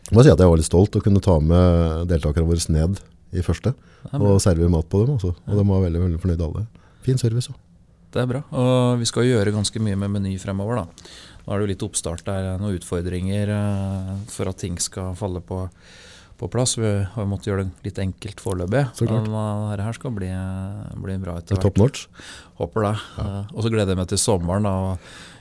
Jeg 0.08 0.16
må 0.16 0.24
si 0.24 0.32
at 0.32 0.40
jeg 0.40 0.48
var 0.48 0.56
litt 0.56 0.68
stolt 0.68 0.96
å 0.96 1.02
kunne 1.04 1.20
ta 1.20 1.36
med 1.44 2.08
deltakerne 2.08 2.48
våre 2.48 2.72
ned 2.72 3.00
i 3.36 3.42
første. 3.44 3.74
Og 4.16 4.38
servere 4.40 4.70
mat 4.72 4.88
på 4.88 5.02
dem 5.04 5.18
også. 5.18 5.34
Og 5.34 5.52
Ja. 5.52 5.54
de 5.58 5.68
var 5.68 5.82
veldig, 5.84 6.00
veldig 6.00 6.20
fornøyde 6.22 6.44
alle. 6.46 6.66
Fin 7.04 7.18
service 7.18 7.48
også. 7.50 7.58
Det 8.10 8.22
er 8.22 8.26
bra. 8.26 8.42
Og 8.52 8.98
vi 8.98 9.04
skal 9.04 9.24
gjøre 9.28 9.52
ganske 9.52 9.78
mye 9.84 9.96
med 9.96 10.10
Meny 10.10 10.38
fremover. 10.40 10.76
da. 10.76 10.86
Nå 11.44 11.52
er 11.52 11.58
det 11.58 11.64
jo 11.66 11.72
litt 11.74 11.92
oppstart 11.92 12.24
der, 12.24 12.58
noen 12.58 12.78
utfordringer 12.78 13.48
eh, 13.52 14.14
for 14.28 14.48
at 14.48 14.56
ting 14.56 14.78
skal 14.78 15.14
falle 15.14 15.40
på, 15.44 15.68
på 16.38 16.48
plass. 16.48 16.76
Vi 16.78 17.04
har 17.04 17.26
måttet 17.26 17.52
gjøre 17.52 17.64
det 17.66 17.84
litt 17.84 17.98
enkelt 17.98 18.40
foreløpig. 18.40 18.84
Men 19.10 19.28
uh, 19.28 19.70
dette 19.72 19.84
her 19.84 19.92
skal 19.92 20.10
bli, 20.16 20.28
bli 21.04 21.18
bra 21.18 21.36
etter 21.36 21.56
hvert. 21.56 21.58
er 21.58 21.68
top 21.68 21.76
notch. 21.76 22.06
Håper 22.56 22.88
det. 22.88 22.94
Eh, 23.18 23.42
og 23.52 23.62
så 23.62 23.68
gleder 23.68 23.92
jeg 23.92 24.00
meg 24.00 24.08
til 24.08 24.18
sommeren, 24.24 24.64
da, 24.64 24.72
og 24.72 24.98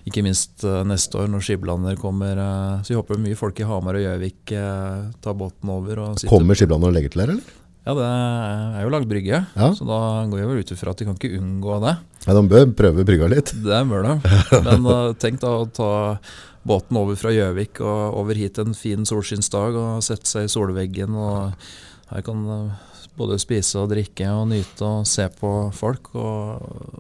ikke 0.08 0.24
minst 0.26 0.64
eh, 0.68 0.82
neste 0.88 1.20
år 1.22 1.30
når 1.32 1.44
Skiblander 1.46 1.98
kommer. 2.00 2.40
eh, 2.40 2.82
så 2.84 2.94
vi 2.94 3.00
håper 3.00 3.20
mye 3.22 3.38
folk 3.40 3.60
i 3.60 3.68
Hamar 3.68 4.00
og 4.00 4.06
Gjøvik 4.06 4.54
eh, 4.56 5.08
tar 5.24 5.38
båten 5.40 5.72
over. 5.74 6.00
Og 6.06 6.26
Kommer 6.30 6.56
Skiblander 6.58 6.92
og 6.92 6.96
legger 6.98 7.14
til 7.14 7.24
der, 7.26 7.34
eller? 7.36 7.56
Ja, 7.88 7.94
det 7.96 8.08
er 8.08 8.82
jo 8.84 8.90
lagd 8.92 9.08
brygge, 9.08 9.38
Ja. 9.56 9.68
så 9.72 9.86
da 9.88 9.98
går 10.28 10.42
jeg 10.42 10.48
vel 10.50 10.58
ut 10.60 10.72
ifra 10.76 10.92
at 10.92 11.00
de 11.00 11.06
kan 11.08 11.16
ikke 11.16 11.38
unngå 11.40 11.78
det. 11.86 11.94
Ja, 12.26 12.34
de 12.36 12.42
bør 12.52 12.66
prøve 12.76 13.06
brygga 13.08 13.30
litt. 13.32 13.54
Det 13.64 13.80
bør 13.88 14.04
de. 14.04 14.16
Men 14.68 14.90
tenk 15.24 15.40
da 15.40 15.54
å 15.62 15.70
ta 15.72 15.92
båten 16.68 17.00
over 17.00 17.16
fra 17.16 17.32
Gjøvik 17.32 17.80
og 17.80 18.18
over 18.20 18.36
hit 18.36 18.60
en 18.60 18.76
fin 18.76 19.08
solskinnsdag 19.08 19.78
og 19.80 20.04
sette 20.04 20.28
seg 20.28 20.50
i 20.50 20.52
solveggen. 20.52 21.16
og 21.16 21.56
Her 22.12 22.26
kan 22.28 22.44
både 23.18 23.40
spise 23.40 23.80
og 23.80 23.88
drikke 23.96 24.28
og 24.36 24.50
nyte 24.52 24.84
og 24.84 25.08
se 25.08 25.30
på 25.40 25.54
folk. 25.74 26.12
Og, 26.20 26.97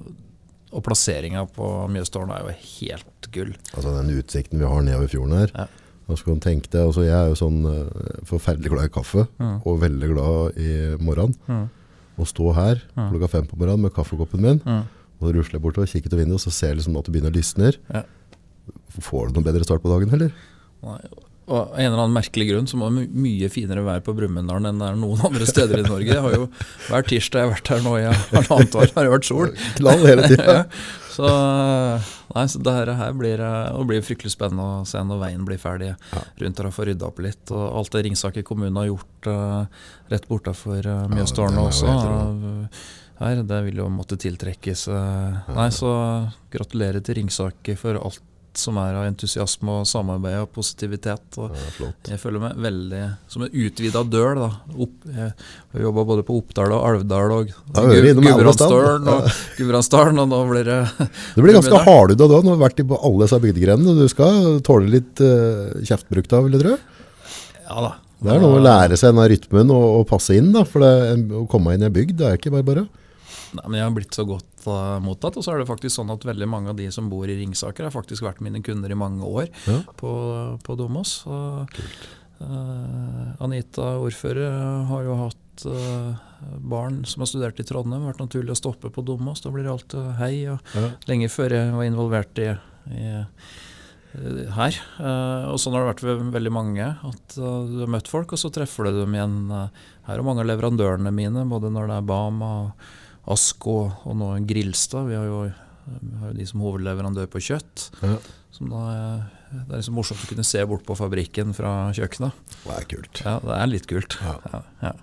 og 0.77 0.83
plasseringa 0.85 1.43
på 1.55 1.67
Mjøstårnet 1.91 2.37
er 2.37 2.45
jo 2.45 2.55
helt 2.77 3.29
gull. 3.33 3.53
Altså 3.73 3.93
den 3.97 4.13
utsikten 4.19 4.61
vi 4.61 4.69
har 4.69 4.83
nedover 4.85 5.09
fjorden 5.11 5.37
her. 5.39 5.51
Ja. 5.57 5.65
Og 6.07 6.15
så 6.19 6.23
kan 6.29 6.39
tenke 6.39 6.69
deg, 6.71 6.85
altså 6.87 7.03
Jeg 7.03 7.17
er 7.17 7.31
jo 7.33 7.35
sånn 7.35 7.57
eh, 7.67 8.21
forferdelig 8.29 8.69
glad 8.71 8.85
i 8.87 8.93
kaffe, 8.95 9.25
Mm. 9.41 9.57
og 9.67 9.81
veldig 9.81 10.09
glad 10.13 10.57
i 10.61 10.69
morgenen. 11.03 11.35
Mm. 11.49 11.65
Å 12.17 12.25
stå 12.25 12.53
her 12.55 12.81
Mm. 12.95 13.09
klokka 13.11 13.29
fem 13.29 13.45
på 13.49 13.57
morgenen 13.59 13.81
med 13.81 13.93
kaffekoppen 13.93 14.39
min, 14.41 14.61
og 15.19 15.33
jeg 15.33 15.61
bortover, 15.61 15.87
kikker 15.89 16.13
ut 16.13 16.19
vinduet, 16.21 16.37
og 16.39 16.45
så 16.45 16.51
ser 16.53 16.67
jeg 16.69 16.77
liksom 16.77 16.97
at 16.97 17.05
det 17.05 17.11
begynner 17.13 17.33
å 17.33 17.35
lysne. 17.35 17.73
Ja. 17.93 18.03
Får 19.01 19.27
du 19.27 19.33
noen 19.39 19.43
bedre 19.45 19.63
start 19.65 19.81
på 19.83 19.89
dagen, 19.91 20.13
eller? 20.13 20.31
Nei, 20.83 20.99
Og 21.47 21.55
av 21.61 21.77
en 21.79 21.85
eller 21.87 22.01
annen 22.03 22.15
merkelig 22.17 22.49
grunn 22.49 22.67
så 22.67 22.75
må 22.79 22.89
det 22.91 23.07
mye 23.15 23.47
finere 23.51 23.83
vær 23.85 24.01
på 24.03 24.13
Brumunddal 24.17 24.67
enn 24.67 24.81
det 24.81 24.89
er 24.91 24.99
noen 24.99 25.21
andre 25.29 25.47
steder 25.47 25.79
i 25.79 25.87
Norge. 25.87 26.11
Jeg 26.11 26.23
har 26.25 26.35
jo 26.35 26.47
Hver 26.89 27.07
tirsdag 27.07 27.39
jeg 27.39 27.47
har 27.47 27.53
vært 27.55 27.71
her 27.71 27.83
nå 27.85 27.93
i 28.01 28.05
halvannet 28.35 28.75
år, 28.81 28.91
har 28.97 29.07
det 29.07 29.13
vært 29.15 29.29
sol. 29.29 29.53
Knall 29.79 30.07
hele 30.07 30.31
tida. 30.31 30.47
Ja. 30.57 30.63
Så, 31.17 31.25
nei, 32.35 32.43
så 32.45 32.59
det 32.61 32.73
her, 32.77 32.91
blir, 33.17 33.41
eh, 33.41 33.71
det 33.73 33.85
blir 33.89 34.03
fryktelig 34.05 34.35
spennende 34.35 34.61
å 34.61 34.83
se 34.85 35.01
når 35.01 35.17
veien 35.23 35.47
blir 35.47 35.57
ferdig 35.57 35.87
Ja. 36.13 36.21
rundt 36.43 36.61
her 36.61 36.67
og 36.69 36.75
få 36.75 36.85
rydda 36.85 37.07
opp 37.07 37.23
litt. 37.25 37.49
Og 37.49 37.63
alt 37.79 37.95
det 37.95 38.03
Ringsaker 38.05 38.45
kommune 38.45 38.77
har 38.77 38.91
gjort 38.91 39.29
uh, 39.33 39.87
rett 40.13 40.27
bortafor 40.29 40.85
uh, 40.85 41.07
Mjøstårnet 41.09 41.57
ja, 41.57 41.65
også. 41.71 41.87
helt 41.97 42.85
her, 43.17 43.41
det 43.49 43.59
vil 43.65 43.81
jo 43.81 43.89
måtte 43.89 44.17
tiltrekkes. 44.21 44.87
eh, 44.93 45.53
nei, 45.57 45.69
så 45.73 45.91
gratulerer 46.53 47.01
til 47.01 47.17
Ringsaker 47.21 47.77
for 47.79 47.97
alt 47.97 48.21
som 48.59 48.77
er 48.81 48.95
av 48.97 49.05
entusiasme 49.07 49.79
og 49.81 49.87
samarbeid 49.89 50.39
og 50.41 50.49
positivitet. 50.55 51.37
Og 51.41 51.53
Ja, 51.79 51.89
jeg 52.11 52.19
føler 52.21 52.41
meg 52.43 52.57
veldig 52.65 53.01
som 53.31 53.45
en 53.45 53.53
utvida 53.53 54.03
dør. 54.07 54.35
da. 54.41 54.49
Opp, 54.77 54.95
jeg 55.07 55.31
har 55.33 55.85
jobba 55.87 56.05
både 56.11 56.25
på 56.27 56.37
Oppdal 56.41 56.73
og 56.75 56.85
Alvdal 56.89 57.35
og 57.35 57.53
Gudbrandsdalen 57.75 59.07
og 59.13 59.29
Gudbrandsdalen, 59.57 60.19
og 60.23 60.31
nå 60.33 60.41
blir 60.51 60.67
det 60.67 60.79
Du 61.35 61.41
blir 61.45 61.57
ganske 61.57 61.83
hardhuda 61.85 62.27
da. 62.27 62.41
Nå 62.41 62.53
har 62.53 62.59
du 62.59 62.65
vært 62.65 62.83
i 62.83 62.87
på 62.87 62.99
alle 63.01 63.25
disse 63.25 63.41
bygdegrenene. 63.45 63.95
Du 63.97 64.07
skal 64.11 64.59
tåle 64.65 64.91
litt 64.97 65.23
uh, 65.23 65.77
kjeftbruk 65.87 66.29
da, 66.31 66.43
vil 66.45 66.57
jeg 66.57 66.65
tro. 66.65 66.77
Ja 67.67 67.87
da. 67.89 67.95
Det 68.17 68.33
er 68.33 68.39
noe 68.41 68.57
å 68.57 68.61
lære 68.63 68.97
seg 68.97 69.11
denne 69.13 69.27
rytmen 69.29 69.69
og, 69.73 69.83
og 69.99 70.07
passe 70.09 70.33
inn. 70.37 70.49
da, 70.55 70.63
For 70.65 70.81
det, 70.81 70.93
å 71.37 71.45
komme 71.49 71.75
inn 71.75 71.83
i 71.85 71.89
en 71.89 71.93
bygd, 71.93 72.15
det 72.17 72.25
er 72.31 72.39
ikke 72.39 72.53
bare 72.55 72.65
bare. 72.65 72.87
Nei, 73.53 73.65
men 73.67 73.77
jeg 73.79 73.85
har 73.85 73.93
blitt 73.95 74.17
så 74.17 74.25
godt 74.27 74.47
eh, 74.73 74.99
mottatt. 75.03 75.37
Og 75.39 75.43
så 75.45 75.53
er 75.53 75.61
det 75.63 75.69
faktisk 75.69 75.95
sånn 75.99 76.11
at 76.13 76.25
veldig 76.27 76.47
mange 76.49 76.69
av 76.73 76.77
de 76.79 76.89
som 76.91 77.09
bor 77.11 77.27
i 77.29 77.35
Ringsaker, 77.39 77.87
har 77.87 77.93
faktisk 77.95 78.23
vært 78.27 78.41
mine 78.45 78.61
kunder 78.65 78.91
i 78.91 78.97
mange 78.99 79.23
år 79.25 79.47
Ja. 79.67 79.81
på, 79.99 80.11
på 80.63 80.77
Domås. 80.79 81.21
Og, 81.27 81.67
eh, 82.41 83.43
Anita, 83.43 83.95
ordfører, 84.01 84.85
har 84.89 85.03
jo 85.07 85.15
hatt 85.25 85.65
uh, 85.65 86.13
barn 86.61 86.99
som 87.09 87.23
har 87.23 87.29
studert 87.31 87.59
i 87.59 87.65
Trondheim. 87.65 88.03
Vært 88.05 88.19
naturlig 88.21 88.53
å 88.53 88.59
stoppe 88.59 88.91
på 88.93 89.01
Domås. 89.05 89.41
Da 89.41 89.49
blir 89.53 89.65
det 89.65 89.71
alltid 89.73 90.11
hei. 90.19 90.45
og 90.51 90.59
Ja. 90.75 90.91
lenge 91.09 91.29
før 91.33 91.49
jeg 91.55 91.71
var 91.73 91.87
involvert 91.87 92.37
i, 92.43 92.51
i 92.93 93.07
eh, 93.07 94.51
her. 94.53 94.77
Uh, 94.99 95.49
og 95.51 95.57
sånn 95.61 95.73
har 95.73 95.83
det 95.83 95.89
vært 95.95 96.05
ved 96.05 96.31
veldig 96.33 96.51
mange. 96.53 96.85
At 97.09 97.37
uh, 97.41 97.65
du 97.69 97.79
har 97.83 97.91
møtt 97.91 98.07
folk, 98.09 98.33
og 98.33 98.39
så 98.41 98.49
treffer 98.53 98.85
du 98.89 99.01
dem 99.01 99.13
igjen 99.17 99.35
Uh, 99.51 99.67
her. 100.07 100.17
er 100.19 100.23
mange 100.23 100.41
av 100.45 100.47
leverandørene 100.49 101.11
mine, 101.13 101.43
både 101.49 101.69
når 101.73 101.87
det 101.91 101.97
er 101.97 102.07
Bama, 102.07 102.51
Asko 103.27 103.77
og 104.07 104.13
nå 104.19 104.29
Grilstad. 104.47 105.07
Vi 105.09 105.15
har 105.17 105.25
jo, 105.27 105.39
vi 106.01 106.19
har 106.21 106.31
jo 106.31 106.37
de 106.37 106.45
som 106.49 106.61
hovedleverandør 106.63 107.27
på 107.33 107.41
kjøtt. 107.43 107.89
Ja. 108.03 108.17
Som 108.55 108.71
da, 108.73 108.83
er- 108.93 109.25
det 109.47 109.71
er 109.71 109.79
liksom 109.79 109.95
morsomt 109.95 110.23
å 110.25 110.27
kunne 110.27 110.43
se 110.47 110.59
bort 110.67 110.83
på 110.87 110.95
fabrikken 110.99 111.53
fra 111.55 111.69
kjøkkenet. 111.95 112.35
Det 112.65 112.73
er 112.77 112.87
kult. 112.91 113.21
Ja, 113.23 113.37
det 113.43 113.57
er 113.61 113.69
litt 113.71 113.85
kult. 113.87 114.17
Ja. 114.23 114.33
Ja, 114.51 114.61
ja. 114.83 114.93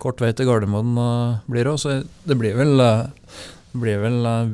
Kort 0.00 0.20
vei 0.22 0.30
til 0.38 0.46
Gardermoen 0.48 0.92
eh, 1.02 1.38
blir 1.50 1.66
det 1.66 1.72
òg, 1.74 1.80
så 1.82 1.96
det 2.28 2.36
blir 2.38 2.54
vel, 2.56 2.78
eh, 2.80 3.08
det 3.74 3.80
blir 3.82 3.98
vel 4.04 4.28
eh, 4.30 4.52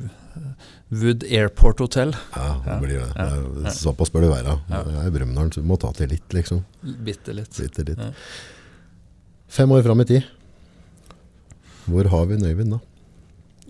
Wood 0.94 1.26
Airport 1.28 1.82
Hotel. 1.84 2.14
Ja, 2.34 2.48
det 2.64 2.78
blir 2.80 3.02
det. 3.02 3.10
Det 3.14 3.68
er, 3.68 3.76
såpass 3.76 4.10
bør 4.14 4.24
det 4.24 4.30
være. 4.32 4.56
Ja. 4.72 4.80
Det 4.88 4.96
er 5.02 5.10
i 5.10 5.14
Brumunddal, 5.18 5.52
så 5.52 5.62
du 5.62 5.68
må 5.68 5.76
ta 5.82 5.92
til 5.94 6.10
litt, 6.14 6.26
liksom. 6.34 6.64
Bitte 7.06 7.34
litt. 7.36 7.54
Bitte 7.60 7.84
litt. 7.90 8.02
Fem 9.54 9.70
år 9.76 9.84
fram 9.86 10.00
i 10.02 10.08
tid. 10.08 10.26
Hvor 11.84 12.10
har 12.12 12.26
vi 12.30 12.40
Øyvind 12.40 12.76
da? 12.76 12.80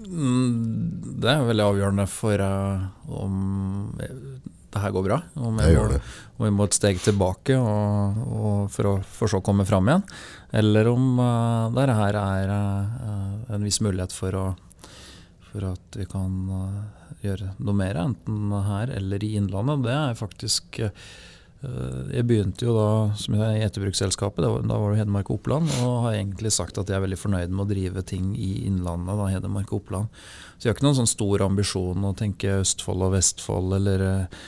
Mm, 0.05 1.21
Det 1.23 1.31
er 1.31 1.47
veldig 1.49 1.65
avgjørende 1.65 2.07
for 2.11 2.41
uh, 2.41 2.85
om 3.09 3.95
det 3.99 4.83
her 4.83 4.91
går 4.91 5.05
bra. 5.07 5.21
Om 5.39 5.61
jeg 5.63 5.77
må, 5.79 6.01
om 6.39 6.47
vi 6.47 6.51
må 6.51 6.67
et 6.67 6.77
steg 6.77 6.99
tilbake 7.03 7.57
og, 7.57 8.19
og 8.25 8.73
for 8.75 8.91
å 8.91 8.95
for 9.07 9.31
så 9.31 9.39
å 9.39 9.47
komme 9.47 9.67
fram 9.69 9.89
igjen. 9.89 10.05
Eller 10.55 10.91
om 10.91 11.21
uh, 11.23 11.71
det 11.75 11.95
her 11.95 12.19
er 12.21 12.55
uh, 12.55 13.15
en 13.55 13.65
viss 13.67 13.81
mulighet 13.85 14.15
for, 14.15 14.35
å, 14.35 14.47
for 15.51 15.69
at 15.71 15.99
vi 15.99 16.07
kan 16.11 16.33
eh, 16.59 17.05
gjøre 17.27 17.53
noe 17.63 17.77
mer, 17.79 17.99
enten 18.01 18.53
her 18.67 18.93
eller 18.95 19.25
i 19.25 19.35
Innlandet. 19.39 19.85
Det 19.87 19.95
er 19.95 20.19
faktisk 20.19 20.81
eh, 20.83 21.05
Jeg 22.15 22.27
begynte 22.29 22.67
jo 22.67 22.75
da 22.77 22.89
som 23.19 23.37
i 23.37 23.63
etterbruksselskapet, 23.65 24.45
da 24.45 24.79
var 24.81 24.93
det 24.93 25.01
Hedmark 25.01 25.31
og 25.31 25.39
Oppland, 25.39 25.71
og 25.85 26.07
har 26.07 26.17
egentlig 26.19 26.53
sagt 26.55 26.79
at 26.81 26.91
jeg 26.91 26.99
er 26.99 27.05
veldig 27.05 27.19
fornøyd 27.21 27.55
med 27.55 27.65
å 27.65 27.69
drive 27.71 28.05
ting 28.07 28.33
i 28.37 28.67
Innlandet, 28.69 29.15
da, 29.19 29.29
Hedmark 29.33 29.73
og 29.73 29.83
Oppland. 29.83 30.23
Så 30.57 30.67
jeg 30.67 30.73
har 30.73 30.79
ikke 30.79 30.87
noen 30.89 31.01
sånn 31.01 31.11
stor 31.11 31.45
ambisjon 31.47 32.07
å 32.09 32.15
tenke 32.19 32.61
Østfold 32.61 33.07
og 33.07 33.15
Vestfold 33.17 33.77
eller 33.79 34.07
eh, 34.09 34.41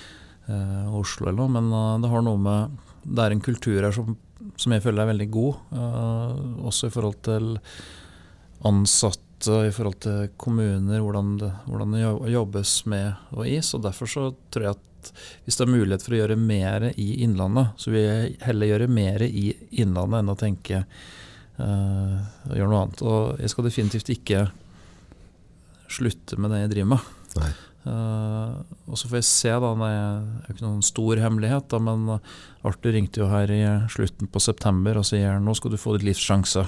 eh, 0.53 0.97
Oslo 0.99 1.29
eller 1.29 1.41
noe, 1.43 1.55
men 1.59 1.71
uh, 1.75 1.99
det 2.03 2.12
har 2.12 2.27
noe 2.27 2.41
med 2.41 2.83
Det 3.07 3.23
er 3.23 3.35
en 3.35 3.45
kultur 3.45 3.79
her 3.79 3.95
som, 3.95 4.17
som 4.59 4.75
jeg 4.75 4.83
føler 4.83 5.05
er 5.05 5.12
veldig 5.12 5.31
god, 5.35 5.62
uh, 5.77 6.67
også 6.67 6.91
i 6.91 6.95
forhold 6.97 7.21
til 7.27 7.55
ansatte, 8.67 9.23
i 9.69 9.71
forhold 9.75 10.01
til 10.03 10.33
kommuner, 10.41 10.99
hvordan 11.05 11.37
det, 11.39 11.53
hvordan 11.69 11.95
det 11.95 12.33
jobbes 12.33 12.81
med 12.91 13.37
og 13.37 13.47
i. 13.47 13.61
Så 13.62 13.79
derfor 13.79 14.11
så 14.11 14.31
tror 14.51 14.64
jeg 14.64 14.79
at 14.79 14.85
hvis 15.45 15.59
det 15.59 15.67
er 15.67 15.73
mulighet 15.73 16.05
for 16.05 16.17
å 16.17 16.21
gjøre 16.21 16.39
mer 16.41 16.89
i 16.95 17.09
Innlandet, 17.27 17.77
så 17.81 17.93
vil 17.93 18.07
jeg 18.07 18.37
heller 18.47 18.73
gjøre 18.73 18.91
mer 18.91 19.25
i 19.27 19.49
Innlandet 19.83 20.23
enn 20.23 20.33
å 20.33 20.39
tenke 20.41 20.83
eh, 20.83 22.17
å 22.51 22.57
gjøre 22.57 22.71
noe 22.73 22.83
annet. 22.85 23.05
Og 23.07 23.43
jeg 23.43 23.53
skal 23.53 23.69
definitivt 23.69 24.13
ikke 24.17 24.47
slutte 25.97 26.39
med 26.41 26.53
det 26.53 26.65
jeg 26.65 26.75
driver 26.75 26.93
med. 26.97 27.11
Nei. 27.41 27.53
Eh, 27.87 28.55
og 28.91 28.99
så 28.99 29.09
får 29.09 29.18
vi 29.18 29.26
se, 29.26 29.53
da. 29.62 29.72
Det 29.78 29.91
er 29.91 30.49
jo 30.49 30.57
ikke 30.57 30.66
noen 30.66 30.87
stor 30.87 31.22
hemmelighet, 31.22 31.68
da, 31.72 31.82
men 31.82 32.09
Arthur 32.66 32.97
ringte 32.97 33.22
jo 33.22 33.30
her 33.30 33.53
i 33.53 33.62
slutten 33.93 34.30
på 34.30 34.43
september 34.43 34.99
og 34.99 35.07
sier 35.07 35.39
nå 35.43 35.55
skal 35.55 35.74
du 35.74 35.78
få 35.80 35.97
ditt 35.97 36.09
livs 36.09 36.24
sjanse. 36.24 36.66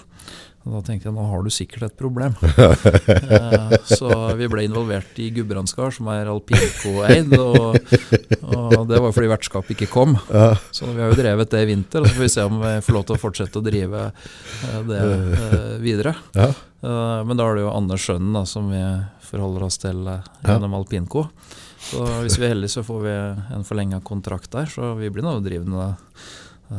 Og 0.67 0.75
da 0.75 0.81
tenkte 0.85 1.09
jeg 1.09 1.17
nå 1.17 1.25
har 1.31 1.45
du 1.45 1.49
sikkert 1.55 1.87
et 1.87 1.97
problem. 1.97 2.35
uh, 2.45 3.73
så 3.99 4.11
vi 4.37 4.51
ble 4.53 4.67
involvert 4.67 5.17
i 5.23 5.31
Gudbrandsgard, 5.33 5.95
som 5.97 6.11
er 6.13 6.29
alpinco-eid. 6.29 7.33
Og, 7.39 7.79
og, 8.51 8.83
det 8.91 9.01
var 9.01 9.15
fordi 9.17 9.31
vertskapet 9.33 9.77
ikke 9.77 9.89
kom. 9.95 10.19
Ja. 10.29 10.51
Så 10.75 10.91
vi 10.91 11.01
har 11.01 11.15
jo 11.15 11.19
drevet 11.19 11.55
det 11.55 11.65
i 11.65 11.71
vinter, 11.73 12.05
og 12.05 12.11
så 12.11 12.19
får 12.19 12.27
vi 12.27 12.33
se 12.35 12.47
om 12.51 12.61
vi 12.61 12.75
får 12.85 12.99
lov 12.99 13.09
til 13.09 13.17
å 13.17 13.23
fortsette 13.23 13.63
å 13.63 13.65
drive 13.65 14.09
eh, 14.11 14.81
det 14.91 15.05
uh, 15.09 15.77
videre. 15.81 16.19
Ja. 16.37 16.51
Eh, 16.83 17.25
men 17.27 17.39
da 17.39 17.47
er 17.49 17.59
det 17.59 17.65
jo 17.65 17.73
Anders 17.75 18.05
Skjønnen 18.07 18.37
da, 18.37 18.45
som 18.47 18.69
vi 18.71 18.83
forholder 19.29 19.69
oss 19.69 19.81
til 19.83 20.03
gjennom 20.03 20.45
gjennom 20.49 20.77
alpinco. 20.81 21.29
Så 21.79 22.03
hvis 22.25 22.37
vi 22.39 22.49
er 22.49 22.55
heldige, 22.57 22.75
så 22.75 22.85
får 22.87 23.01
vi 23.05 23.15
en 23.55 23.65
forlenga 23.67 24.01
kontrakt 24.05 24.51
der. 24.53 24.69
Så 24.71 24.95
vi 24.99 25.11
blir 25.13 25.25
nå 25.25 25.39
drivende 25.45 25.95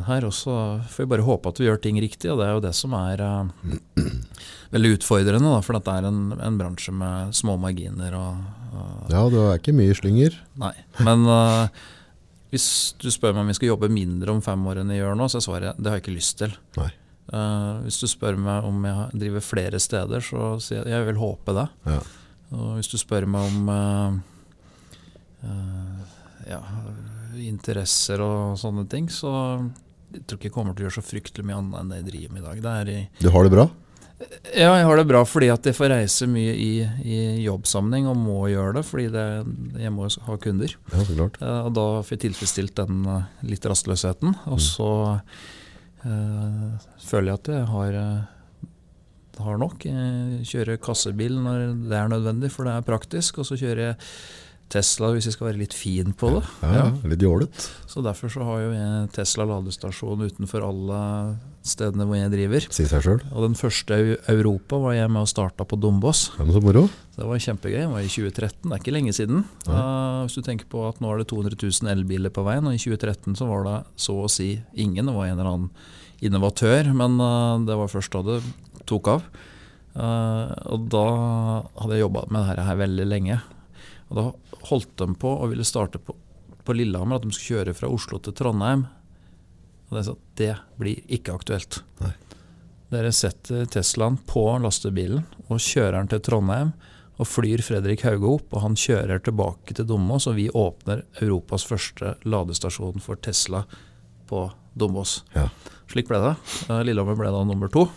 her. 0.07 0.25
også. 0.25 0.83
får 0.89 1.03
vi 1.03 1.09
bare 1.09 1.25
håpe 1.25 1.49
at 1.49 1.59
vi 1.59 1.67
gjør 1.67 1.81
ting 1.81 1.99
riktig, 2.01 2.31
og 2.31 2.39
det 2.39 2.47
er 2.47 2.57
jo 2.57 2.63
det 2.63 2.73
som 2.77 2.93
er 2.97 3.23
uh, 3.23 3.47
veldig 4.75 4.95
utfordrende. 4.99 5.49
Da, 5.49 5.61
for 5.65 5.77
dette 5.77 5.95
er 5.95 6.09
en, 6.09 6.21
en, 6.37 6.59
bransje 6.59 6.93
med 6.95 7.33
små 7.37 7.57
marginer. 7.61 8.15
Og, 8.17 8.43
uh, 8.73 9.07
ja, 9.09 9.23
det 9.31 9.45
er 9.45 9.61
ikke 9.61 9.77
mye 9.77 9.97
slynger. 9.97 10.37
Nei. 10.61 10.75
Men 11.05 11.25
uh, 11.25 11.89
hvis 12.53 12.69
du 13.01 13.09
spør 13.13 13.35
meg 13.35 13.45
om 13.45 13.51
vi 13.53 13.59
skal 13.59 13.73
jobbe 13.73 13.91
mindre 13.93 14.33
om 14.33 14.43
fem 14.45 14.69
år 14.69 14.81
enn 14.81 14.93
vi 14.93 15.01
gjør 15.01 15.17
nå, 15.17 15.29
så 15.29 15.41
er 15.41 15.45
svaret 15.47 15.81
det 15.81 15.91
har 15.91 15.99
jeg 15.99 16.07
ikke 16.07 16.17
lyst 16.17 16.39
til. 16.41 16.55
Nei. 16.79 16.91
hvis 17.85 17.99
du 18.01 18.07
spør 18.09 18.39
meg 18.41 18.65
om 18.65 18.85
jeg 18.87 19.19
driver 19.21 19.43
flere 19.45 19.79
steder, 19.81 20.23
så 20.25 20.55
sier 20.63 20.81
jeg 20.81 20.95
jeg 20.95 21.11
vil 21.11 21.21
håpe 21.21 21.53
det. 21.53 21.67
Ja. 21.85 21.99
Og 22.55 22.79
hvis 22.79 22.89
du 22.91 22.97
spør 22.97 23.27
meg 23.29 23.45
om 23.45 23.69
ja, 26.49 26.59
interesser 27.45 28.23
og 28.25 28.57
sånne 28.59 28.87
ting, 28.89 29.05
så 29.13 29.31
jeg 30.09 30.23
tror 30.25 30.39
ikke 30.39 30.49
jeg 30.49 30.55
kommer 30.55 30.73
til 30.73 30.83
å 30.83 30.87
gjøre 30.87 30.97
så 30.97 31.05
fryktelig 31.05 31.45
mye 31.45 31.59
annet 31.59 31.77
enn 31.79 31.91
det 31.91 31.99
jeg 31.99 32.07
driver 32.09 32.33
med 32.33 32.41
i 32.41 32.63
dag. 32.65 32.89
I, 32.89 33.03
du 33.21 33.29
har 33.33 33.45
det 33.45 33.53
bra? 33.53 33.67
Ja, 34.51 34.73
jeg 34.75 34.83
har 34.83 34.99
det 34.99 35.05
bra 35.07 35.21
fordi 35.23 35.47
at 35.53 35.67
jeg 35.69 35.77
får 35.77 35.93
reise 35.93 36.27
mye 36.27 36.51
i, 36.59 36.71
i 37.07 37.19
jobbsammenheng 37.45 38.09
og 38.11 38.17
må 38.19 38.39
gjøre 38.51 38.79
det 38.79 38.83
fordi 38.89 39.05
det, 39.13 39.27
jeg 39.79 39.93
må 39.95 40.09
ha 40.25 40.35
kunder. 40.43 40.73
Ja, 40.91 41.03
så 41.07 41.15
klart. 41.15 41.39
Uh, 41.39 41.61
og 41.69 41.71
da 41.77 41.85
får 42.03 42.17
jeg 42.17 42.23
tilfredsstilt 42.25 42.75
den 42.81 43.05
uh, 43.07 43.29
litt 43.47 43.69
rastløsheten. 43.69 44.35
Og 44.51 44.59
mm. 44.59 44.65
så 44.65 44.89
uh, 46.03 46.89
føler 47.05 47.31
jeg 47.31 47.39
at 47.39 47.51
jeg 47.53 47.69
har, 47.71 47.99
har 49.45 49.57
nok. 49.61 49.87
Jeg 49.87 50.45
kjører 50.49 50.81
kassebil 50.83 51.39
når 51.39 51.73
det 51.89 51.97
er 51.97 52.11
nødvendig, 52.11 52.51
for 52.53 52.67
det 52.67 52.75
er 52.75 52.87
praktisk. 52.87 53.41
Og 53.41 53.47
så 53.49 53.57
kjører 53.59 53.89
jeg 53.89 53.97
Tesla 54.69 55.09
hvis 55.15 55.25
jeg 55.25 55.35
skal 55.35 55.49
være 55.49 55.61
litt 55.63 55.73
fin 55.73 56.13
på 56.13 56.29
det. 56.35 56.43
Ja, 56.61 56.73
ja. 56.77 56.87
Litt 57.09 57.23
jålet. 57.25 57.69
Så 57.89 58.03
derfor 58.05 58.31
så 58.31 58.45
har 58.45 58.59
jo 58.61 58.73
jeg 58.75 59.13
Tesla 59.15 59.47
ladestasjon 59.49 60.27
utenfor 60.27 60.65
alle 60.67 60.99
stedene 61.65 62.05
hvor 62.07 62.19
jeg 62.19 62.31
driver. 62.33 62.67
Si 62.73 62.85
seg 62.87 63.03
selv. 63.05 63.25
Og 63.33 63.47
den 63.47 63.57
første 63.57 63.97
i 63.97 64.17
Europa 64.31 64.79
var 64.81 64.95
jeg 64.95 65.11
med 65.11 65.25
og 65.25 65.31
starta 65.31 65.65
på 65.67 65.79
Dombås. 65.81 66.27
Ja, 66.37 66.47
så 66.53 66.61
moro. 66.63 66.85
Det 67.17 67.27
var 67.27 67.41
kjempegøy. 67.43 67.81
Det 67.81 67.91
var 67.91 68.05
i 68.05 68.11
2013, 68.11 68.59
det 68.63 68.75
er 68.75 68.83
ikke 68.83 68.95
lenge 68.95 69.15
siden. 69.17 69.41
Uh, 69.67 70.21
hvis 70.23 70.37
du 70.37 70.45
tenker 70.45 70.69
på 70.71 70.85
at 70.87 71.01
nå 71.03 71.11
er 71.11 71.23
det 71.23 71.31
200 71.33 71.57
000 71.59 71.91
elbiler 71.91 72.33
på 72.33 72.45
veien, 72.47 72.69
og 72.69 72.77
i 72.77 72.81
2013 72.81 73.39
så 73.41 73.49
var 73.49 73.65
det 73.65 73.79
så 73.99 74.19
å 74.21 74.29
si 74.31 74.53
ingen. 74.77 75.09
Det 75.09 75.17
var 75.17 75.31
en 75.31 75.35
eller 75.39 75.51
annen 75.55 75.97
innovatør, 76.25 76.91
men 76.95 77.17
uh, 77.21 77.59
det 77.67 77.77
var 77.79 77.91
først 77.91 78.15
da 78.15 78.23
det 78.27 78.39
tok 78.89 79.11
av. 79.15 79.25
Uh, 79.95 80.51
og 80.73 80.87
da 80.91 81.05
hadde 81.81 81.97
jeg 81.97 82.05
jobba 82.05 82.25
med 82.29 82.45
dette 82.47 82.67
her 82.67 82.79
veldig 82.83 83.07
lenge. 83.09 83.39
Og 84.09 84.17
Da 84.17 84.25
holdt 84.69 84.95
de 85.01 85.13
på 85.21 85.33
og 85.35 85.51
ville 85.51 85.67
starte 85.67 86.01
på, 86.01 86.15
på 86.65 86.75
Lillehammer, 86.75 87.19
at 87.19 87.25
de 87.25 87.33
skulle 87.35 87.59
kjøre 87.59 87.77
fra 87.77 87.91
Oslo 87.93 88.19
til 88.23 88.35
Trondheim. 88.37 88.87
Og 89.89 89.97
det, 89.97 90.05
sa, 90.05 90.15
det 90.37 90.53
blir 90.81 91.01
ikke 91.09 91.35
aktuelt. 91.37 91.81
Nei. 92.03 92.13
Dere 92.89 93.11
setter 93.13 93.67
Teslaen 93.69 94.17
på 94.25 94.43
lastebilen 94.63 95.25
og 95.47 95.61
kjører 95.61 95.99
den 95.99 96.09
til 96.13 96.23
Trondheim. 96.25 96.73
Og 97.19 97.27
flyr 97.27 97.59
Fredrik 97.59 98.05
Hauge 98.07 98.29
opp, 98.31 98.53
og 98.55 98.63
han 98.63 98.77
kjører 98.79 99.19
tilbake 99.19 99.75
til 99.75 99.85
Dombås. 99.89 100.29
Og 100.31 100.37
vi 100.37 100.47
åpner 100.55 101.03
Europas 101.19 101.65
første 101.67 102.13
ladestasjon 102.23 103.03
for 103.03 103.19
Tesla 103.19 103.65
på 104.29 104.45
Dombås. 104.79 105.19
Ja. 105.35 105.49
Slik 105.89 106.09
ble 106.09 106.19
det. 106.21 106.33
Lillehammer 106.85 107.17
ble 107.17 107.31
da 107.33 107.43
nummer 107.47 107.71
to. 107.73 107.87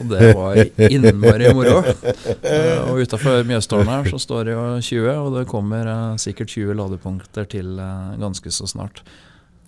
Og 0.00 0.08
det 0.10 0.32
var 0.34 0.58
innmari 0.88 1.52
moro. 1.54 1.82
Uh, 1.82 2.88
og 2.90 3.02
utafor 3.04 3.44
Mjøstårnet 3.46 3.92
her 3.92 4.08
så 4.10 4.18
står 4.22 4.48
det 4.48 4.56
jo 4.56 4.64
20, 4.88 5.10
og 5.20 5.36
det 5.36 5.44
kommer 5.50 5.86
uh, 5.86 6.16
sikkert 6.18 6.50
20 6.56 6.78
ladepunkter 6.80 7.46
til 7.52 7.76
ganske 8.22 8.54
så 8.54 8.66
snart. 8.70 9.04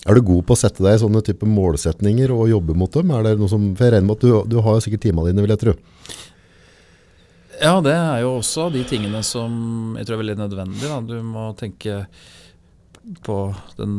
Er 0.05 0.19
du 0.19 0.21
god 0.21 0.45
på 0.45 0.53
å 0.53 0.59
sette 0.59 0.85
deg 0.85 0.99
i 0.99 1.01
sånne 1.01 1.23
type 1.25 1.47
målsetninger 1.49 2.33
og 2.35 2.51
jobbe 2.51 2.77
mot 2.77 2.93
dem? 2.93 3.13
Er 3.15 3.25
det 3.25 3.39
noe 3.41 3.49
som, 3.49 3.71
for 3.77 3.87
jeg 3.87 3.95
regner 3.95 4.11
med 4.11 4.19
at 4.19 4.27
du, 4.27 4.33
du 4.53 4.59
har 4.67 4.83
sikkert 4.85 5.07
timene 5.07 5.31
dine, 5.31 5.45
vil 5.45 5.55
jeg 5.55 5.63
tro. 5.63 5.75
Ja, 7.63 7.79
det 7.85 7.95
er 7.95 8.25
jo 8.25 8.35
også 8.41 8.67
de 8.75 8.83
tingene 8.89 9.23
som 9.25 9.95
jeg 9.97 10.05
tror 10.05 10.19
er 10.19 10.25
veldig 10.25 10.39
nødvendig. 10.43 10.83
Da. 10.85 10.99
Du 11.07 11.17
må 11.25 11.47
tenke 11.57 12.03
på 13.25 13.39
den 13.79 13.95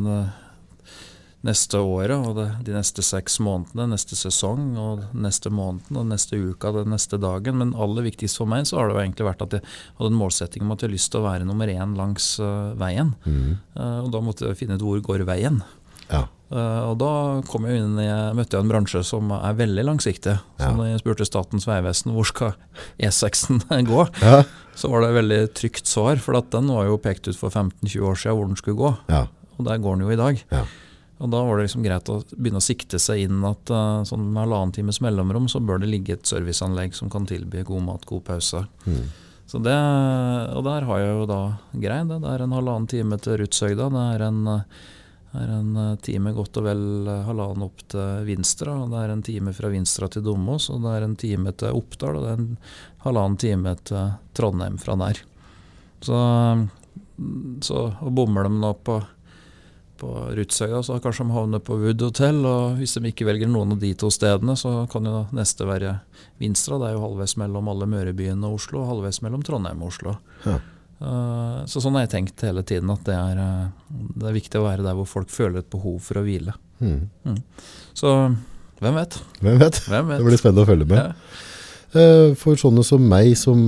neste 1.46 1.80
året 1.80 2.16
og 2.18 2.38
det, 2.40 2.48
de 2.66 2.74
neste 2.76 3.04
seks 3.06 3.38
månedene, 3.44 3.92
neste 3.94 4.18
sesong 4.18 4.74
og 4.82 5.06
neste 5.14 5.52
måneden 5.54 6.00
og 6.02 6.08
neste 6.10 6.40
uka, 6.40 6.72
den 6.76 6.94
neste 6.94 7.20
dagen. 7.22 7.60
Men 7.62 7.76
aller 7.78 8.08
viktigst 8.08 8.40
for 8.42 8.50
meg 8.50 8.66
så 8.70 8.80
har 8.80 8.90
det 8.90 8.98
jo 8.98 9.04
egentlig 9.04 9.30
vært 9.30 9.44
at 9.46 9.58
jeg 9.58 9.66
hadde 10.00 10.12
en 10.12 10.22
målsetting 10.22 10.66
om 10.66 10.74
at 10.74 10.82
jeg 10.82 10.90
har 10.90 10.96
lyst 10.96 11.12
til 11.14 11.22
å 11.22 11.28
være 11.28 11.48
nummer 11.48 11.72
én 11.72 11.98
langs 11.98 12.36
uh, 12.42 12.74
veien. 12.80 13.14
Mm. 13.26 13.58
Uh, 13.78 14.00
og 14.06 14.14
da 14.16 14.24
måtte 14.26 14.50
jeg 14.50 14.62
finne 14.62 14.80
ut 14.80 14.86
hvor 14.86 15.04
går 15.06 15.26
veien. 15.28 15.62
Ja. 16.10 16.26
Uh, 16.54 16.92
og 16.92 16.96
da 17.02 17.12
kom 17.50 17.66
jeg 17.70 17.82
inn 17.82 18.00
i, 18.02 18.08
møtte 18.38 18.58
jeg 18.58 18.66
en 18.66 18.72
bransje 18.72 19.02
som 19.06 19.34
er 19.38 19.58
veldig 19.58 19.86
langsiktig. 19.86 20.38
Så 20.62 20.72
ja. 20.72 20.90
jeg 20.92 21.04
spurte 21.04 21.28
Statens 21.30 21.68
vegvesen 21.70 22.14
hvor 22.16 22.30
skal 22.30 22.56
E6-en 23.02 23.62
gå, 23.92 24.08
ja. 24.22 24.42
så 24.78 24.90
var 24.90 25.04
det 25.04 25.12
et 25.12 25.20
veldig 25.20 25.42
trygt 25.62 25.90
svar. 25.90 26.18
For 26.22 26.38
den 26.58 26.74
var 26.74 26.90
jo 26.90 27.02
pekt 27.02 27.30
ut 27.30 27.38
for 27.38 27.54
15-20 27.54 28.10
år 28.10 28.22
siden 28.24 28.40
hvor 28.40 28.50
den 28.50 28.62
skulle 28.62 28.82
gå. 28.82 28.96
Og 29.56 29.70
der 29.70 29.80
går 29.80 29.96
den 29.96 30.08
jo 30.08 30.12
i 30.12 30.20
dag. 30.20 30.42
Ja. 30.52 30.66
Og 31.24 31.32
Da 31.32 31.42
var 31.48 31.58
det 31.58 31.68
liksom 31.70 31.86
greit 31.86 32.10
å 32.12 32.18
begynne 32.36 32.60
å 32.60 32.66
sikte 32.66 33.00
seg 33.00 33.24
inn 33.24 33.44
at 33.48 33.72
uh, 33.72 34.04
sånn 34.08 34.26
med 34.34 34.42
halvannen 34.44 34.74
times 34.76 35.00
mellomrom 35.04 35.46
så 35.52 35.62
bør 35.64 35.80
det 35.80 35.92
ligge 35.94 36.18
et 36.18 36.28
serviceanlegg 36.28 36.98
som 36.98 37.12
kan 37.12 37.28
tilby 37.30 37.64
god 37.68 37.86
mat, 37.88 38.04
god 38.10 38.26
pause. 38.28 38.66
Mm. 38.84 39.06
Så 39.46 39.62
det, 39.64 39.78
Og 40.58 40.66
der 40.66 40.86
har 40.90 41.00
jeg 41.00 41.14
jo 41.14 41.26
da 41.30 41.40
greid 41.72 42.10
det. 42.10 42.20
Det 42.24 42.34
er 42.34 42.44
en 42.44 42.56
halvannen 42.56 42.90
time 42.90 43.20
til 43.22 43.40
Rutshøgda. 43.40 43.88
Det 43.94 44.06
er 44.16 44.24
en, 44.26 44.40
er 45.38 45.52
en, 45.60 45.70
eh, 45.78 45.96
time 46.02 46.34
godt 46.34 46.58
og 46.60 46.66
vel 46.66 46.84
eh, 47.12 47.22
halvannen 47.28 47.68
opp 47.68 47.86
til 47.94 48.26
Vinstra. 48.26 48.74
og 48.84 48.92
Det 48.92 49.04
er 49.04 49.14
en 49.14 49.24
time 49.24 49.54
fra 49.54 49.70
Vinstra 49.70 50.10
til 50.10 50.26
Dommås, 50.26 50.72
og 50.74 50.82
det 50.84 50.96
er 50.96 51.06
en 51.06 51.16
time 51.16 51.54
til 51.54 51.78
Oppdal. 51.78 52.18
Og 52.18 52.26
det 52.26 52.32
er 52.34 52.42
en 52.42 52.58
halvannen 53.06 53.38
time 53.38 53.76
til 53.86 54.16
Trondheim 54.34 54.82
fra 54.82 54.98
der. 55.06 55.22
Så, 56.06 56.18
så 57.64 57.86
og 58.02 58.12
bommer 58.18 58.50
de 58.50 58.58
nå 58.58 58.74
på 58.82 58.98
på 60.00 60.12
Rutsøya, 60.38 60.82
så 60.84 60.98
kanskje 61.04 61.26
de 61.26 61.36
havner 61.36 61.62
på 61.64 61.78
Wood 61.80 62.04
Hotel. 62.04 62.42
Og 62.48 62.78
hvis 62.80 62.96
de 62.98 63.12
ikke 63.12 63.28
velger 63.28 63.50
noen 63.52 63.76
av 63.76 63.82
de 63.82 63.92
to 63.98 64.12
stedene, 64.14 64.56
så 64.60 64.86
kan 64.92 65.08
jo 65.08 65.26
neste 65.36 65.68
være 65.68 65.98
Vinstra. 66.42 66.80
Det 66.82 66.90
er 66.90 66.98
jo 66.98 67.04
halvveis 67.06 67.36
mellom 67.42 67.70
alle 67.72 67.88
Mørebyene 67.90 68.50
og 68.50 68.60
Oslo, 68.60 68.84
og 68.84 68.92
halvveis 68.94 69.22
mellom 69.26 69.46
Trondheim 69.46 69.84
og 69.84 69.94
Oslo. 69.94 70.18
Ja. 70.46 70.60
Uh, 70.96 71.64
så 71.68 71.82
sånn 71.84 71.98
har 71.98 72.06
jeg 72.06 72.14
tenkt 72.14 72.44
hele 72.48 72.64
tiden, 72.68 72.92
at 72.94 73.04
det 73.08 73.16
er, 73.16 73.40
uh, 73.40 74.04
det 74.16 74.30
er, 74.30 74.38
viktig 74.38 74.62
å 74.62 74.68
være 74.68 74.86
der 74.86 74.96
hvor 74.96 75.10
folk 75.12 75.32
føler 75.34 75.60
et 75.60 75.72
behov 75.72 75.98
for 76.06 76.22
å 76.22 76.24
hvile. 76.26 76.56
Mm. 76.80 77.02
Mm. 77.28 77.42
Så 77.96 78.14
hvem 78.80 79.02
vet? 79.02 79.18
Hvem 79.42 79.60
vet? 79.60 79.82
Hvem 79.90 80.14
vet? 80.14 80.22
Det 80.22 80.30
blir 80.30 80.40
spennende 80.40 80.64
å 80.64 80.70
følge 80.70 80.88
med. 80.92 81.02
Ja. 81.02 81.42
Uh, 81.96 82.30
for 82.40 82.60
sånne 82.60 82.84
som 82.88 83.04
meg, 83.08 83.34
som 83.40 83.68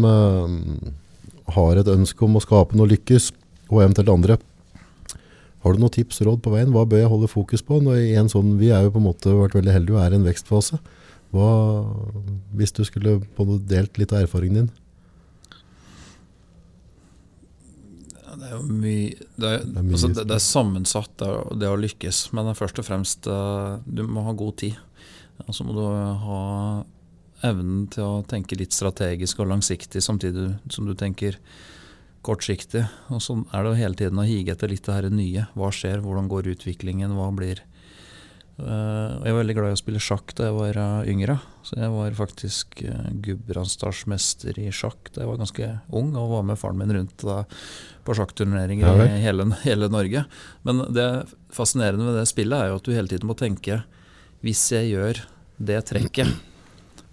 har 1.56 1.80
et 1.80 1.92
ønske 1.92 2.26
om 2.28 2.36
å 2.36 2.44
skape 2.44 2.76
noe 2.76 2.92
lykkes, 2.92 3.32
og 3.68 3.84
eventuelt 3.84 4.12
andre, 4.12 4.40
har 5.64 5.74
du 5.74 5.82
noen 5.82 5.94
tips 5.94 6.22
råd 6.26 6.42
på 6.46 6.54
veien? 6.54 6.72
Hva 6.74 6.86
bør 6.88 7.02
jeg 7.02 7.12
holde 7.12 7.30
fokus 7.32 7.64
på? 7.66 7.80
Sånn, 7.82 8.58
vi 8.60 8.70
er 8.72 8.86
jo 8.86 8.94
på 8.94 9.02
en 9.02 9.08
måte 9.08 9.34
vært 9.34 9.58
veldig 9.58 9.74
heldige 9.74 9.98
og 9.98 10.04
er 10.04 10.16
i 10.16 10.20
en 10.20 10.28
vekstfase. 10.28 10.80
Hva, 11.36 11.48
hvis 12.56 12.76
du 12.78 12.84
skulle 12.88 13.18
delt 13.68 13.98
litt 14.00 14.14
av 14.14 14.24
erfaringen 14.24 14.62
din? 14.62 14.76
Det 18.38 18.46
er 18.46 18.54
jo 18.54 18.64
mye 18.70 19.16
Det 19.18 19.48
er, 19.50 19.64
det 19.66 19.80
er, 19.80 19.82
mye, 19.82 19.96
altså 19.98 20.10
det, 20.14 20.28
det 20.30 20.36
er 20.36 20.44
sammensatt, 20.46 21.14
det, 21.20 21.30
det, 21.64 21.72
å 21.72 21.80
lykkes. 21.80 22.20
Men 22.38 22.54
først 22.58 22.82
og 22.82 22.86
fremst, 22.88 23.30
eh, 23.32 23.80
du 23.86 24.04
må 24.06 24.24
ha 24.28 24.36
god 24.38 24.60
tid. 24.62 24.78
Og 25.48 25.58
så 25.58 25.66
må 25.66 25.74
du 25.74 25.82
ha 25.88 26.42
evnen 27.46 27.86
til 27.94 28.06
å 28.06 28.22
tenke 28.30 28.58
litt 28.58 28.74
strategisk 28.74 29.42
og 29.42 29.52
langsiktig, 29.52 30.02
samtidig 30.06 30.52
som 30.74 30.88
du 30.88 30.94
tenker 30.98 31.38
kortsiktig. 32.28 32.84
Og 33.14 33.24
så 33.24 33.40
er 33.56 33.64
det 33.64 33.72
jo 33.72 33.82
hele 33.82 34.00
tiden 34.00 34.22
å 34.22 34.28
hige 34.28 34.54
etter 34.54 34.72
litt 34.72 34.86
det 34.86 35.00
her 35.00 35.10
nye. 35.14 35.48
Hva 35.58 35.72
skjer, 35.74 36.04
hvordan 36.04 36.30
går 36.32 36.52
utviklingen, 36.58 37.16
hva 37.18 37.32
blir 37.36 37.64
Eh, 38.58 39.10
jeg 39.22 39.36
var 39.36 39.44
veldig 39.44 39.54
glad 39.54 39.70
i 39.70 39.76
å 39.76 39.80
spille 39.80 40.00
sjakk 40.02 40.32
da 40.38 40.48
jeg 40.48 40.56
var 40.56 40.80
eh, 40.82 41.10
yngre. 41.12 41.36
Så 41.68 41.78
jeg 41.78 41.92
var 41.94 42.16
faktisk 42.18 42.80
uh, 42.88 43.10
gudbrandsdalsmester 43.26 44.58
i 44.64 44.70
sjakk 44.74 45.12
da 45.12 45.24
jeg 45.24 45.30
var 45.30 45.42
ganske 45.42 45.68
ung, 46.00 46.14
og 46.16 46.32
var 46.32 46.46
med 46.48 46.58
faren 46.58 46.80
min 46.80 46.94
rundt 46.96 47.26
da, 47.28 47.42
på 48.08 48.16
sjakkturneringer 48.18 48.88
Ja 48.88 49.06
i 49.06 49.20
hele, 49.22 49.50
hele 49.66 49.92
Norge. 49.94 50.24
Men 50.66 50.86
det 50.96 51.10
fascinerende 51.54 52.08
ved 52.08 52.22
det 52.22 52.30
spillet 52.32 52.58
er 52.58 52.72
jo 52.72 52.80
at 52.80 52.88
du 52.88 52.96
hele 52.96 53.12
tiden 53.12 53.30
må 53.30 53.38
tenke 53.38 53.82
hvis 54.46 54.64
jeg 54.72 54.94
gjør 54.94 55.22
det 55.68 55.82
trekket, 55.90 56.32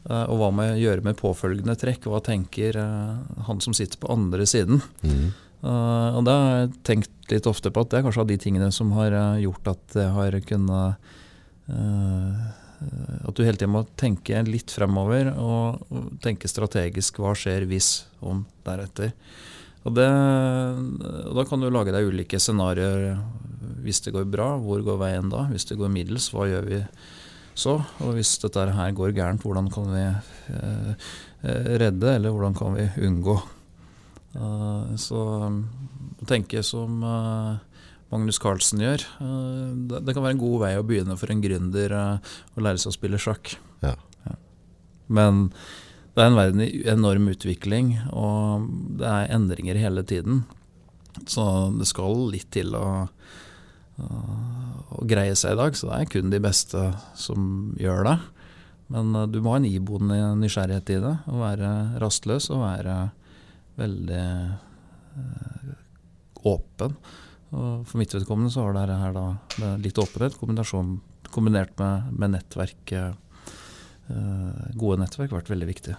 og 0.04 0.36
hva 0.36 0.50
må 0.52 0.66
jeg 0.68 0.82
gjøre 0.84 1.06
med 1.06 1.16
påfølgende 1.16 1.76
trekk? 1.80 2.10
Hva 2.10 2.20
tenker 2.24 2.76
eh, 2.76 3.40
han 3.46 3.62
som 3.64 3.76
sitter 3.76 4.00
på 4.02 4.12
andre 4.12 4.44
siden? 4.48 4.82
Mhm. 5.04 5.32
Eh, 5.64 6.16
og 6.18 6.26
da 6.26 6.34
har 6.36 6.58
jeg 6.58 6.74
tenkt 6.84 7.32
litt 7.32 7.46
ofte 7.48 7.72
på 7.72 7.84
at 7.84 7.92
det 7.92 8.00
er 8.00 8.04
kanskje 8.04 8.24
av 8.24 8.28
de 8.28 8.36
tingene 8.40 8.68
som 8.74 8.92
har 8.98 9.14
eh, 9.16 9.44
gjort 9.46 9.70
at 9.72 9.96
jeg 9.96 10.12
har 10.12 10.36
kunnet 10.44 11.08
eh, 11.72 12.44
At 13.24 13.32
du 13.32 13.40
hele 13.46 13.56
tiden 13.56 13.72
må 13.72 13.86
tenke 13.96 14.42
litt 14.44 14.74
fremover 14.74 15.30
og 15.40 15.86
tenke 16.24 16.50
strategisk 16.50 17.22
hva 17.22 17.32
skjer 17.38 17.64
hvis 17.70 18.04
om 18.20 18.42
deretter. 18.66 19.14
Og, 19.84 19.94
det, 19.96 20.08
og 21.28 21.32
da 21.38 21.44
kan 21.48 21.60
du 21.60 21.70
lage 21.72 21.92
deg 21.94 22.08
ulike 22.08 22.40
scenarioer. 22.40 23.16
Hvis 23.84 24.02
det 24.04 24.12
går 24.12 24.28
bra, 24.28 24.54
hvor 24.60 24.84
går 24.84 25.00
veien 25.00 25.32
da? 25.32 25.46
Hvis 25.52 25.68
det 25.68 25.78
går 25.80 25.92
middels, 25.92 26.30
hva 26.32 26.44
gjør 26.48 26.68
vi 26.68 26.82
så? 27.54 27.78
Og 28.02 28.16
hvis 28.16 28.34
dette 28.42 28.64
her 28.76 28.94
går 28.96 29.14
gærent, 29.16 29.44
hvordan 29.44 29.70
kan 29.72 29.90
vi 29.92 30.04
eh, 30.04 31.10
eh, 31.46 31.68
redde, 31.82 32.16
eller 32.16 32.34
hvordan 32.34 32.56
kan 32.58 32.74
vi 32.78 32.88
unngå? 33.06 33.38
Uh, 34.34 34.96
så 34.98 35.20
um, 35.46 35.60
å 36.18 36.26
tenke 36.26 36.58
som 36.66 37.04
uh, 37.06 37.54
Magnus 38.10 38.40
Carlsen 38.42 38.82
gjør, 38.82 39.04
uh, 39.22 39.70
det, 39.86 40.00
det 40.08 40.14
kan 40.16 40.24
være 40.24 40.34
en 40.34 40.42
god 40.42 40.56
vei 40.64 40.72
å 40.74 40.86
begynne 40.86 41.14
for 41.20 41.30
en 41.30 41.44
gründer 41.44 41.94
å 41.94 42.64
lære 42.66 42.82
seg 42.82 42.90
å 42.90 42.96
spille 42.96 43.20
sjakk. 43.22 43.54
Ja. 43.84 43.94
Men 45.06 45.46
det 46.14 46.22
er 46.22 46.30
en 46.30 46.38
verden 46.38 46.64
i 46.64 46.68
enorm 46.90 47.30
utvikling, 47.30 47.94
og 48.10 48.66
det 48.98 49.06
er 49.10 49.32
endringer 49.34 49.78
hele 49.78 50.02
tiden. 50.06 50.44
Så 51.30 51.44
det 51.78 51.86
skal 51.90 52.26
litt 52.32 52.50
til 52.54 52.74
å, 52.78 53.06
å, 54.00 54.20
å 54.98 55.06
greie 55.08 55.34
seg 55.38 55.54
i 55.54 55.60
dag, 55.60 55.76
så 55.76 55.90
det 55.90 55.98
er 55.98 56.10
kun 56.12 56.32
de 56.32 56.40
beste 56.42 56.86
som 57.18 57.74
gjør 57.80 58.08
det. 58.08 58.16
Men 58.92 59.14
eh, 59.14 59.28
du 59.30 59.40
må 59.42 59.54
ha 59.54 59.60
en 59.60 59.68
iboende 59.68 60.18
nysgjerrighet 60.40 60.94
i 60.96 61.00
det, 61.04 61.16
og 61.30 61.42
være 61.42 61.72
rastløs 62.02 62.50
og 62.54 62.64
være 62.64 62.96
veldig 63.80 64.24
eh, 65.18 65.74
åpen. 66.44 66.96
Og 67.54 67.84
for 67.86 68.00
mitt 68.00 68.14
vedkommende 68.14 68.50
så 68.52 68.64
har 68.64 68.74
dette 68.76 68.98
her 68.98 69.14
da 69.14 69.26
litt 69.78 69.98
åpenhet 70.00 70.34
kombinert 71.34 71.76
med, 71.78 72.10
med 72.18 72.34
nettverk, 72.34 72.94
eh, 72.98 73.12
gode 74.74 74.98
nettverk, 75.00 75.32
vært 75.32 75.52
veldig 75.52 75.70
viktig. 75.70 75.94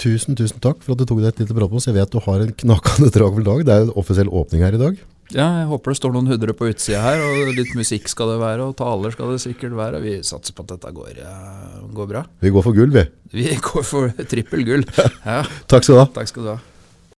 Tusen, 0.00 0.32
tusen 0.32 0.62
takk 0.64 0.80
for 0.80 0.94
at 0.94 1.02
du 1.02 1.04
tok 1.04 1.18
deg 1.20 1.28
et 1.28 1.42
lite 1.42 1.52
prat 1.52 1.68
med 1.68 1.76
oss. 1.76 1.86
Jeg 1.90 1.98
vet 1.98 2.12
du 2.12 2.22
har 2.24 2.40
en 2.40 2.54
knakende 2.62 3.10
travel 3.12 3.44
dag. 3.44 3.64
Det 3.68 3.74
er 3.74 3.82
en 3.84 3.96
offisiell 4.00 4.32
åpning 4.32 4.64
her 4.64 4.76
i 4.76 4.80
dag. 4.80 5.02
Ja, 5.30 5.44
jeg 5.60 5.68
håper 5.70 5.92
det 5.92 5.98
står 6.00 6.14
noen 6.16 6.26
hundre 6.32 6.54
på 6.58 6.66
utsida 6.72 7.00
her, 7.04 7.20
og 7.22 7.52
litt 7.54 7.70
musikk 7.78 8.08
skal 8.10 8.32
det 8.32 8.38
være, 8.42 8.64
og 8.66 8.74
taler 8.80 9.14
skal 9.14 9.30
det 9.30 9.42
sikkert 9.44 9.76
være. 9.78 10.00
Vi 10.02 10.16
satser 10.26 10.56
på 10.56 10.64
at 10.66 10.72
dette 10.74 10.90
går, 10.96 11.20
eh, 11.22 11.76
går 11.94 12.08
bra. 12.10 12.24
Vi 12.42 12.50
går 12.50 12.66
for 12.66 12.74
gull, 12.74 12.90
vi. 12.94 13.04
Vi 13.36 13.46
går 13.62 13.86
for 13.86 14.10
trippel 14.30 14.64
gull. 14.66 14.84
Ja, 15.26 15.44
Takk 15.70 15.86
skal 15.86 15.94
du 15.94 16.00
ha. 16.02 16.08
takk 16.18 16.30
skal 16.32 16.42
du 16.48 16.50
ha. 16.54 16.58